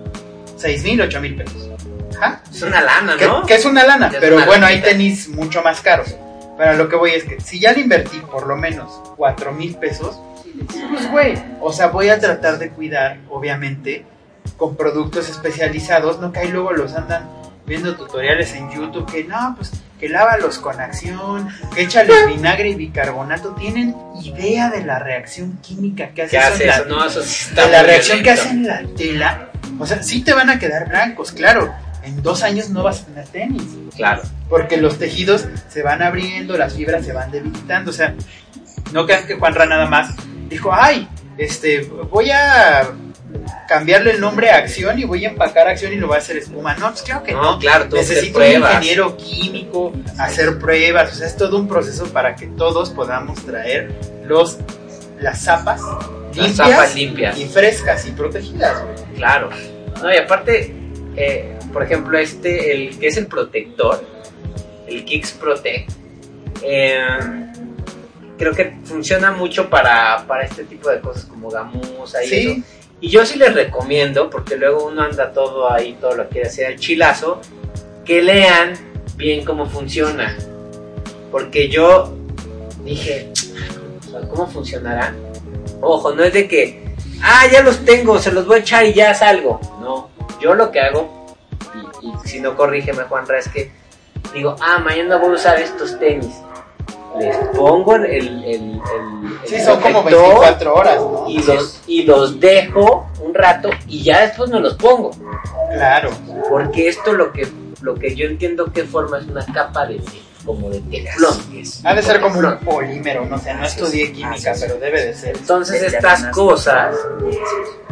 6 0.58 0.84
mil, 0.84 1.02
8 1.02 1.22
mil 1.22 1.36
pesos. 1.36 1.70
Ajá. 2.18 2.42
Es 2.52 2.62
una 2.62 2.82
lana, 2.82 3.18
Que, 3.18 3.26
¿no? 3.28 3.46
que 3.46 3.56
es 3.56 3.66
una 3.66 3.84
lana, 3.86 4.08
Es 4.08 4.16
pero 4.20 4.38
una 4.38 4.46
bueno, 4.46 4.66
hay 4.66 4.76
lanita. 4.76 4.90
tenis 4.92 5.28
mucho 5.30 5.62
más 5.62 5.82
caros. 5.82 6.16
Pero 6.58 6.74
lo 6.76 6.88
que 6.88 6.96
voy 6.96 7.12
es 7.12 7.26
que 7.26 7.42
si 7.42 7.60
ya 7.60 7.74
le 7.74 7.82
invertí 7.82 8.18
por 8.32 8.48
lo 8.48 8.56
menos 8.56 8.90
4 9.18 9.52
mil 9.52 9.76
pesos, 9.76 10.18
pues 10.90 11.12
güey, 11.12 11.38
o 11.60 11.74
sea, 11.74 11.88
voy 11.88 12.08
a 12.10 12.18
tratar 12.20 12.58
de 12.60 12.70
cuidar, 12.70 13.18
obviamente, 13.30 14.06
con 14.56 14.78
productos 14.78 15.28
especializados, 15.30 16.20
no 16.22 16.32
que 16.32 16.40
ahí 16.40 16.48
luego 16.48 16.72
los 16.72 16.94
andan 16.96 17.30
viendo 17.66 17.96
tutoriales 17.98 18.54
en 18.54 18.72
YouTube 18.72 19.06
que 19.12 19.26
no, 19.26 19.56
pues 19.58 19.72
que 20.00 20.10
lávalos 20.10 20.60
con 20.60 20.80
acción, 20.80 21.50
que 21.74 21.84
échales 21.84 22.28
vinagre 22.28 22.70
y 22.70 22.76
bicarbonato. 22.76 23.54
¿Tienen 23.56 23.96
idea 24.22 24.70
de 24.70 24.84
la 24.84 25.00
reacción 25.00 25.58
química 25.62 26.10
que 26.10 26.24
hace 26.24 26.38
¿Qué 26.38 26.38
eso 26.38 26.64
en 26.64 26.70
hace 26.70 26.84
la-? 26.84 26.88
No, 26.88 27.06
eso 27.06 27.24
sí 27.24 27.50
está 27.50 27.66
de 27.66 27.72
la 27.72 27.84
reacción 27.84 28.18
que 28.18 28.34
violento. 28.34 28.42
hace 28.42 28.52
en 28.52 28.68
la 28.68 28.96
tela? 28.96 29.50
O 29.80 29.86
sea, 29.86 30.04
sí 30.04 30.22
te 30.24 30.34
van 30.34 30.50
a 30.50 30.60
quedar 30.60 30.88
blancos, 30.90 31.32
claro. 31.32 31.74
En 32.04 32.22
dos 32.22 32.44
años 32.44 32.70
no 32.70 32.84
vas 32.84 33.02
a 33.02 33.06
tener 33.06 33.28
tenis. 33.30 33.64
Claro. 33.96 34.22
Porque 34.48 34.78
los 34.78 35.00
tejidos 35.00 35.48
se 35.70 35.82
van 35.82 36.04
abriendo, 36.04 36.58
las 36.58 36.74
fibras 36.74 37.04
se 37.04 37.14
van 37.14 37.32
debilitando. 37.32 37.90
O 37.90 37.94
sea, 37.94 38.14
no 38.94 39.06
crean 39.06 39.26
que 39.26 39.36
Juanra 39.36 39.66
nada 39.66 39.88
más 39.88 40.14
dijo, 40.48 40.72
ay, 40.72 41.10
este, 41.38 41.82
voy 41.82 42.30
a 42.30 42.90
cambiarle 43.68 44.12
el 44.12 44.20
nombre 44.22 44.50
a 44.50 44.58
Acción 44.58 45.00
y 45.00 45.04
voy 45.06 45.26
a 45.26 45.30
empacar 45.30 45.68
Acción 45.68 45.94
y 45.94 45.98
lo 45.98 46.08
voy 46.08 46.16
a 46.16 46.20
hacer 46.20 46.38
espuma. 46.38 46.76
No, 46.76 46.90
pues 46.92 47.02
claro 47.02 47.24
que 47.24 47.32
no. 47.34 47.42
No, 47.42 47.60
claro, 47.60 47.86
Necesito 47.92 48.40
un 48.40 48.46
ingeniero 48.46 49.18
químico, 49.18 49.94
hacer 50.18 50.58
pruebas. 50.60 51.14
O 51.14 51.16
sea, 51.16 51.28
es 51.28 51.36
todo 51.36 51.58
un 51.58 51.68
proceso 51.68 52.06
para 52.08 52.36
que 52.36 52.48
todos 52.48 52.90
podamos 52.92 53.44
traer 53.46 53.92
los, 54.26 54.58
las 55.20 55.42
zapas 55.44 55.82
Las 55.82 56.36
limpias, 56.36 56.56
zapas 56.56 56.96
limpias. 56.96 57.38
y 57.40 57.46
frescas 57.46 58.06
y 58.08 58.12
protegidas. 58.12 58.84
güey. 58.84 58.96
Claro. 59.16 59.50
No, 60.02 60.14
y 60.14 60.18
aparte, 60.18 60.74
eh, 61.16 61.58
por 61.72 61.84
ejemplo, 61.84 62.18
este, 62.18 62.74
el 62.74 62.98
que 63.00 63.08
es 63.08 63.18
el 63.18 63.28
protector, 63.28 64.04
el 64.88 65.06
Kicks 65.06 65.32
Protect, 65.32 65.90
eh, 66.62 66.98
creo 68.38 68.54
que 68.54 68.78
funciona 68.84 69.32
mucho 69.32 69.70
para, 69.70 70.26
para 70.28 70.44
este 70.44 70.66
tipo 70.66 70.90
de 70.90 71.00
cosas 71.00 71.26
como 71.26 71.50
gamuza 71.50 72.24
y 72.24 72.34
eso. 72.34 72.62
Y 73.02 73.10
yo 73.10 73.26
sí 73.26 73.38
les 73.38 73.54
recomiendo, 73.54 74.30
porque 74.30 74.56
luego 74.56 74.86
uno 74.86 75.04
anda 75.04 75.32
todo 75.34 75.72
ahí, 75.72 75.98
todo 76.00 76.16
lo 76.16 76.30
quiere 76.30 76.48
hacer 76.48 76.68
al 76.68 76.80
chilazo, 76.80 77.42
que 78.06 78.22
lean 78.22 78.74
bien 79.18 79.44
cómo 79.44 79.66
funciona. 79.66 80.36
Porque 81.32 81.68
yo 81.70 82.14
dije, 82.84 83.32
¿cómo 84.30 84.48
funcionará? 84.48 85.14
Ojo, 85.82 86.14
no 86.14 86.24
es 86.24 86.34
de 86.34 86.48
que, 86.48 86.96
ah, 87.22 87.46
ya 87.52 87.62
los 87.62 87.84
tengo, 87.84 88.18
se 88.20 88.32
los 88.32 88.46
voy 88.46 88.58
a 88.58 88.62
echar 88.62 88.86
y 88.86 88.94
ya 88.94 89.14
salgo. 89.14 89.60
No, 89.82 90.10
yo 90.40 90.54
lo 90.56 90.72
que 90.72 90.80
hago, 90.80 91.36
y, 92.02 92.28
si 92.28 92.40
no 92.40 92.56
corrígeme 92.56 93.04
Juanra, 93.04 93.40
es 93.40 93.50
que 93.50 93.72
digo, 94.34 94.56
ah, 94.62 94.80
mañana 94.80 95.18
voy 95.18 95.32
a 95.32 95.34
usar 95.34 95.60
estos 95.60 96.00
tenis. 96.00 96.36
Les 97.20 97.36
pongo 97.56 97.96
el... 97.96 98.06
el, 98.06 98.44
el, 98.44 98.54
el- 98.54 98.82
sí, 99.46 99.60
son 99.60 99.80
como 99.80 100.02
protector 100.04 100.30
24 100.40 100.74
horas, 100.76 100.98
¿no? 101.00 101.26
y 101.30 101.42
los, 101.44 101.82
y 101.88 102.04
los 102.04 102.40
dejo 102.40 103.08
un 103.22 103.34
rato 103.34 103.70
y 103.88 104.04
ya 104.04 104.22
después 104.22 104.50
me 104.50 104.60
los 104.60 104.74
pongo. 104.76 105.12
Claro. 105.74 106.10
Porque 106.50 106.88
esto 106.88 107.14
lo 107.14 107.32
que, 107.32 107.48
lo 107.82 107.96
que 107.96 108.16
yo 108.16 108.26
entiendo 108.26 108.72
que 108.72 108.84
forma 108.84 109.20
es 109.20 109.26
una 109.28 109.46
capa 109.46 109.86
de 109.86 110.00
como 110.46 110.70
de 110.70 110.80
teflón. 110.82 111.36
Ha 111.84 111.94
de 111.96 112.02
ser 112.04 112.22
como 112.22 112.40
un 112.40 112.58
polímero, 112.60 113.26
no 113.26 113.38
sé, 113.40 113.54
no 113.54 113.66
estudié 113.66 114.12
química, 114.12 114.54
pero 114.60 114.76
debe 114.78 115.06
de 115.08 115.14
ser. 115.14 115.36
Entonces 115.38 115.82
estas 115.82 116.26
cosas 116.28 116.96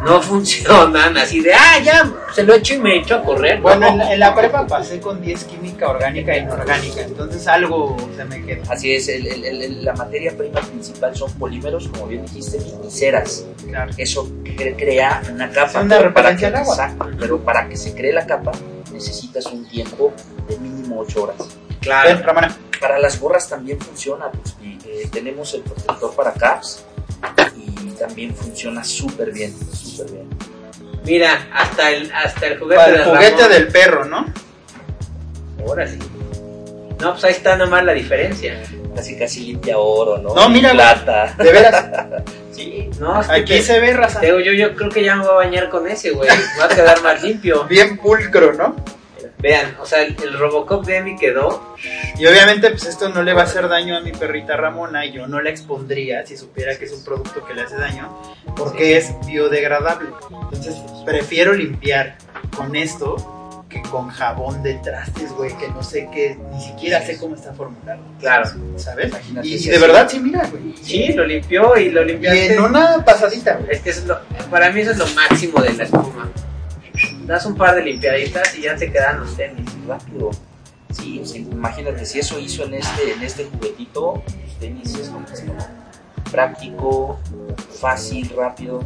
no 0.04 0.20
funcionan 0.22 1.16
así 1.16 1.40
de, 1.40 1.52
ah, 1.54 1.78
ya, 1.82 2.10
se 2.34 2.42
lo 2.44 2.54
echo 2.54 2.74
y 2.74 2.78
me 2.78 2.98
echo 2.98 3.16
a 3.16 3.22
correr. 3.22 3.60
Bueno, 3.60 3.88
en 3.88 3.98
la, 3.98 4.12
en 4.12 4.20
la 4.20 4.34
prepa 4.34 4.66
pasé 4.66 5.00
con 5.00 5.20
10 5.20 5.44
química 5.44 5.88
orgánica 5.88 6.32
e 6.34 6.38
inorgánica, 6.40 7.00
entonces 7.02 7.46
algo 7.48 7.96
se 8.16 8.24
me 8.24 8.44
quedó. 8.44 8.62
Así 8.70 8.94
es, 8.94 9.08
el- 9.08 9.26
el- 9.26 9.44
el- 9.44 9.84
la 9.84 9.92
materia 9.94 10.36
prima 10.36 10.60
principal 10.60 11.14
son 11.16 11.32
polímeros, 11.34 11.88
como 11.88 12.06
bien 12.06 12.24
dijiste, 12.26 12.58
y 12.58 12.90
ceras. 12.90 13.44
Claro. 13.66 13.90
Eso 13.96 14.28
cre- 14.44 14.76
crea 14.76 15.22
una 15.32 15.50
capa. 15.50 15.80
Una 15.82 15.96
pero 15.98 16.14
para 16.14 16.36
que, 16.36 16.46
agua. 16.46 16.60
exacto, 16.74 17.06
pero 17.18 17.40
para 17.40 17.68
que 17.68 17.76
se 17.76 17.94
cree 17.94 18.12
la 18.12 18.26
capa 18.26 18.52
necesitas 18.92 19.46
un 19.46 19.64
tiempo 19.68 20.12
de 20.48 20.56
mínimo 20.58 21.00
8 21.00 21.22
horas. 21.24 21.36
Claro. 21.84 22.20
Para 22.80 22.98
las 22.98 23.18
gorras 23.20 23.48
también 23.48 23.78
funciona, 23.80 24.30
pues, 24.30 24.56
eh, 24.86 25.08
tenemos 25.12 25.54
el 25.54 25.62
protector 25.62 26.14
para 26.14 26.32
caps 26.32 26.84
y 27.56 27.90
también 27.92 28.34
funciona 28.34 28.82
súper 28.84 29.30
bien, 29.32 29.54
súper 29.72 30.10
bien. 30.12 30.28
Mira, 31.04 31.48
hasta 31.54 31.90
el, 31.90 32.10
hasta 32.12 32.46
el 32.46 32.58
juguete 32.58 32.76
Para 32.82 32.92
de 32.92 32.98
el 32.98 33.04
juguete 33.04 33.30
Ramón. 33.36 33.52
del 33.52 33.68
perro, 33.68 34.04
¿no? 34.06 34.26
Ahora 35.60 35.86
sí. 35.86 35.98
No, 37.00 37.12
pues 37.12 37.24
ahí 37.24 37.32
está 37.32 37.56
nomás 37.56 37.84
la 37.84 37.92
diferencia. 37.92 38.62
Casi 38.94 39.16
casi 39.18 39.40
limpia 39.40 39.76
oro, 39.78 40.18
¿no? 40.18 40.34
No, 40.34 40.48
mira, 40.48 40.72
plata. 40.72 41.34
De 41.38 41.52
veras. 41.52 41.84
Sí, 42.54 42.88
No, 43.00 43.20
es 43.20 43.26
que 43.26 43.32
Aquí 43.32 43.44
te- 43.54 43.62
se 43.62 43.80
ve 43.80 43.92
raza. 43.94 44.20
te 44.20 44.26
digo, 44.26 44.38
yo, 44.38 44.52
yo 44.52 44.76
creo 44.76 44.88
que 44.88 45.02
ya 45.02 45.16
me 45.16 45.22
voy 45.24 45.32
a 45.32 45.34
bañar 45.34 45.68
con 45.68 45.88
ese, 45.88 46.12
güey. 46.12 46.30
Me 46.30 46.60
va 46.60 46.66
a 46.66 46.68
quedar 46.68 47.02
más 47.02 47.20
limpio. 47.20 47.64
Bien 47.64 47.98
pulcro, 47.98 48.52
¿no? 48.52 48.76
Vean, 49.44 49.76
o 49.78 49.84
sea, 49.84 50.02
el, 50.02 50.16
el 50.22 50.38
Robocop 50.38 50.86
de 50.86 50.96
Emi 50.96 51.16
quedó. 51.18 51.76
Y 52.18 52.24
obviamente, 52.24 52.70
pues 52.70 52.86
esto 52.86 53.10
no 53.10 53.22
le 53.22 53.34
va 53.34 53.42
a 53.42 53.44
hacer 53.44 53.68
daño 53.68 53.94
a 53.94 54.00
mi 54.00 54.10
perrita 54.10 54.56
Ramona 54.56 55.04
y 55.04 55.12
yo 55.12 55.26
no 55.26 55.38
la 55.42 55.50
expondría 55.50 56.24
si 56.24 56.34
supiera 56.38 56.78
que 56.78 56.86
es 56.86 56.92
un 56.92 57.04
producto 57.04 57.44
que 57.44 57.52
le 57.52 57.60
hace 57.60 57.76
daño, 57.76 58.08
porque 58.56 58.96
es 58.96 59.12
biodegradable. 59.26 60.08
Entonces, 60.44 60.76
prefiero 61.04 61.52
limpiar 61.52 62.16
con 62.56 62.74
esto 62.74 63.60
que 63.68 63.82
con 63.82 64.08
jabón 64.08 64.62
de 64.62 64.74
trastes, 64.82 65.30
güey, 65.32 65.54
que 65.58 65.68
no 65.68 65.82
sé 65.82 66.08
qué, 66.10 66.38
ni 66.50 66.62
siquiera 66.62 67.02
sé 67.02 67.18
cómo 67.18 67.34
está 67.34 67.52
formulado. 67.52 68.00
Claro. 68.20 68.48
¿Sabes? 68.76 69.08
Imagínate 69.08 69.46
Y 69.46 69.58
si 69.58 69.68
de 69.68 69.78
verdad, 69.78 70.08
sí, 70.08 70.20
mira, 70.20 70.48
güey. 70.50 70.74
Sí, 70.80 71.12
lo 71.12 71.26
limpió 71.26 71.76
y 71.76 71.90
lo 71.90 72.00
Y 72.02 72.06
limpiaste. 72.06 72.54
en 72.54 72.60
una 72.62 73.04
pasadita, 73.04 73.56
güey. 73.56 73.72
Es 73.72 73.80
que 73.82 73.90
es 73.90 74.06
lo, 74.06 74.18
para 74.50 74.70
mí 74.70 74.80
eso 74.80 74.92
es 74.92 74.96
lo 74.96 75.06
máximo 75.08 75.60
de 75.60 75.74
la 75.74 75.82
espuma. 75.84 76.30
Das 77.26 77.46
un 77.46 77.56
par 77.56 77.74
de 77.74 77.82
limpiaditas 77.82 78.56
y 78.58 78.62
ya 78.62 78.76
te 78.76 78.90
quedan 78.92 79.20
los 79.20 79.36
tenis. 79.36 79.70
rápido. 79.86 80.30
Sí, 80.92 81.22
imagínate, 81.34 82.06
si 82.06 82.20
eso 82.20 82.38
hizo 82.38 82.64
en 82.64 82.74
este, 82.74 83.12
en 83.12 83.22
este 83.22 83.44
juguetito, 83.46 84.22
los 84.24 84.58
tenis 84.58 84.94
es 84.94 85.08
lo. 85.08 85.24
Práctico, 86.30 87.18
fácil, 87.80 88.30
rápido 88.36 88.84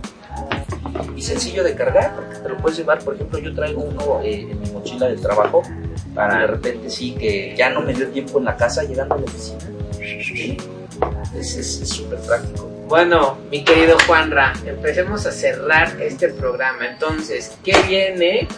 y 1.17 1.23
sencillo 1.23 1.65
de 1.65 1.75
cargar, 1.75 2.15
porque 2.15 2.37
te 2.37 2.49
lo 2.49 2.57
puedes 2.59 2.79
llevar, 2.79 2.99
por 3.01 3.15
ejemplo, 3.15 3.39
yo 3.39 3.55
traigo 3.55 3.83
uno 3.83 4.21
eh, 4.23 4.47
en 4.51 4.61
mi 4.61 4.71
mochila 4.71 5.07
del 5.07 5.21
trabajo, 5.21 5.63
para 6.15 6.41
de 6.41 6.47
repente 6.47 6.91
sí, 6.91 7.15
que 7.15 7.55
ya 7.57 7.71
no 7.71 7.81
me 7.81 7.93
dio 7.93 8.09
tiempo 8.09 8.39
en 8.39 8.45
la 8.45 8.57
casa, 8.57 8.83
llegando 8.85 9.15
a 9.15 9.19
la 9.19 9.25
oficina. 9.25 9.59
Es 11.35 11.89
súper 11.89 12.19
práctico. 12.21 12.78
Bueno, 12.89 13.37
mi 13.51 13.65
querido 13.65 13.99
Juanra, 14.07 14.55
empecemos 14.65 15.27
a 15.27 15.33
cerrar 15.33 16.01
este 16.01 16.31
programa. 16.31 16.87
Entonces, 16.87 17.53
¿qué 17.63 17.77
viene? 17.87 18.49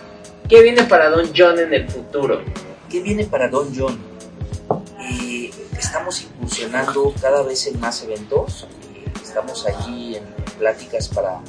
¿Qué 0.49 0.63
viene 0.63 0.85
para 0.85 1.11
Don 1.11 1.31
John 1.37 1.59
en 1.59 1.75
el 1.75 1.89
futuro? 1.91 2.41
¿Qué 2.89 3.01
viene 3.03 3.25
para 3.25 3.49
Don 3.49 3.75
John? 3.77 3.99
Eh, 5.01 5.51
estamos 5.77 6.23
incursionando 6.23 7.13
cada 7.21 7.43
vez 7.43 7.67
en 7.67 7.81
más 7.81 8.05
eventos. 8.05 8.69
eh, 8.95 9.05
estamos 9.21 9.67
allí 9.67 10.15
en, 10.17 10.23
pláticas 10.61 11.09
para, 11.09 11.41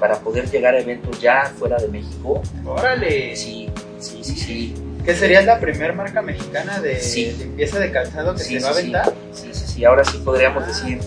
para 0.00 0.18
poder 0.20 0.48
llegar 0.50 0.74
a 0.74 0.78
eventos 0.78 1.20
ya 1.20 1.52
fuera 1.58 1.76
de 1.76 1.88
México. 1.88 2.40
Órale. 2.64 3.36
Sí, 3.36 3.68
sí, 3.98 4.20
sí, 4.22 4.36
sí. 4.36 4.74
¿Qué 5.04 5.14
sería 5.16 5.42
la 5.42 5.58
primera 5.58 5.92
marca 5.92 6.22
mexicana 6.22 6.80
de 6.80 6.98
Sí. 7.00 7.34
limpieza 7.38 7.78
de 7.80 7.90
calzado 7.90 8.34
que 8.34 8.40
Sí, 8.44 8.58
se 8.58 8.64
va 8.64 8.68
a 8.68 8.72
aventar? 8.72 9.12
Sí, 9.32 9.48
sí, 9.52 9.64
sí. 9.66 9.84
Ahora 9.84 10.04
sí 10.04 10.16
podríamos 10.24 10.64
decir 10.66 11.00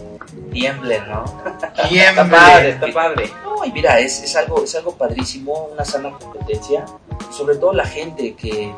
tiemblen, 0.55 1.03
¿no? 1.09 1.25
Está 1.45 2.29
padre, 2.29 2.69
está 2.69 2.93
padre. 2.93 3.29
No, 3.43 3.65
y 3.65 3.71
mira, 3.71 3.99
es, 3.99 4.23
es 4.23 4.35
algo, 4.37 4.63
es 4.63 4.73
algo 4.75 4.95
padrísimo, 4.95 5.69
una 5.73 5.83
sana 5.83 6.12
competencia, 6.12 6.85
sobre 7.29 7.58
todo 7.58 7.73
la 7.73 7.85
gente 7.85 8.35
que, 8.35 8.73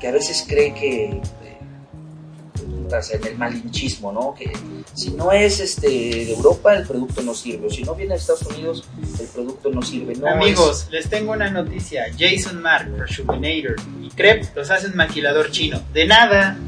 que 0.00 0.08
a 0.08 0.12
veces 0.12 0.44
cree 0.48 0.74
que, 0.74 1.04
eh, 1.04 1.58
en 3.12 3.26
el 3.26 3.38
malinchismo, 3.38 4.10
¿no? 4.10 4.34
Que 4.34 4.52
si 4.92 5.12
no 5.12 5.30
es 5.30 5.60
este 5.60 5.88
de 5.88 6.32
Europa, 6.32 6.74
el 6.74 6.84
producto 6.84 7.22
no 7.22 7.32
sirve, 7.32 7.70
si 7.70 7.84
no 7.84 7.94
viene 7.94 8.14
de 8.14 8.20
Estados 8.20 8.42
Unidos, 8.42 8.84
el 9.20 9.26
producto 9.28 9.70
no 9.70 9.82
sirve. 9.82 10.14
No, 10.16 10.26
Amigos, 10.28 10.88
les 10.90 11.08
tengo 11.08 11.32
una 11.32 11.48
noticia. 11.48 12.06
Jason 12.18 12.60
Mark, 12.60 12.92
Rejuvenator 12.96 13.76
y 14.02 14.08
Crep 14.10 14.56
los 14.56 14.68
hacen 14.70 14.96
maquilador 14.96 15.52
chino. 15.52 15.80
De 15.92 16.06
nada. 16.06 16.58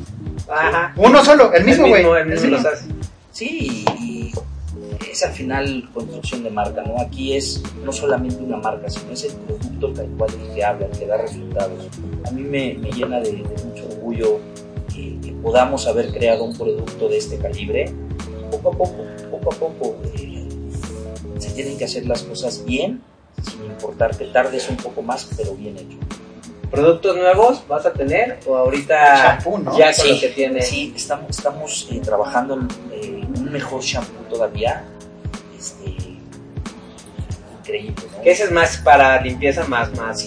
Ajá. 0.48 0.92
Uno 0.96 1.24
solo, 1.24 1.52
el 1.52 1.64
mismo, 1.64 1.88
güey. 1.88 2.04
hace. 2.04 2.86
Sí, 3.32 3.84
y 3.98 4.32
es 5.12 5.22
al 5.22 5.32
final 5.32 5.88
construcción 5.92 6.42
de 6.42 6.50
marca, 6.50 6.82
¿no? 6.82 7.00
Aquí 7.00 7.34
es 7.36 7.62
no 7.84 7.92
solamente 7.92 8.42
una 8.42 8.56
marca, 8.56 8.88
sino 8.90 9.12
es 9.12 9.24
el 9.24 9.32
producto 9.32 9.92
tal 9.92 10.06
cual 10.18 10.30
el 10.34 10.54
que 10.54 10.64
habla, 10.64 10.86
el 10.86 10.98
que 10.98 11.06
da 11.06 11.16
resultados. 11.16 11.88
A 12.26 12.30
mí 12.30 12.42
me, 12.42 12.74
me 12.74 12.90
llena 12.90 13.20
de, 13.20 13.32
de 13.32 13.64
mucho 13.64 13.86
orgullo 13.90 14.40
que, 14.94 15.18
que 15.22 15.32
podamos 15.42 15.86
haber 15.86 16.12
creado 16.12 16.44
un 16.44 16.56
producto 16.56 17.08
de 17.08 17.18
este 17.18 17.38
calibre. 17.38 17.92
Poco 18.50 18.68
a 18.68 18.72
poco, 18.76 18.96
poco 19.30 19.52
a 19.52 19.56
poco, 19.56 19.96
eh, 20.14 20.46
se 21.38 21.50
tienen 21.50 21.78
que 21.78 21.84
hacer 21.86 22.06
las 22.06 22.22
cosas 22.22 22.64
bien, 22.64 23.00
sin 23.42 23.64
importar 23.64 24.16
que 24.16 24.26
tardes 24.26 24.68
un 24.68 24.76
poco 24.76 25.02
más, 25.02 25.28
pero 25.36 25.54
bien 25.54 25.76
hecho. 25.78 25.96
¿Productos 26.70 27.16
nuevos 27.16 27.62
vas 27.68 27.84
a 27.84 27.92
tener 27.92 28.40
o 28.46 28.56
ahorita 28.56 29.16
Shampoo, 29.42 29.58
¿no? 29.58 29.76
ya 29.76 29.86
con 29.86 29.94
Sí, 29.94 30.14
lo 30.14 30.20
que 30.20 30.28
tienes? 30.28 30.68
sí, 30.68 30.92
estamos, 30.96 31.30
estamos 31.30 31.88
eh, 31.90 32.00
trabajando 32.02 32.54
en 32.54 32.68
eh, 32.92 33.26
un 33.38 33.52
mejor 33.52 33.82
shampoo 33.82 34.22
todavía. 34.30 34.82
Increíble, 37.62 38.04
¿no? 38.16 38.22
Que 38.22 38.30
ese 38.32 38.44
es 38.44 38.50
más 38.50 38.76
para 38.78 39.20
limpieza 39.20 39.64
más, 39.64 39.96
más, 39.96 40.26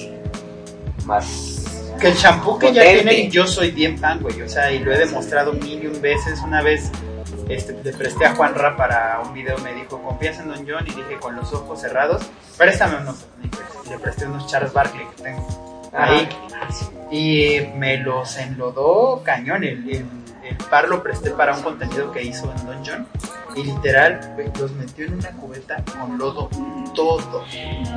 más... 1.05 1.95
Que 1.99 2.09
el 2.09 2.15
shampoo 2.15 2.59
que 2.59 2.73
ya 2.73 2.83
tienen, 2.83 3.31
yo 3.31 3.47
soy 3.47 3.71
bien 3.71 3.97
fan, 3.97 4.19
güey. 4.21 4.41
O 4.41 4.49
sea, 4.49 4.71
y 4.71 4.79
lo 4.79 4.93
he 4.93 4.97
demostrado 4.97 5.53
mil 5.53 5.83
y 5.83 5.87
un 5.87 6.01
veces. 6.01 6.41
Una 6.41 6.61
vez 6.61 6.91
este, 7.47 7.73
le 7.83 7.93
presté 7.93 8.25
a 8.25 8.35
Juan 8.35 8.53
Ra 8.53 8.75
para 8.75 9.21
un 9.25 9.33
video, 9.33 9.57
me 9.59 9.73
dijo, 9.73 10.01
¿confías 10.01 10.39
en 10.39 10.49
Don 10.49 10.65
John? 10.67 10.85
Y 10.87 10.91
dije, 10.91 11.17
con 11.21 11.35
los 11.35 11.53
ojos 11.53 11.79
cerrados, 11.79 12.23
préstame 12.57 12.97
unos 12.97 13.25
le 13.89 13.99
presté 13.99 14.25
unos 14.25 14.47
Charles 14.47 14.73
Barkley 14.73 15.05
que 15.15 15.23
tengo 15.23 15.91
ahí. 15.93 16.27
Y 17.11 17.61
me 17.77 17.97
los 17.97 18.37
enlodó 18.37 19.21
cañón. 19.23 19.63
El, 19.63 19.89
el, 19.89 20.05
el 20.43 20.57
par 20.69 20.89
lo 20.89 21.01
presté 21.01 21.31
para 21.31 21.55
un 21.55 21.63
contenido 21.63 22.11
que 22.11 22.23
hizo 22.23 22.51
en 22.51 22.65
Don 22.65 22.83
John. 22.85 23.07
Y 23.55 23.63
literal, 23.63 24.35
los 24.59 24.71
metió 24.73 25.05
en 25.05 25.13
una 25.15 25.31
cubeta 25.31 25.83
con 25.85 26.17
lodo 26.17 26.49
todo. 26.93 27.43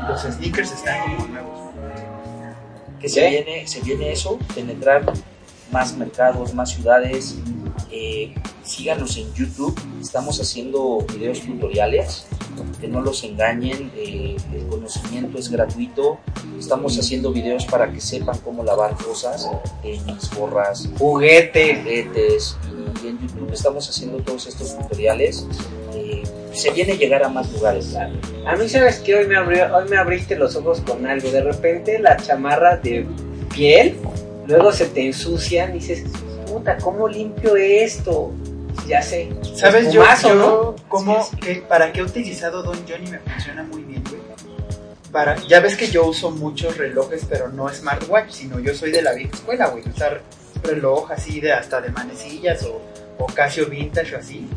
Los 0.08 0.22
sneakers 0.22 0.72
están 0.72 1.16
como 1.16 1.26
nuevos. 1.28 1.74
que 3.00 3.08
se 3.08 3.28
viene, 3.28 3.66
se 3.66 3.80
viene 3.80 4.12
eso, 4.12 4.38
penetrar 4.54 5.04
más 5.72 5.96
mercados, 5.96 6.54
más 6.54 6.70
ciudades. 6.70 7.36
Eh, 7.90 8.34
síganos 8.62 9.16
en 9.16 9.32
YouTube, 9.34 9.78
estamos 10.00 10.40
haciendo 10.40 11.04
videos 11.12 11.40
tutoriales, 11.40 12.26
que 12.80 12.88
no 12.88 13.00
los 13.00 13.22
engañen, 13.24 13.90
eh, 13.96 14.36
el 14.52 14.66
conocimiento 14.66 15.38
es 15.38 15.48
gratuito. 15.48 16.18
Estamos 16.58 16.98
haciendo 16.98 17.32
videos 17.32 17.64
para 17.66 17.90
que 17.90 18.00
sepan 18.00 18.38
cómo 18.38 18.64
lavar 18.64 18.96
cosas, 18.96 19.48
tenis, 19.82 20.30
gorras, 20.36 20.88
Juguete. 20.98 21.76
juguetes. 21.76 22.56
Y 23.48 23.52
estamos 23.54 23.88
haciendo 23.88 24.18
todos 24.18 24.46
estos 24.46 24.76
tutoriales. 24.78 25.46
Eh, 25.94 26.22
se 26.52 26.70
viene 26.70 26.92
a 26.92 26.96
llegar 26.96 27.22
a 27.24 27.28
más 27.28 27.50
lugares. 27.52 27.94
A 27.94 28.56
mí 28.56 28.68
sabes 28.68 28.98
que 28.98 29.14
hoy 29.14 29.26
me 29.26 29.36
abrió, 29.36 29.74
hoy 29.76 29.88
me 29.88 29.96
abriste 29.96 30.36
los 30.36 30.56
ojos 30.56 30.80
con 30.80 31.06
algo. 31.06 31.30
De 31.30 31.42
repente 31.42 31.98
las 31.98 32.26
chamarras 32.26 32.82
de 32.82 33.06
piel, 33.54 33.96
luego 34.46 34.72
se 34.72 34.86
te 34.86 35.06
ensucian 35.06 35.70
y 35.70 35.74
dices, 35.74 36.04
puta, 36.46 36.76
¿cómo 36.78 37.08
limpio 37.08 37.56
esto? 37.56 38.32
Ya 38.86 39.02
sé. 39.02 39.28
¿Sabes 39.54 39.92
yo, 39.92 40.02
Espumazo, 40.02 40.28
yo 40.28 40.34
¿no? 40.34 40.76
cómo, 40.88 41.22
Sí, 41.22 41.30
sí. 41.32 41.36
qué- 41.40 41.54
para 41.68 41.92
qué 41.92 42.00
he 42.00 42.02
utilizado 42.02 42.62
Don 42.62 42.76
Johnny 42.88 43.10
me 43.10 43.18
funciona 43.18 43.62
muy 43.64 43.82
bien, 43.82 44.02
güey? 44.08 44.18
Para, 45.12 45.36
ya 45.46 45.60
ves 45.60 45.76
que 45.76 45.88
yo 45.88 46.06
uso 46.06 46.30
muchos 46.30 46.76
relojes, 46.76 47.22
pero 47.28 47.48
no 47.48 47.68
smartwatch, 47.68 48.30
sino 48.30 48.58
yo 48.60 48.74
soy 48.74 48.90
de 48.92 49.02
la 49.02 49.12
vieja 49.12 49.30
escuela, 49.34 49.68
güey. 49.68 49.82
Usar 49.88 50.22
reloj 50.62 51.10
así 51.12 51.40
de 51.40 51.52
hasta 51.52 51.80
de 51.80 51.90
manecillas 51.90 52.62
o, 52.64 52.80
o 53.18 53.26
Casio 53.26 53.66
vintage 53.66 54.14
o 54.16 54.18
así. 54.18 54.48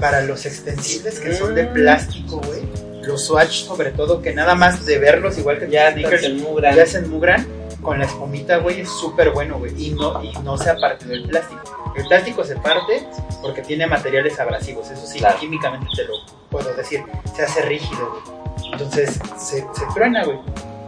Para 0.00 0.20
los 0.22 0.44
extensibles 0.46 1.20
que 1.20 1.34
son 1.34 1.54
de 1.54 1.64
Mm. 1.64 1.72
plástico, 1.72 2.40
güey. 2.40 2.62
Los 3.02 3.26
swatch 3.26 3.64
sobre 3.64 3.90
todo, 3.92 4.20
que 4.22 4.32
nada 4.34 4.54
más 4.54 4.84
de 4.86 4.98
verlos, 4.98 5.38
igual 5.38 5.58
que 5.58 5.68
Ya 5.70 5.92
sneakers, 5.92 6.22
se 6.22 6.28
mugran. 6.30 6.74
ya 6.76 6.86
se 6.86 6.98
enmugran 6.98 7.46
con 7.82 7.98
la 7.98 8.06
espumita, 8.06 8.56
güey, 8.58 8.80
es 8.80 8.88
súper 8.88 9.30
bueno, 9.30 9.58
güey. 9.58 9.72
Y 9.76 9.90
no, 9.90 10.22
y 10.22 10.32
no 10.42 10.56
se 10.56 10.70
aparte 10.70 11.06
del 11.06 11.28
plástico. 11.28 11.92
El 11.96 12.06
plástico 12.06 12.42
se 12.44 12.56
parte 12.56 13.06
porque 13.42 13.62
tiene 13.62 13.86
materiales 13.86 14.40
abrasivos, 14.40 14.90
eso 14.90 15.06
sí, 15.06 15.18
Claro. 15.18 15.38
químicamente 15.38 15.86
te 15.94 16.04
lo 16.04 16.14
puedo 16.50 16.72
decir. 16.74 17.02
Se 17.36 17.42
hace 17.42 17.62
rígido, 17.62 18.10
güey. 18.10 18.72
Entonces 18.72 19.20
se, 19.38 19.58
se 19.58 19.86
truena, 19.94 20.24
güey. 20.24 20.38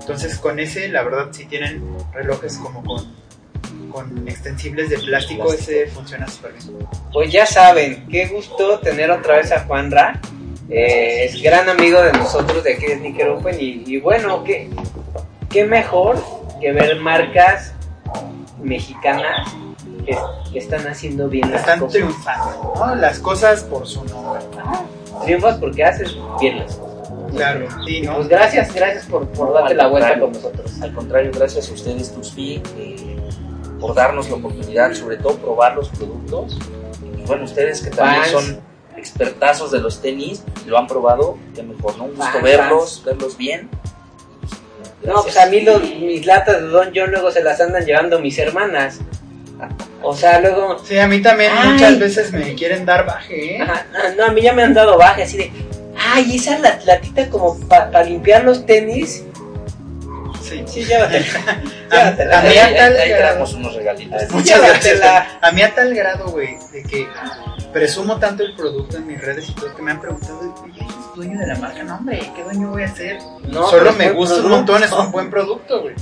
Entonces 0.01 0.39
con 0.39 0.59
ese, 0.59 0.89
la 0.89 1.03
verdad, 1.03 1.29
si 1.33 1.45
tienen 1.45 1.85
relojes 2.13 2.57
como 2.57 2.83
con, 2.83 3.07
con 3.93 4.27
extensibles 4.29 4.91
de 4.91 4.99
plástico, 4.99 5.45
Plástico. 5.45 5.73
ese 5.73 5.87
funciona 5.89 6.27
súper 6.29 6.53
bien. 6.53 6.79
Pues 7.13 7.33
ya 7.33 7.47
saben, 7.47 8.07
qué 8.11 8.27
gusto 8.27 8.79
tener 8.81 9.11
otra 9.11 9.37
vez 9.37 9.53
a 9.53 9.61
Juan 9.61 9.91
Ra. 9.91 10.21
Eh, 10.69 11.27
es 11.27 11.41
gran 11.43 11.69
amigo 11.69 12.01
de 12.03 12.13
nosotros 12.13 12.65
de 12.65 12.75
aquí 12.75 12.87
de 12.87 12.97
Sneaker 12.99 13.29
Open 13.29 13.57
y, 13.61 13.85
y 13.87 14.01
bueno, 14.01 14.43
qué, 14.43 14.69
qué 15.49 15.65
mejor 15.65 16.17
que 16.61 16.73
ver 16.73 16.99
marcas 17.01 17.73
mexicanas 18.63 19.53
que, 20.05 20.17
que 20.53 20.59
están 20.59 20.87
haciendo 20.89 21.29
bien 21.29 21.51
las 21.51 21.61
Están 21.61 21.81
cosas. 21.81 21.93
triunfando, 21.95 22.73
¿no? 22.77 22.95
Las 22.97 23.19
cosas 23.21 23.63
por 23.65 23.87
su 23.87 24.05
nombre. 24.07 24.41
Triunfas 25.25 25.57
porque 25.59 25.85
haces 25.85 26.17
bien 26.41 26.59
las 26.59 26.75
cosas. 26.77 26.87
Claro, 27.35 27.67
sí, 27.87 28.01
¿no? 28.03 28.15
pues 28.17 28.29
gracias, 28.29 28.73
gracias 28.75 29.05
por, 29.07 29.27
por 29.29 29.53
darte 29.53 29.75
la 29.75 29.89
vuelta 29.89 30.19
con 30.19 30.33
nosotros. 30.33 30.73
Al 30.81 30.93
contrario, 30.95 31.31
gracias 31.35 31.69
a 31.69 31.73
ustedes, 31.75 32.13
Tuxpi, 32.15 32.63
eh, 32.79 33.17
por 33.87 33.95
darnos 33.95 34.29
la 34.29 34.37
oportunidad, 34.37 34.93
sobre 34.95 35.17
todo 35.17 35.37
probar 35.37 35.77
los 35.77 35.89
productos. 35.91 36.59
Y 37.17 37.23
bueno, 37.27 37.45
ustedes 37.45 37.81
que 37.83 37.91
también 37.91 38.23
Fans. 38.25 38.33
son 38.33 38.61
expertazos 38.97 39.71
de 39.71 39.81
los 39.81 40.01
tenis, 40.01 40.43
lo 40.67 40.79
han 40.79 40.87
probado, 40.87 41.39
qué 41.55 41.63
mejor, 41.63 41.97
¿no? 41.97 42.05
Un 42.05 42.11
gusto 42.17 42.25
Fans, 42.25 42.43
verlos, 42.43 43.03
verlos 43.05 43.37
bien. 43.37 43.69
No, 45.05 45.23
pues 45.23 45.37
a 45.37 45.47
mí 45.47 45.61
los, 45.61 45.81
mis 45.83 46.27
latas 46.27 46.61
de 46.61 46.67
Don 46.69 46.91
John 46.95 47.11
luego 47.11 47.31
se 47.31 47.43
las 47.43 47.61
andan 47.61 47.85
llevando 47.85 48.19
mis 48.19 48.37
hermanas. 48.39 48.99
O 50.03 50.15
sea, 50.15 50.41
luego... 50.41 50.79
Sí, 50.85 50.99
a 50.99 51.07
mí 51.07 51.23
también 51.23 51.53
Ay. 51.57 51.71
muchas 51.71 51.99
veces 51.99 52.33
me 52.33 52.55
quieren 52.55 52.85
dar 52.85 53.07
baje, 53.07 53.57
¿eh? 53.57 53.63
Ajá, 53.63 53.87
ah, 53.95 54.09
no, 54.17 54.25
a 54.25 54.31
mí 54.31 54.43
ya 54.43 54.53
me 54.53 54.63
han 54.63 54.75
dado 54.75 54.99
baje 54.99 55.23
así 55.23 55.37
de... 55.37 55.53
Ay, 55.97 56.37
esa 56.37 56.59
la- 56.59 56.79
latita 56.85 57.31
como 57.31 57.59
para 57.69 58.03
limpiar 58.03 58.45
los 58.45 58.67
tenis. 58.67 59.25
Sí. 60.49 60.65
Sí, 60.67 60.85
llévatela. 60.85 61.27
A, 61.91 61.95
llévatela. 62.11 62.39
a 62.39 62.43
mí 62.43 62.57
a 62.59 62.77
tal 62.77 62.97
ahí 62.97 63.11
grado- 63.11 63.57
unos 63.57 63.75
regalitos. 63.75 64.23
Así, 64.23 64.33
Muchas 64.35 64.61
gracias. 64.61 64.85
llévatela. 65.01 65.39
A 65.43 65.53
mí 65.53 65.63
a 65.63 65.75
tal 65.75 65.95
grado, 65.95 66.27
güey, 66.29 66.57
de 66.73 66.83
que 66.83 67.09
presumo 67.73 68.19
tanto 68.19 68.43
el 68.43 68.55
producto 68.55 68.97
en 68.97 69.07
mis 69.07 69.21
redes 69.21 69.49
y 69.49 69.53
todo 69.55 69.75
que 69.75 69.83
me 69.83 69.91
han 69.91 70.01
preguntado, 70.01 70.39
oye, 70.65 70.73
¿eres 70.81 70.95
dueño 71.15 71.39
de 71.39 71.47
la 71.47 71.55
marca? 71.57 71.83
No, 71.83 71.97
hombre, 71.97 72.21
¿qué 72.35 72.43
dueño 72.45 72.71
voy 72.71 72.85
a? 72.85 72.93
No, 73.49 73.69
Solo 73.69 73.93
me 73.93 74.07
es 74.07 74.15
gusta 74.15 74.37
un 74.37 74.49
montón, 74.51 74.83
es 74.83 74.93
un 74.93 75.11
buen 75.13 75.31
producto, 75.31 75.83
güey. 75.83 75.95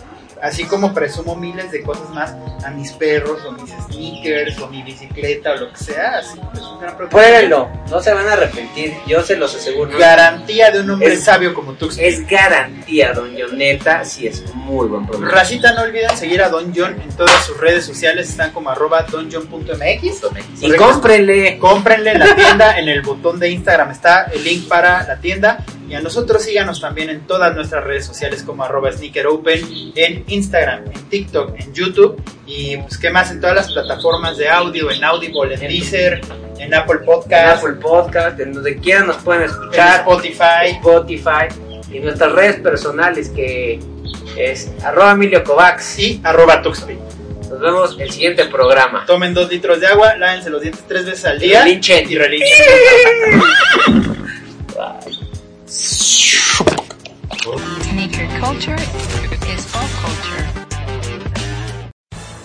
Así 0.42 0.64
como 0.64 0.92
presumo 0.92 1.34
miles 1.36 1.70
de 1.70 1.82
cosas 1.82 2.10
más 2.10 2.34
a 2.64 2.70
mis 2.70 2.92
perros, 2.92 3.44
o 3.44 3.52
mis 3.52 3.70
sneakers, 3.70 4.58
o 4.58 4.68
mi 4.68 4.82
bicicleta, 4.82 5.52
o 5.52 5.56
lo 5.56 5.72
que 5.72 5.78
sea, 5.78 6.18
así 6.18 6.38
es 6.54 6.60
un 6.60 6.80
gran 6.80 6.96
producto. 6.96 7.16
Pruébenlo, 7.16 7.68
no 7.90 8.00
se 8.00 8.12
van 8.12 8.28
a 8.28 8.32
arrepentir, 8.34 8.94
yo 9.06 9.22
se 9.22 9.36
los 9.36 9.54
aseguro. 9.54 9.96
Garantía 9.98 10.70
de 10.70 10.80
un 10.80 10.90
hombre 10.90 11.14
Es- 11.14 11.24
sabio 11.24 11.54
como 11.54 11.72
tú. 11.74 11.88
Es 11.98 12.26
garantía, 12.28 13.12
Don 13.12 13.34
Neta, 13.56 14.04
si 14.04 14.26
es 14.26 14.42
muy 14.54 14.86
buen 14.86 15.06
producto. 15.06 15.30
Racita, 15.30 15.72
no 15.72 15.82
olviden 15.82 16.16
seguir 16.16 16.42
a 16.42 16.48
Don 16.48 16.72
John 16.74 17.00
en 17.00 17.08
todas 17.16 17.44
sus 17.44 17.58
redes 17.58 17.84
sociales, 17.84 18.28
están 18.28 18.50
como 18.52 18.70
arroba 18.70 19.02
donjohn.mx. 19.02 20.20
Y 20.60 20.72
cómprenle. 20.74 21.58
Cómprenle 21.58 22.12
en 22.12 22.18
la 22.18 22.34
tienda, 22.36 22.78
en 22.78 22.88
el 22.88 23.02
botón 23.02 23.38
de 23.40 23.50
Instagram 23.50 23.90
está 23.90 24.24
el 24.24 24.42
link 24.44 24.68
para 24.68 25.06
la 25.06 25.16
tienda. 25.16 25.64
Y 25.88 25.94
a 25.94 26.00
nosotros 26.00 26.42
síganos 26.42 26.80
también 26.80 27.10
en 27.10 27.26
todas 27.26 27.54
nuestras 27.54 27.84
redes 27.84 28.06
sociales 28.06 28.42
como 28.42 28.64
arroba 28.64 28.90
sneaker 28.90 29.26
open, 29.26 29.92
en 29.94 30.24
Instagram, 30.28 30.84
en 30.86 31.08
TikTok, 31.08 31.60
en 31.60 31.74
YouTube. 31.74 32.22
Y 32.46 32.76
pues 32.78 32.96
qué 32.98 33.10
más, 33.10 33.30
en 33.30 33.40
todas 33.40 33.56
las 33.56 33.72
plataformas 33.72 34.36
de 34.38 34.48
audio, 34.48 34.90
en 34.90 35.04
Audible, 35.04 35.54
en 35.54 35.60
Deezer, 35.60 36.20
en 36.58 36.74
Apple 36.74 37.00
En 37.00 37.04
Podcast, 37.04 37.58
Apple 37.58 37.76
Podcast, 37.80 38.40
en 38.40 38.54
donde 38.54 38.78
quieran 38.78 39.08
nos 39.08 39.18
pueden 39.18 39.42
en 39.42 39.50
escuchar. 39.50 40.00
Spotify. 40.00 40.70
Spotify 40.70 41.48
y 41.92 42.00
nuestras 42.00 42.32
redes 42.32 42.56
personales 42.56 43.28
que 43.28 43.78
es 44.36 44.70
arroba 44.82 45.12
Emilio 45.12 45.44
Kovacs. 45.44 45.98
Y 45.98 46.20
arroba 46.24 46.62
Tuxpi. 46.62 46.96
Nos 47.50 47.60
vemos 47.60 47.96
el 48.00 48.10
siguiente 48.10 48.46
programa. 48.46 49.04
Tomen 49.06 49.34
dos 49.34 49.50
litros 49.50 49.80
de 49.80 49.86
agua, 49.86 50.16
lávense 50.16 50.50
los 50.50 50.62
dientes 50.62 50.82
tres 50.88 51.04
veces 51.04 51.24
al 51.26 51.38
día. 51.38 51.62
Relinchen. 51.62 52.10
Y 52.10 52.16
relinchen. 52.16 52.56
Sneaker 57.82 58.28
culture 58.38 58.76
is 58.76 59.74
all 59.74 59.88
culture. 59.88 60.13